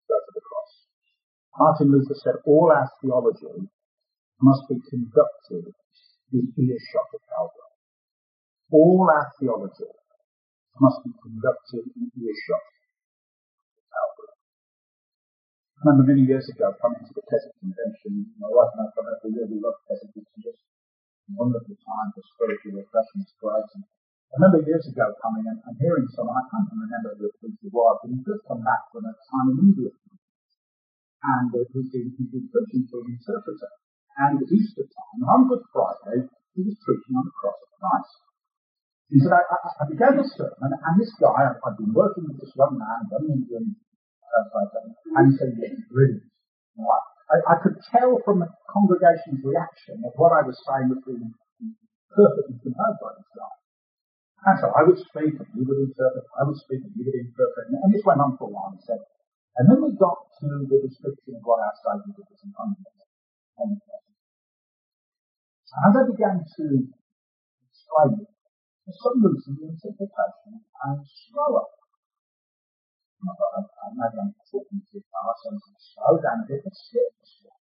Go 0.05 0.15
to 0.21 0.31
the 0.35 0.43
cross. 0.45 0.71
Martin 1.57 1.91
Luther 1.91 2.15
said 2.21 2.37
all 2.45 2.69
our 2.69 2.89
theology 3.01 3.69
must 4.41 4.63
be 4.69 4.77
conducted 4.89 5.73
in 6.31 6.53
earshot 6.55 7.09
of 7.13 7.21
Calvary. 7.25 7.73
All 8.71 9.09
our 9.09 9.27
theology 9.39 9.91
must 10.79 11.03
be 11.03 11.11
conducted 11.17 11.89
in 11.97 12.05
earshot 12.21 12.65
of 13.75 13.83
Calvary. 13.89 14.35
I 15.73 15.89
remember 15.89 16.05
many 16.13 16.23
years 16.27 16.47
ago 16.53 16.69
coming 16.77 17.01
to 17.01 17.13
the 17.17 17.25
Keswick 17.25 17.57
Convention, 17.59 18.29
my 18.37 18.47
wife 18.51 18.71
and 18.77 18.85
I 18.85 18.93
thought 18.93 19.25
we 19.25 19.33
really 19.33 19.57
loved 19.57 19.81
Keswick. 19.89 20.13
Just 20.37 20.61
wonderful 21.35 21.77
time 21.81 22.09
for 22.15 22.23
spiritual 22.33 22.79
refreshing. 22.79 23.25
And 23.25 23.83
I 23.83 24.33
remember 24.37 24.65
years 24.65 24.85
ago 24.89 25.09
coming 25.21 25.45
and, 25.49 25.59
and 25.65 25.75
hearing 25.81 26.05
someone, 26.13 26.37
I 26.37 26.45
can't 26.49 26.69
even 26.69 26.85
remember 26.85 27.17
who 27.17 27.29
it 27.29 27.73
was, 27.73 27.95
but 28.01 28.09
he 28.13 28.17
just 28.21 28.45
come 28.45 28.61
back 28.61 28.87
from 28.93 29.09
a 29.09 29.13
time 29.13 29.47
in 29.53 29.73
India 29.73 29.91
and 31.23 31.51
uh, 31.51 31.67
he's 31.75 31.91
been, 31.91 32.15
he's 32.15 32.31
been 32.31 32.47
preaching 32.47 32.87
to 32.87 32.95
an 33.03 33.07
interpreter. 33.11 33.71
And 34.19 34.35
it 34.35 34.43
was 34.43 34.51
Easter 34.51 34.83
time, 34.83 35.23
and 35.23 35.31
on 35.31 35.47
Good 35.47 35.63
Friday, 35.71 36.27
he 36.55 36.61
was 36.67 36.75
preaching 36.83 37.15
on 37.15 37.23
the 37.23 37.35
cross 37.39 37.55
of 37.55 37.71
Christ. 37.79 38.15
He 39.07 39.17
said, 39.23 39.31
I, 39.31 39.43
I, 39.47 39.57
I 39.79 39.83
began 39.87 40.19
the 40.19 40.27
sermon, 40.27 40.75
and 40.75 40.95
this 40.99 41.13
guy, 41.15 41.55
I've 41.55 41.79
been 41.79 41.95
working 41.95 42.27
with 42.27 42.43
this 42.43 42.51
young 42.51 42.75
man, 42.75 43.07
young 43.07 43.31
Indian, 43.31 43.79
uh, 44.27 44.59
and 45.15 45.23
he 45.31 45.33
said, 45.39 45.55
yeah, 45.55 45.71
brilliant. 45.87 46.27
I, 47.29 47.37
I 47.53 47.55
could 47.61 47.77
tell 47.93 48.17
from 48.25 48.41
the 48.41 48.49
congregation's 48.65 49.45
reaction 49.45 50.01
that 50.01 50.17
what 50.17 50.33
I 50.33 50.41
was 50.41 50.57
saying 50.65 50.89
was 50.89 51.01
being 51.05 51.29
perfectly 52.09 52.57
conveyed 52.57 52.97
by 52.97 53.13
this 53.17 53.29
guy. 53.37 53.53
And 54.49 54.55
so 54.57 54.73
I 54.73 54.81
would 54.87 54.97
speak, 54.97 55.35
and 55.37 55.49
he 55.53 55.61
would 55.61 55.77
interpret, 55.83 56.25
I 56.39 56.47
would 56.47 56.57
speak, 56.57 56.81
and 56.81 56.93
he 56.95 57.03
would 57.05 57.19
interpret, 57.21 57.69
and 57.69 57.91
this 57.93 58.01
went 58.07 58.23
on 58.23 58.39
for 58.39 58.47
a 58.47 58.51
while. 58.51 58.73
He 58.73 58.81
said, 58.81 59.03
and 59.59 59.67
then 59.67 59.83
we 59.83 59.91
got 59.99 60.15
to 60.39 60.47
the 60.65 60.79
description 60.79 61.35
of 61.35 61.43
what 61.43 61.59
our 61.59 61.75
Saviour 61.83 62.15
did 62.15 62.23
as 62.31 62.41
an 62.47 62.55
the. 62.55 62.99
As 65.69 65.93
I 65.93 66.03
began 66.07 66.39
to 66.41 66.65
explain 67.67 68.25
it, 68.25 68.31
for 68.87 68.93
some 68.95 69.21
reason 69.21 69.59
the 69.59 69.69
interpretation 69.69 70.63
became 70.65 71.03
slower. 71.29 71.67
And 73.19 73.27
I 73.27 73.35
I, 73.35 73.85
maybe 73.91 74.17
I'm 74.23 74.31
talking 74.47 74.79
too 74.87 75.03
fast, 75.11 75.39
so 75.43 75.51
I 75.51 75.75
slow 75.75 76.15
down 76.23 76.43
a 76.43 76.45
bit, 76.47 76.63
but 76.63 76.71
still, 76.71 77.11
still. 77.23 77.55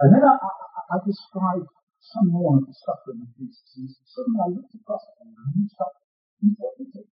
And 0.00 0.16
then 0.16 0.24
I, 0.24 0.32
I, 0.32 0.50
I 0.92 0.96
described 1.04 1.68
some 2.00 2.32
more 2.32 2.56
of 2.56 2.64
the 2.64 2.72
suffering 2.72 3.20
of 3.20 3.30
Jesus, 3.36 3.68
and 3.76 4.08
suddenly 4.08 4.40
I 4.40 4.48
looked 4.56 4.74
across 4.74 5.04
at 5.04 5.20
him 5.20 5.36
and 5.36 5.54
he 5.60 5.64
stopped 5.68 6.00
interpreting. 6.40 7.08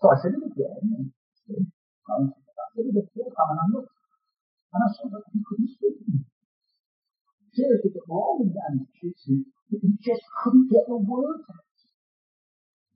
So 0.00 0.04
I 0.08 0.16
said 0.16 0.32
it 0.32 0.44
again, 0.48 0.80
and 0.96 1.12
did 2.90 2.96
a 2.96 3.04
full 3.12 3.30
time 3.30 3.52
and 3.52 3.60
I 3.60 3.66
looked 3.76 3.94
and 4.72 4.82
I 4.82 4.88
saw 4.94 5.06
that 5.10 5.26
he 5.34 5.42
couldn't 5.44 5.70
speak 5.74 5.98
to 5.98 6.06
me. 6.10 6.22
Seriously, 7.52 7.90
the 7.90 8.86
cheeks, 8.94 9.22
he, 9.26 9.42
he 9.68 9.90
just 9.98 10.22
couldn't 10.42 10.70
get 10.70 10.86
the 10.86 10.96
words 10.96 11.44
out. 11.50 11.69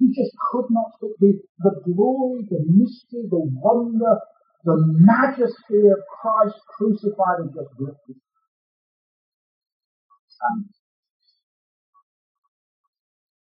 He 0.05 0.13
just 0.13 0.37
could 0.53 0.69
not 0.69 0.93
speak. 0.97 1.17
The, 1.19 1.41
the 1.65 1.81
glory, 1.89 2.45
the 2.51 2.61
mystery, 2.69 3.25
the 3.25 3.41
wonder, 3.41 4.21
the 4.63 4.77
majesty 5.01 5.89
of 5.89 5.97
Christ 6.21 6.61
crucified 6.77 7.41
and 7.41 7.49
just 7.55 7.73
gripped 7.79 8.05
his 8.07 8.17
And 10.43 10.69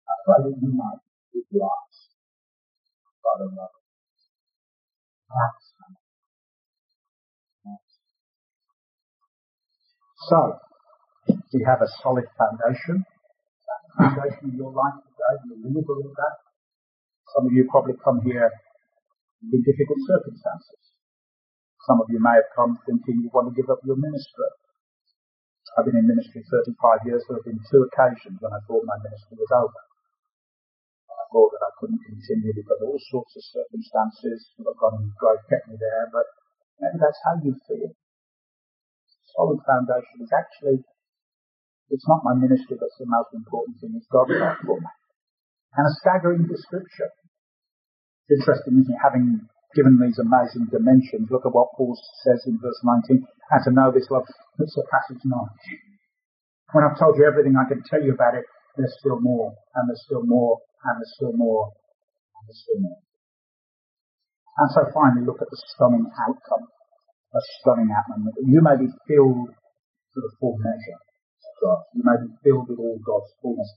I 0.08 0.14
pray 0.24 0.40
that 0.40 0.56
you 0.56 0.72
might. 0.72 1.04
That's 1.34 2.08
So, 10.28 10.58
we 11.52 11.62
have 11.66 11.82
a 11.82 11.88
solid 12.00 12.24
foundation. 12.38 13.04
That 13.68 13.82
foundation 13.98 14.48
of 14.48 14.54
your 14.54 14.72
life 14.72 14.94
today, 15.04 15.36
you 15.44 15.56
really 15.62 15.84
believe 15.84 16.16
that? 16.16 16.43
Some 17.34 17.46
of 17.46 17.52
you 17.52 17.66
probably 17.68 17.98
come 17.98 18.22
here 18.22 18.50
in 19.42 19.60
difficult 19.60 20.00
circumstances. 20.06 20.82
Some 21.84 22.00
of 22.00 22.08
you 22.08 22.22
may 22.22 22.38
have 22.38 22.48
come 22.54 22.78
thinking 22.86 23.20
you 23.20 23.30
want 23.34 23.50
to 23.50 23.54
give 23.58 23.68
up 23.68 23.82
your 23.84 23.98
ministry. 23.98 24.50
I've 25.76 25.84
been 25.84 25.98
in 25.98 26.06
ministry 26.06 26.46
35 26.46 27.10
years. 27.10 27.26
There 27.26 27.36
have 27.36 27.44
been 27.44 27.60
two 27.66 27.82
occasions 27.90 28.38
when 28.38 28.54
I 28.54 28.62
thought 28.64 28.86
my 28.86 28.96
ministry 29.02 29.36
was 29.36 29.50
over. 29.50 29.82
I 31.10 31.24
thought 31.34 31.50
that 31.58 31.66
I 31.66 31.72
couldn't 31.82 32.00
continue 32.06 32.54
because 32.54 32.78
all 32.86 33.00
sorts 33.10 33.34
of 33.34 33.42
circumstances. 33.42 34.54
Look, 34.62 34.78
God 34.78 35.36
kept 35.50 35.66
me 35.66 35.74
there, 35.74 36.06
but 36.14 36.30
maybe 36.78 37.02
that's 37.02 37.18
how 37.26 37.34
you 37.42 37.58
feel 37.66 37.90
solid 39.34 39.58
foundation 39.66 40.22
is 40.22 40.30
actually, 40.30 40.78
it's 41.90 42.06
not 42.08 42.22
my 42.22 42.34
ministry 42.34 42.78
that's 42.78 42.98
the 42.98 43.06
most 43.06 43.34
important 43.34 43.76
thing, 43.82 43.92
it's 43.98 44.06
God's 44.10 44.30
love 44.38 44.58
for 44.62 44.78
me. 44.78 44.90
And 45.74 45.84
a 45.86 45.92
staggering 46.02 46.46
description. 46.46 47.10
It's 48.28 48.40
interesting, 48.40 48.78
isn't 48.80 48.94
it, 48.94 49.02
having 49.02 49.26
given 49.74 49.98
these 49.98 50.16
amazing 50.22 50.70
dimensions, 50.70 51.28
look 51.28 51.44
at 51.44 51.52
what 51.52 51.74
Paul 51.74 51.98
says 52.22 52.40
in 52.46 52.56
verse 52.62 52.78
19, 53.10 53.20
and 53.26 53.60
to 53.66 53.70
know 53.74 53.90
this 53.90 54.06
love 54.08 54.24
that 54.24 54.70
surpasses 54.70 55.20
knowledge. 55.26 55.66
When 56.70 56.86
I've 56.86 56.98
told 56.98 57.18
you 57.18 57.26
everything 57.26 57.58
I 57.58 57.66
can 57.66 57.82
tell 57.90 58.00
you 58.00 58.14
about 58.14 58.38
it, 58.38 58.46
there's 58.78 58.94
still 59.02 59.18
more, 59.18 59.50
and 59.74 59.90
there's 59.90 60.02
still 60.06 60.22
more, 60.22 60.62
and 60.86 60.94
there's 61.02 61.14
still 61.18 61.34
more, 61.34 61.74
and 62.38 62.42
there's 62.46 62.62
still 62.62 62.80
more. 62.80 63.02
And 64.62 64.68
so 64.70 64.80
finally, 64.94 65.26
look 65.26 65.42
at 65.42 65.50
the 65.50 65.60
stunning 65.74 66.06
outcome 66.14 66.70
a 67.34 67.40
stunning 67.60 67.90
outcome. 67.90 68.30
You 68.46 68.62
may 68.62 68.78
be 68.78 68.86
filled 69.10 69.50
to 69.50 70.18
the 70.22 70.32
full 70.38 70.54
measure. 70.62 70.98
of 70.98 71.54
God. 71.62 71.80
You 71.94 72.02
may 72.06 72.18
be 72.22 72.30
filled 72.46 72.70
with 72.70 72.78
all 72.78 72.98
God's 73.02 73.30
fullness. 73.42 73.70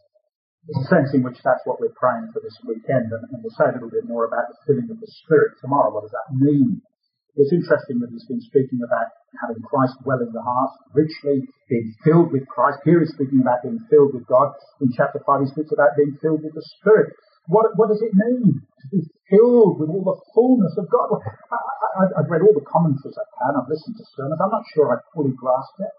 There's 0.68 0.84
a 0.84 0.89
sense 0.91 1.09
in 1.15 1.24
which 1.24 1.39
that's 1.47 1.63
what 1.63 1.80
we're 1.80 1.95
praying 1.95 2.28
for 2.36 2.43
this 2.43 2.59
weekend, 2.68 3.07
and, 3.07 3.24
and 3.32 3.39
we'll 3.39 3.55
say 3.55 3.72
a 3.72 3.76
little 3.80 3.88
bit 3.88 4.03
more 4.03 4.28
about 4.28 4.51
the 4.51 4.59
filling 4.68 4.91
of 4.91 4.99
the 4.99 5.07
Spirit 5.24 5.55
tomorrow. 5.63 5.95
What 5.95 6.03
does 6.03 6.11
that 6.11 6.28
mean? 6.36 6.84
It's 7.39 7.53
interesting 7.55 8.03
that 8.03 8.11
he's 8.11 8.28
been 8.28 8.43
speaking 8.43 8.84
about 8.84 9.13
having 9.39 9.63
Christ 9.63 9.95
dwell 10.03 10.20
in 10.20 10.34
the 10.34 10.41
heart, 10.41 10.74
richly 10.91 11.45
being 11.70 11.93
filled 12.03 12.34
with 12.34 12.43
Christ. 12.51 12.82
Here 12.84 12.99
he's 12.99 13.13
speaking 13.13 13.39
about 13.39 13.63
being 13.63 13.80
filled 13.88 14.11
with 14.18 14.26
God. 14.28 14.51
In 14.82 14.91
chapter 14.91 15.24
5 15.24 15.45
he 15.45 15.47
speaks 15.53 15.72
about 15.72 15.95
being 15.95 16.18
filled 16.20 16.43
with 16.43 16.57
the 16.57 16.65
Spirit. 16.82 17.13
What, 17.47 17.78
what 17.80 17.88
does 17.88 18.03
it 18.03 18.11
mean 18.11 18.59
to 18.59 18.86
be 18.91 19.05
filled 19.32 19.80
with 19.80 19.88
all 19.88 20.03
the 20.03 20.20
fullness 20.36 20.76
of 20.76 20.89
God? 20.91 21.22
I, 21.24 22.03
have 22.20 22.28
read 22.28 22.43
all 22.43 22.57
the 22.57 22.65
commentaries 22.68 23.15
I 23.15 23.28
can. 23.39 23.55
I've 23.55 23.72
listened 23.72 23.95
to 24.01 24.05
sermons. 24.18 24.41
I'm 24.41 24.51
not 24.51 24.68
sure 24.76 24.91
I 24.91 24.99
fully 25.15 25.32
grasp 25.32 25.78
it. 25.80 25.93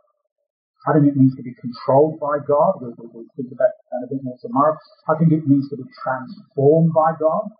I 0.87 0.95
think 0.95 1.11
it 1.11 1.19
means 1.19 1.35
to 1.35 1.43
be 1.43 1.59
controlled 1.59 2.23
by 2.23 2.39
God. 2.47 2.79
We'll, 2.79 2.95
we'll, 2.95 3.27
think 3.35 3.51
about 3.51 3.75
that 3.91 4.07
a 4.07 4.09
bit 4.15 4.23
more 4.23 4.39
tomorrow. 4.39 4.79
I 5.11 5.19
think 5.19 5.35
it 5.35 5.43
means 5.43 5.67
to 5.75 5.77
be 5.77 5.89
transformed 6.07 6.95
by 6.95 7.19
God. 7.19 7.51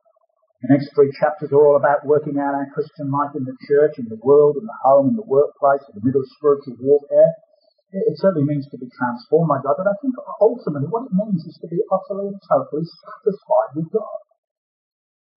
The 0.63 0.71
next 0.75 0.95
three 0.95 1.11
chapters 1.19 1.51
are 1.51 1.59
all 1.59 1.79
about 1.79 2.07
working 2.07 2.39
out 2.39 2.55
our 2.55 2.71
Christian 2.75 3.11
life 3.11 3.35
in 3.35 3.43
the 3.43 3.59
church, 3.67 3.99
in 3.99 4.07
the 4.07 4.19
world, 4.23 4.59
in 4.59 4.67
the 4.67 4.79
home, 4.87 5.11
in 5.11 5.17
the 5.19 5.27
workplace, 5.27 5.83
in 5.91 5.99
the 5.99 6.05
middle 6.07 6.23
of 6.23 6.31
spiritual 6.39 6.79
warfare. 6.79 7.31
It, 7.91 8.07
it 8.11 8.17
certainly 8.23 8.47
means 8.47 8.71
to 8.71 8.79
be 8.79 8.91
transformed 8.91 9.51
by 9.51 9.63
God, 9.67 9.79
but 9.79 9.91
I 9.91 9.99
think 9.99 10.15
ultimately 10.39 10.91
what 10.91 11.11
it 11.11 11.15
means 11.15 11.43
is 11.47 11.59
to 11.63 11.69
be 11.71 11.83
utterly 11.91 12.35
and 12.35 12.41
totally 12.47 12.87
satisfied 12.87 13.71
with 13.75 13.91
God. 13.91 14.19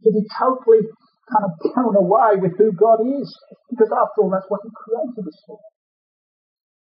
To 0.05 0.09
be 0.09 0.25
totally 0.37 0.85
kind 1.29 1.45
of 1.49 1.53
blown 1.61 1.95
away 1.97 2.41
with 2.41 2.57
who 2.57 2.73
God 2.73 3.05
is. 3.05 3.29
Because 3.69 3.89
after 3.89 4.25
all, 4.25 4.31
that's 4.33 4.49
what 4.49 4.61
He 4.65 4.73
created 4.73 5.25
us 5.25 5.39
for. 5.45 5.61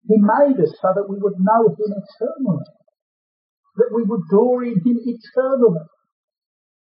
He 0.08 0.16
made 0.16 0.56
us 0.56 0.72
so 0.80 0.88
that 0.96 1.04
we 1.04 1.20
would 1.20 1.36
know 1.36 1.68
Him 1.68 1.92
eternally. 1.92 2.64
That 3.76 3.92
we 3.92 4.02
would 4.08 4.24
glory 4.32 4.72
in 4.72 4.80
Him 4.80 4.98
eternally. 5.04 5.84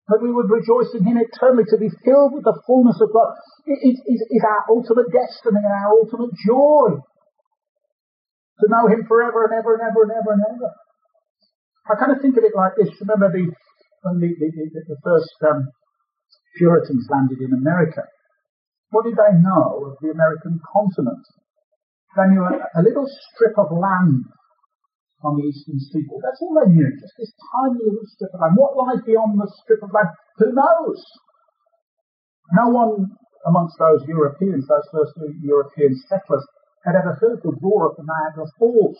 That 0.08 0.24
we 0.24 0.32
would 0.32 0.48
rejoice 0.48 0.96
in 0.96 1.04
Him 1.04 1.20
eternally. 1.20 1.68
To 1.68 1.76
be 1.76 1.92
filled 2.08 2.32
with 2.32 2.48
the 2.48 2.56
fullness 2.64 2.96
of 3.04 3.12
God 3.12 3.36
is, 3.68 4.00
is 4.00 4.42
our 4.48 4.64
ultimate 4.72 5.12
destiny 5.12 5.60
and 5.60 5.76
our 5.76 5.92
ultimate 6.00 6.32
joy. 6.40 6.96
To 8.60 8.66
know 8.72 8.88
Him 8.88 9.04
forever 9.04 9.44
and 9.44 9.52
ever 9.52 9.76
and 9.76 9.84
ever 9.84 10.00
and 10.08 10.12
ever 10.16 10.32
and 10.32 10.44
ever. 10.48 10.72
I 11.92 12.00
kind 12.00 12.16
of 12.16 12.24
think 12.24 12.36
of 12.40 12.44
it 12.48 12.56
like 12.56 12.80
this. 12.80 12.88
Remember 13.04 13.28
the, 13.28 13.44
when 14.08 14.24
the, 14.24 14.32
the, 14.40 14.48
the, 14.56 14.80
the 14.88 14.98
first 15.04 15.36
um, 15.44 15.68
Puritans 16.56 17.06
landed 17.12 17.44
in 17.44 17.52
America. 17.52 18.08
What 18.88 19.04
did 19.04 19.20
they 19.20 19.36
know 19.36 19.92
of 19.92 20.00
the 20.00 20.16
American 20.16 20.60
continent? 20.64 21.24
They 22.18 22.34
knew 22.34 22.42
a, 22.42 22.58
a 22.74 22.82
little 22.82 23.06
strip 23.06 23.54
of 23.54 23.70
land 23.70 24.26
on 25.22 25.38
the 25.38 25.46
eastern 25.46 25.78
seaboard. 25.78 26.26
That's 26.26 26.42
all 26.42 26.58
they 26.58 26.74
knew, 26.74 26.90
just 26.98 27.14
this 27.14 27.30
tiny 27.54 27.78
little 27.78 28.10
strip 28.10 28.34
of 28.34 28.42
land. 28.42 28.58
What 28.58 28.74
lies 28.74 29.06
beyond 29.06 29.38
the 29.38 29.46
strip 29.62 29.86
of 29.86 29.94
land? 29.94 30.10
Who 30.42 30.50
knows? 30.50 30.98
No 32.58 32.74
one 32.74 33.14
amongst 33.46 33.78
those 33.78 34.02
Europeans, 34.10 34.66
those 34.66 34.88
first 34.90 35.14
European 35.42 35.94
settlers, 36.10 36.42
had 36.82 36.98
ever 36.98 37.14
heard 37.22 37.38
the 37.42 37.54
roar 37.62 37.86
of 37.86 37.94
the 37.94 38.02
Niagara 38.02 38.50
Falls. 38.58 38.98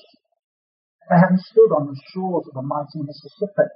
They 1.10 1.18
hadn't 1.18 1.42
stood 1.42 1.74
on 1.74 1.90
the 1.90 1.98
shores 2.14 2.46
of 2.46 2.54
the 2.54 2.62
mighty 2.62 3.02
Mississippi. 3.02 3.66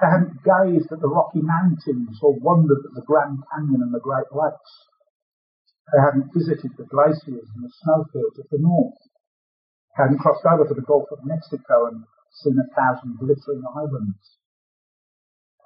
They 0.00 0.08
hadn't 0.08 0.40
gazed 0.40 0.88
at 0.92 1.00
the 1.00 1.12
Rocky 1.12 1.44
Mountains 1.44 2.16
or 2.22 2.40
wondered 2.40 2.88
at 2.88 2.94
the 2.94 3.04
Grand 3.04 3.44
Canyon 3.52 3.82
and 3.84 3.92
the 3.92 4.00
Great 4.00 4.32
Lakes. 4.32 4.72
They 5.90 5.98
hadn't 5.98 6.32
visited 6.32 6.72
the 6.78 6.86
glaciers 6.86 7.48
and 7.54 7.64
the 7.64 7.74
snowfields 7.82 8.38
of 8.38 8.46
the 8.50 8.62
north. 8.62 9.00
They 9.96 10.06
hadn't 10.06 10.22
crossed 10.22 10.46
over 10.46 10.68
to 10.68 10.74
the 10.74 10.86
Gulf 10.86 11.10
of 11.10 11.26
Mexico 11.26 11.90
and 11.90 12.06
seen 12.30 12.56
a 12.56 12.68
thousand 12.72 13.18
glittering 13.18 13.64
islands. 13.66 14.38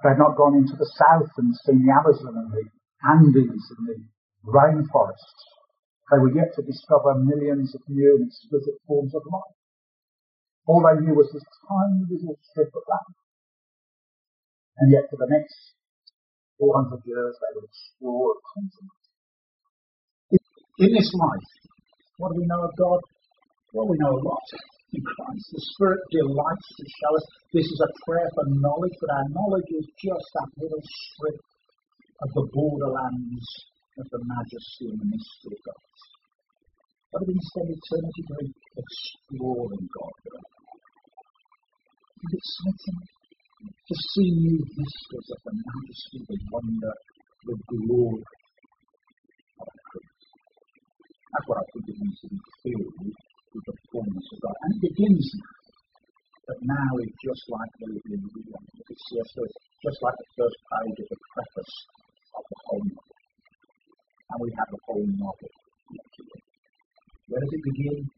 They 0.02 0.10
had 0.10 0.18
not 0.18 0.36
gone 0.36 0.56
into 0.56 0.76
the 0.76 0.88
south 0.98 1.30
and 1.36 1.54
seen 1.54 1.84
the 1.84 1.92
Amazon 1.92 2.34
and 2.36 2.50
the 2.50 2.64
Andes 3.04 3.64
and 3.76 3.86
the 3.86 3.98
rainforests. 4.44 5.40
They 6.10 6.18
were 6.18 6.34
yet 6.34 6.54
to 6.54 6.62
discover 6.62 7.14
millions 7.14 7.74
of 7.74 7.82
new 7.88 8.16
and 8.16 8.26
exquisite 8.26 8.80
forms 8.86 9.14
of 9.14 9.22
life. 9.26 9.56
All 10.66 10.82
they 10.82 11.00
knew 11.00 11.14
was 11.14 11.30
this 11.32 11.46
tiny 11.68 12.02
little 12.10 12.38
strip 12.50 12.74
of 12.74 12.82
land. 12.88 13.14
And 14.78 14.92
yet 14.92 15.08
for 15.10 15.16
the 15.16 15.30
next 15.30 15.74
400 16.58 17.02
years 17.06 17.38
they 17.38 17.54
would 17.54 17.64
explore 17.64 18.34
a 18.34 18.40
continent 18.54 18.95
in 20.78 20.90
this 20.92 21.10
life, 21.16 21.48
what 22.18 22.32
do 22.32 22.40
we 22.40 22.46
know 22.46 22.62
of 22.64 22.72
God? 22.76 23.00
Well, 23.72 23.88
we 23.88 23.96
know 24.00 24.12
a 24.12 24.22
lot 24.24 24.46
in 24.92 25.02
Christ. 25.02 25.44
The 25.52 25.62
Spirit 25.76 26.00
delights 26.12 26.68
to 26.76 26.84
show 26.84 27.12
us. 27.16 27.26
This 27.52 27.68
is 27.68 27.80
a 27.80 27.90
prayer 28.04 28.28
for 28.36 28.44
knowledge, 28.60 28.96
but 29.00 29.10
our 29.12 29.28
knowledge 29.32 29.70
is 29.72 29.86
just 30.00 30.26
that 30.36 30.48
little 30.60 30.84
strip 30.84 31.38
of 32.24 32.28
the 32.32 32.46
borderlands 32.52 33.48
of 34.00 34.06
the 34.12 34.20
majesty 34.20 34.92
and 34.92 35.00
the 35.00 35.08
mystery 35.12 35.56
of 35.56 35.64
God. 35.64 35.84
But 37.12 37.22
we 37.28 37.34
spend 37.36 37.68
eternity 37.72 38.22
doing 38.28 38.50
exploring 38.76 39.86
God. 39.88 40.16
It's 42.16 42.36
exciting 42.36 43.00
to 43.64 43.94
see 44.12 44.28
new 44.40 44.60
vistas 44.60 45.26
of 45.32 45.40
the 45.44 45.54
majesty, 45.56 46.18
the 46.28 46.36
wonder, 46.52 46.94
the 47.44 47.56
glory. 47.72 48.24
That's 51.36 51.52
what 51.52 51.60
I 51.60 51.66
think 51.68 51.84
it 51.84 52.00
means 52.00 52.16
to 52.24 52.28
be 52.32 52.40
filled 52.64 52.96
with 52.96 53.64
the 53.68 53.76
fullness 53.92 54.24
of 54.32 54.38
God. 54.40 54.56
And 54.56 54.72
it 54.72 54.88
begins 54.88 55.28
now. 55.36 55.56
But 56.48 56.58
now 56.64 56.88
it's 57.04 57.18
just 57.20 57.44
like 57.52 57.72
the 57.76 57.92
living 57.92 58.24
reading. 58.24 58.64
It's 58.88 59.04
just, 59.12 59.36
just 59.36 60.00
like 60.00 60.16
the 60.16 60.28
first 60.32 60.56
page 60.56 60.96
of 60.96 61.08
the 61.12 61.20
preface 61.36 61.74
of 62.40 62.44
the 62.48 62.58
whole 62.64 62.84
novel. 62.88 63.16
And 64.32 64.38
we 64.40 64.48
have 64.56 64.68
the 64.72 64.80
whole 64.88 65.04
novel 65.04 65.52
Where 67.28 67.40
does 67.44 67.52
it 67.52 67.64
begin? 67.68 68.08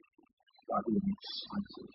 By 0.71 0.79
being 0.87 1.03
excited 1.03 1.91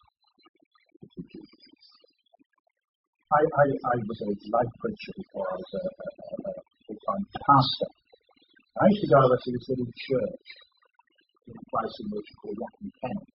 I, 3.32 3.42
I, 3.48 3.66
I 3.80 3.96
was 4.04 4.20
a 4.28 4.32
life 4.52 4.74
preacher 4.76 5.14
before 5.24 5.48
I 5.48 5.56
was 5.56 5.72
a, 5.72 5.84
a, 5.88 6.08
a, 6.20 6.52
a 6.52 6.54
full-time 6.84 7.24
pastor. 7.48 7.90
I 8.76 8.92
used 8.92 9.08
to 9.08 9.10
go 9.14 9.24
over 9.24 9.38
to 9.40 9.50
this 9.56 9.66
little 9.72 9.88
church 9.88 10.48
in 11.48 11.56
a 11.56 11.66
place 11.68 11.96
in 12.00 12.08
which 12.12 12.30
called 12.40 12.58
Rotten 12.60 12.90
Kent. 13.04 13.28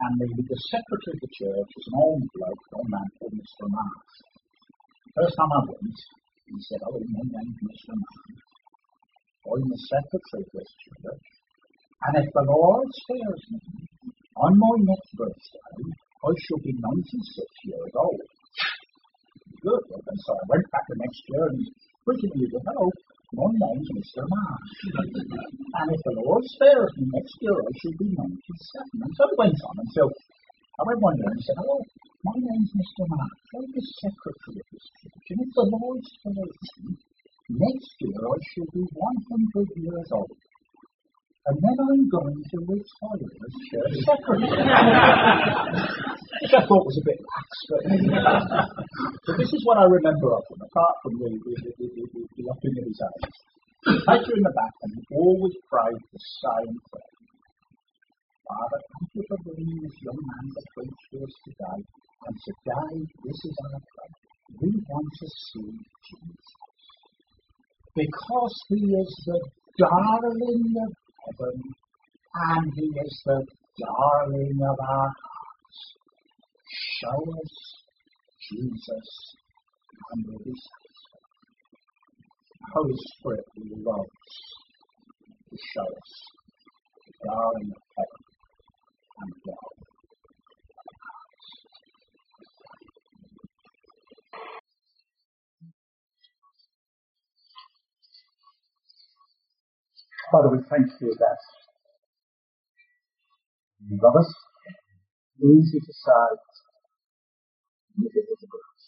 And 0.00 0.12
the, 0.16 0.26
the 0.32 0.60
secretary 0.72 1.14
of 1.16 1.22
the 1.22 1.32
church 1.36 1.70
was 1.76 1.86
an 1.90 1.96
old 2.00 2.24
bloke, 2.32 2.64
an 2.70 2.74
old 2.80 2.90
man 2.90 3.08
called 3.18 3.34
Mr. 3.36 3.64
Mars. 3.68 4.12
First 5.12 5.34
time 5.36 5.52
I 5.52 5.62
went, 5.68 5.98
he 6.46 6.56
said, 6.70 6.80
Oh, 6.86 6.96
my 6.96 7.24
name's 7.26 7.60
Mr. 7.60 7.92
Mars. 7.98 8.40
I'm 9.50 9.66
the 9.66 9.80
secretary 9.90 10.44
of 10.46 10.52
this 10.54 10.70
church. 10.84 11.26
And 12.00 12.12
if 12.22 12.28
the 12.32 12.44
Lord 12.48 12.88
spares 13.04 13.42
me, 13.52 13.60
on 14.40 14.52
my 14.56 14.74
next 14.88 15.10
birthday, 15.20 15.68
I 16.24 16.30
shall 16.32 16.62
be 16.64 16.72
96 16.72 17.68
years 17.68 17.92
old. 17.92 18.24
Good. 19.60 19.84
And 20.00 20.18
so 20.24 20.30
I 20.32 20.44
went 20.48 20.64
back 20.72 20.84
the 20.88 20.96
next 20.96 21.20
year 21.28 21.44
and 21.52 21.56
he's 21.60 21.72
preaching 22.04 22.32
me, 22.40 22.48
hello, 22.48 22.88
my 23.32 23.46
name's 23.46 23.88
Mr. 23.94 24.26
Marsh. 24.26 24.74
and 24.90 25.88
if 25.94 26.00
the 26.02 26.14
Lord 26.18 26.42
spares 26.58 26.90
me 26.98 27.06
next 27.14 27.34
year, 27.38 27.54
I 27.54 27.70
shall 27.78 27.96
be 27.98 28.08
97. 28.10 29.06
And 29.06 29.12
so 29.14 29.22
it 29.30 29.38
went 29.38 29.58
on 29.70 29.76
until 29.78 30.10
I 30.10 30.82
went 30.82 30.98
one 30.98 31.16
year 31.16 31.30
and 31.30 31.42
said, 31.46 31.58
Oh, 31.62 31.82
my 32.26 32.36
name's 32.42 32.72
Mr. 32.74 33.06
Marsh. 33.06 33.38
I'm 33.54 33.70
the 33.70 33.84
secretary 34.02 34.58
of 34.58 34.68
this 34.74 34.86
church. 34.98 35.26
And 35.30 35.40
if 35.46 35.50
the 35.54 35.66
Lord 35.70 36.00
spares 36.02 36.66
me, 36.82 36.90
next 37.54 37.92
year 38.02 38.18
I 38.18 38.38
shall 38.50 38.70
be 38.74 38.82
100 38.82 39.68
years 39.78 40.08
old. 40.10 40.34
And 41.46 41.56
then 41.56 41.76
I'm 41.80 42.04
going 42.12 42.36
to 42.36 42.56
retire 42.68 43.32
as 43.32 43.54
church 43.72 43.96
secretary. 44.04 44.44
Which 46.40 46.52
I 46.52 46.62
thought 46.68 46.84
was 46.84 47.00
a 47.00 47.04
bit 47.08 47.16
lax, 47.16 47.48
but, 47.68 47.82
but 49.24 49.34
this 49.40 49.48
is 49.48 49.60
what 49.64 49.80
I 49.80 49.88
remember 49.88 50.36
of 50.36 50.44
him, 50.52 50.60
apart 50.60 50.96
from 51.00 51.16
the, 51.16 51.32
the, 51.32 51.52
the, 51.80 51.86
the, 51.96 52.04
the, 52.36 52.44
upping 52.44 52.76
of 52.76 52.84
his 52.84 53.00
age. 53.00 53.36
Later 54.04 54.32
in 54.36 54.44
the 54.44 54.52
back, 54.52 54.74
and 54.84 54.92
he 54.92 55.02
always 55.16 55.56
prayed 55.68 56.00
the 56.12 56.22
same 56.44 56.76
prayer. 56.92 57.16
Father, 58.44 58.80
thank 58.84 59.08
you 59.16 59.24
for 59.28 59.38
bringing 59.46 59.80
this 59.80 59.96
young 60.04 60.20
man 60.20 60.44
preach 60.76 61.00
to 61.12 61.24
us 61.24 61.34
today. 61.48 61.80
And 62.28 62.34
today, 62.36 62.96
this 63.24 63.40
is 63.48 63.54
our 63.64 63.80
prayer. 63.80 64.14
We 64.60 64.70
want 64.92 65.08
to 65.08 65.26
see 65.28 65.72
Jesus. 65.72 66.46
Because 67.96 68.56
he 68.68 68.80
is 68.92 69.12
the 69.24 69.40
darling 69.78 70.68
of 70.84 70.92
heaven, 71.26 71.62
and 72.34 72.72
he 72.74 72.82
is 72.82 73.22
the 73.26 73.46
darling 73.78 74.58
of 74.62 74.78
our 74.80 75.12
hearts. 75.22 75.78
Show 77.00 77.32
us 77.32 77.54
Jesus, 78.50 79.36
and 80.12 80.26
we'll 80.28 80.38
be 80.38 80.52
satisfied. 80.52 81.30
Holy 82.74 82.94
Spirit 83.18 83.44
loves 83.84 84.08
to 85.50 85.56
show 85.74 85.82
us 85.82 86.12
the 87.06 87.28
darling 87.28 87.72
of 87.74 87.82
heaven 87.96 88.24
and 89.20 89.32
God. 89.46 89.89
Father, 100.30 100.54
we 100.54 100.62
thank 100.70 100.86
you 101.02 101.10
that 101.18 101.40
you 103.82 103.98
love 103.98 104.14
us. 104.14 104.30
Easy 105.42 105.82
to 105.82 105.92
sight. 106.06 106.46
You 107.98 108.06
give 108.14 108.30
us 108.30 108.44
grace. 108.46 108.86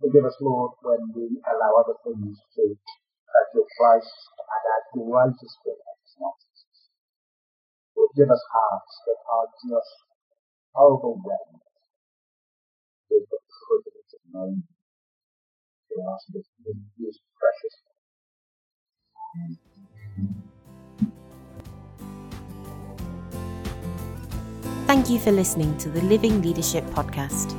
Forgive 0.00 0.24
us, 0.24 0.36
Lord, 0.40 0.72
when 0.80 1.12
we 1.12 1.36
allow 1.44 1.76
other 1.84 2.00
things 2.08 2.40
to 2.56 2.62
take 2.72 3.48
your 3.52 3.68
place 3.76 4.12
and 4.40 4.64
our 4.64 4.84
greatest 4.96 5.56
good 5.60 5.76
is 5.76 6.16
Jesus. 6.16 6.80
Give 8.16 8.30
us 8.32 8.40
hearts 8.48 8.94
that 9.04 9.20
are 9.28 9.48
just 9.60 9.96
overwhelmed 10.72 11.68
with 13.12 13.28
the 13.28 13.40
privilege 13.44 14.12
of 14.16 14.22
knowing 14.32 14.64
you. 14.64 14.76
We 15.92 16.00
ask 16.00 16.24
this 16.32 16.48
in 16.64 16.80
His 16.96 17.20
precious 17.36 17.76
name. 19.36 19.65
Thank 24.86 25.10
you 25.10 25.18
for 25.18 25.32
listening 25.32 25.76
to 25.78 25.88
the 25.88 26.00
Living 26.02 26.40
Leadership 26.42 26.84
Podcast. 26.86 27.54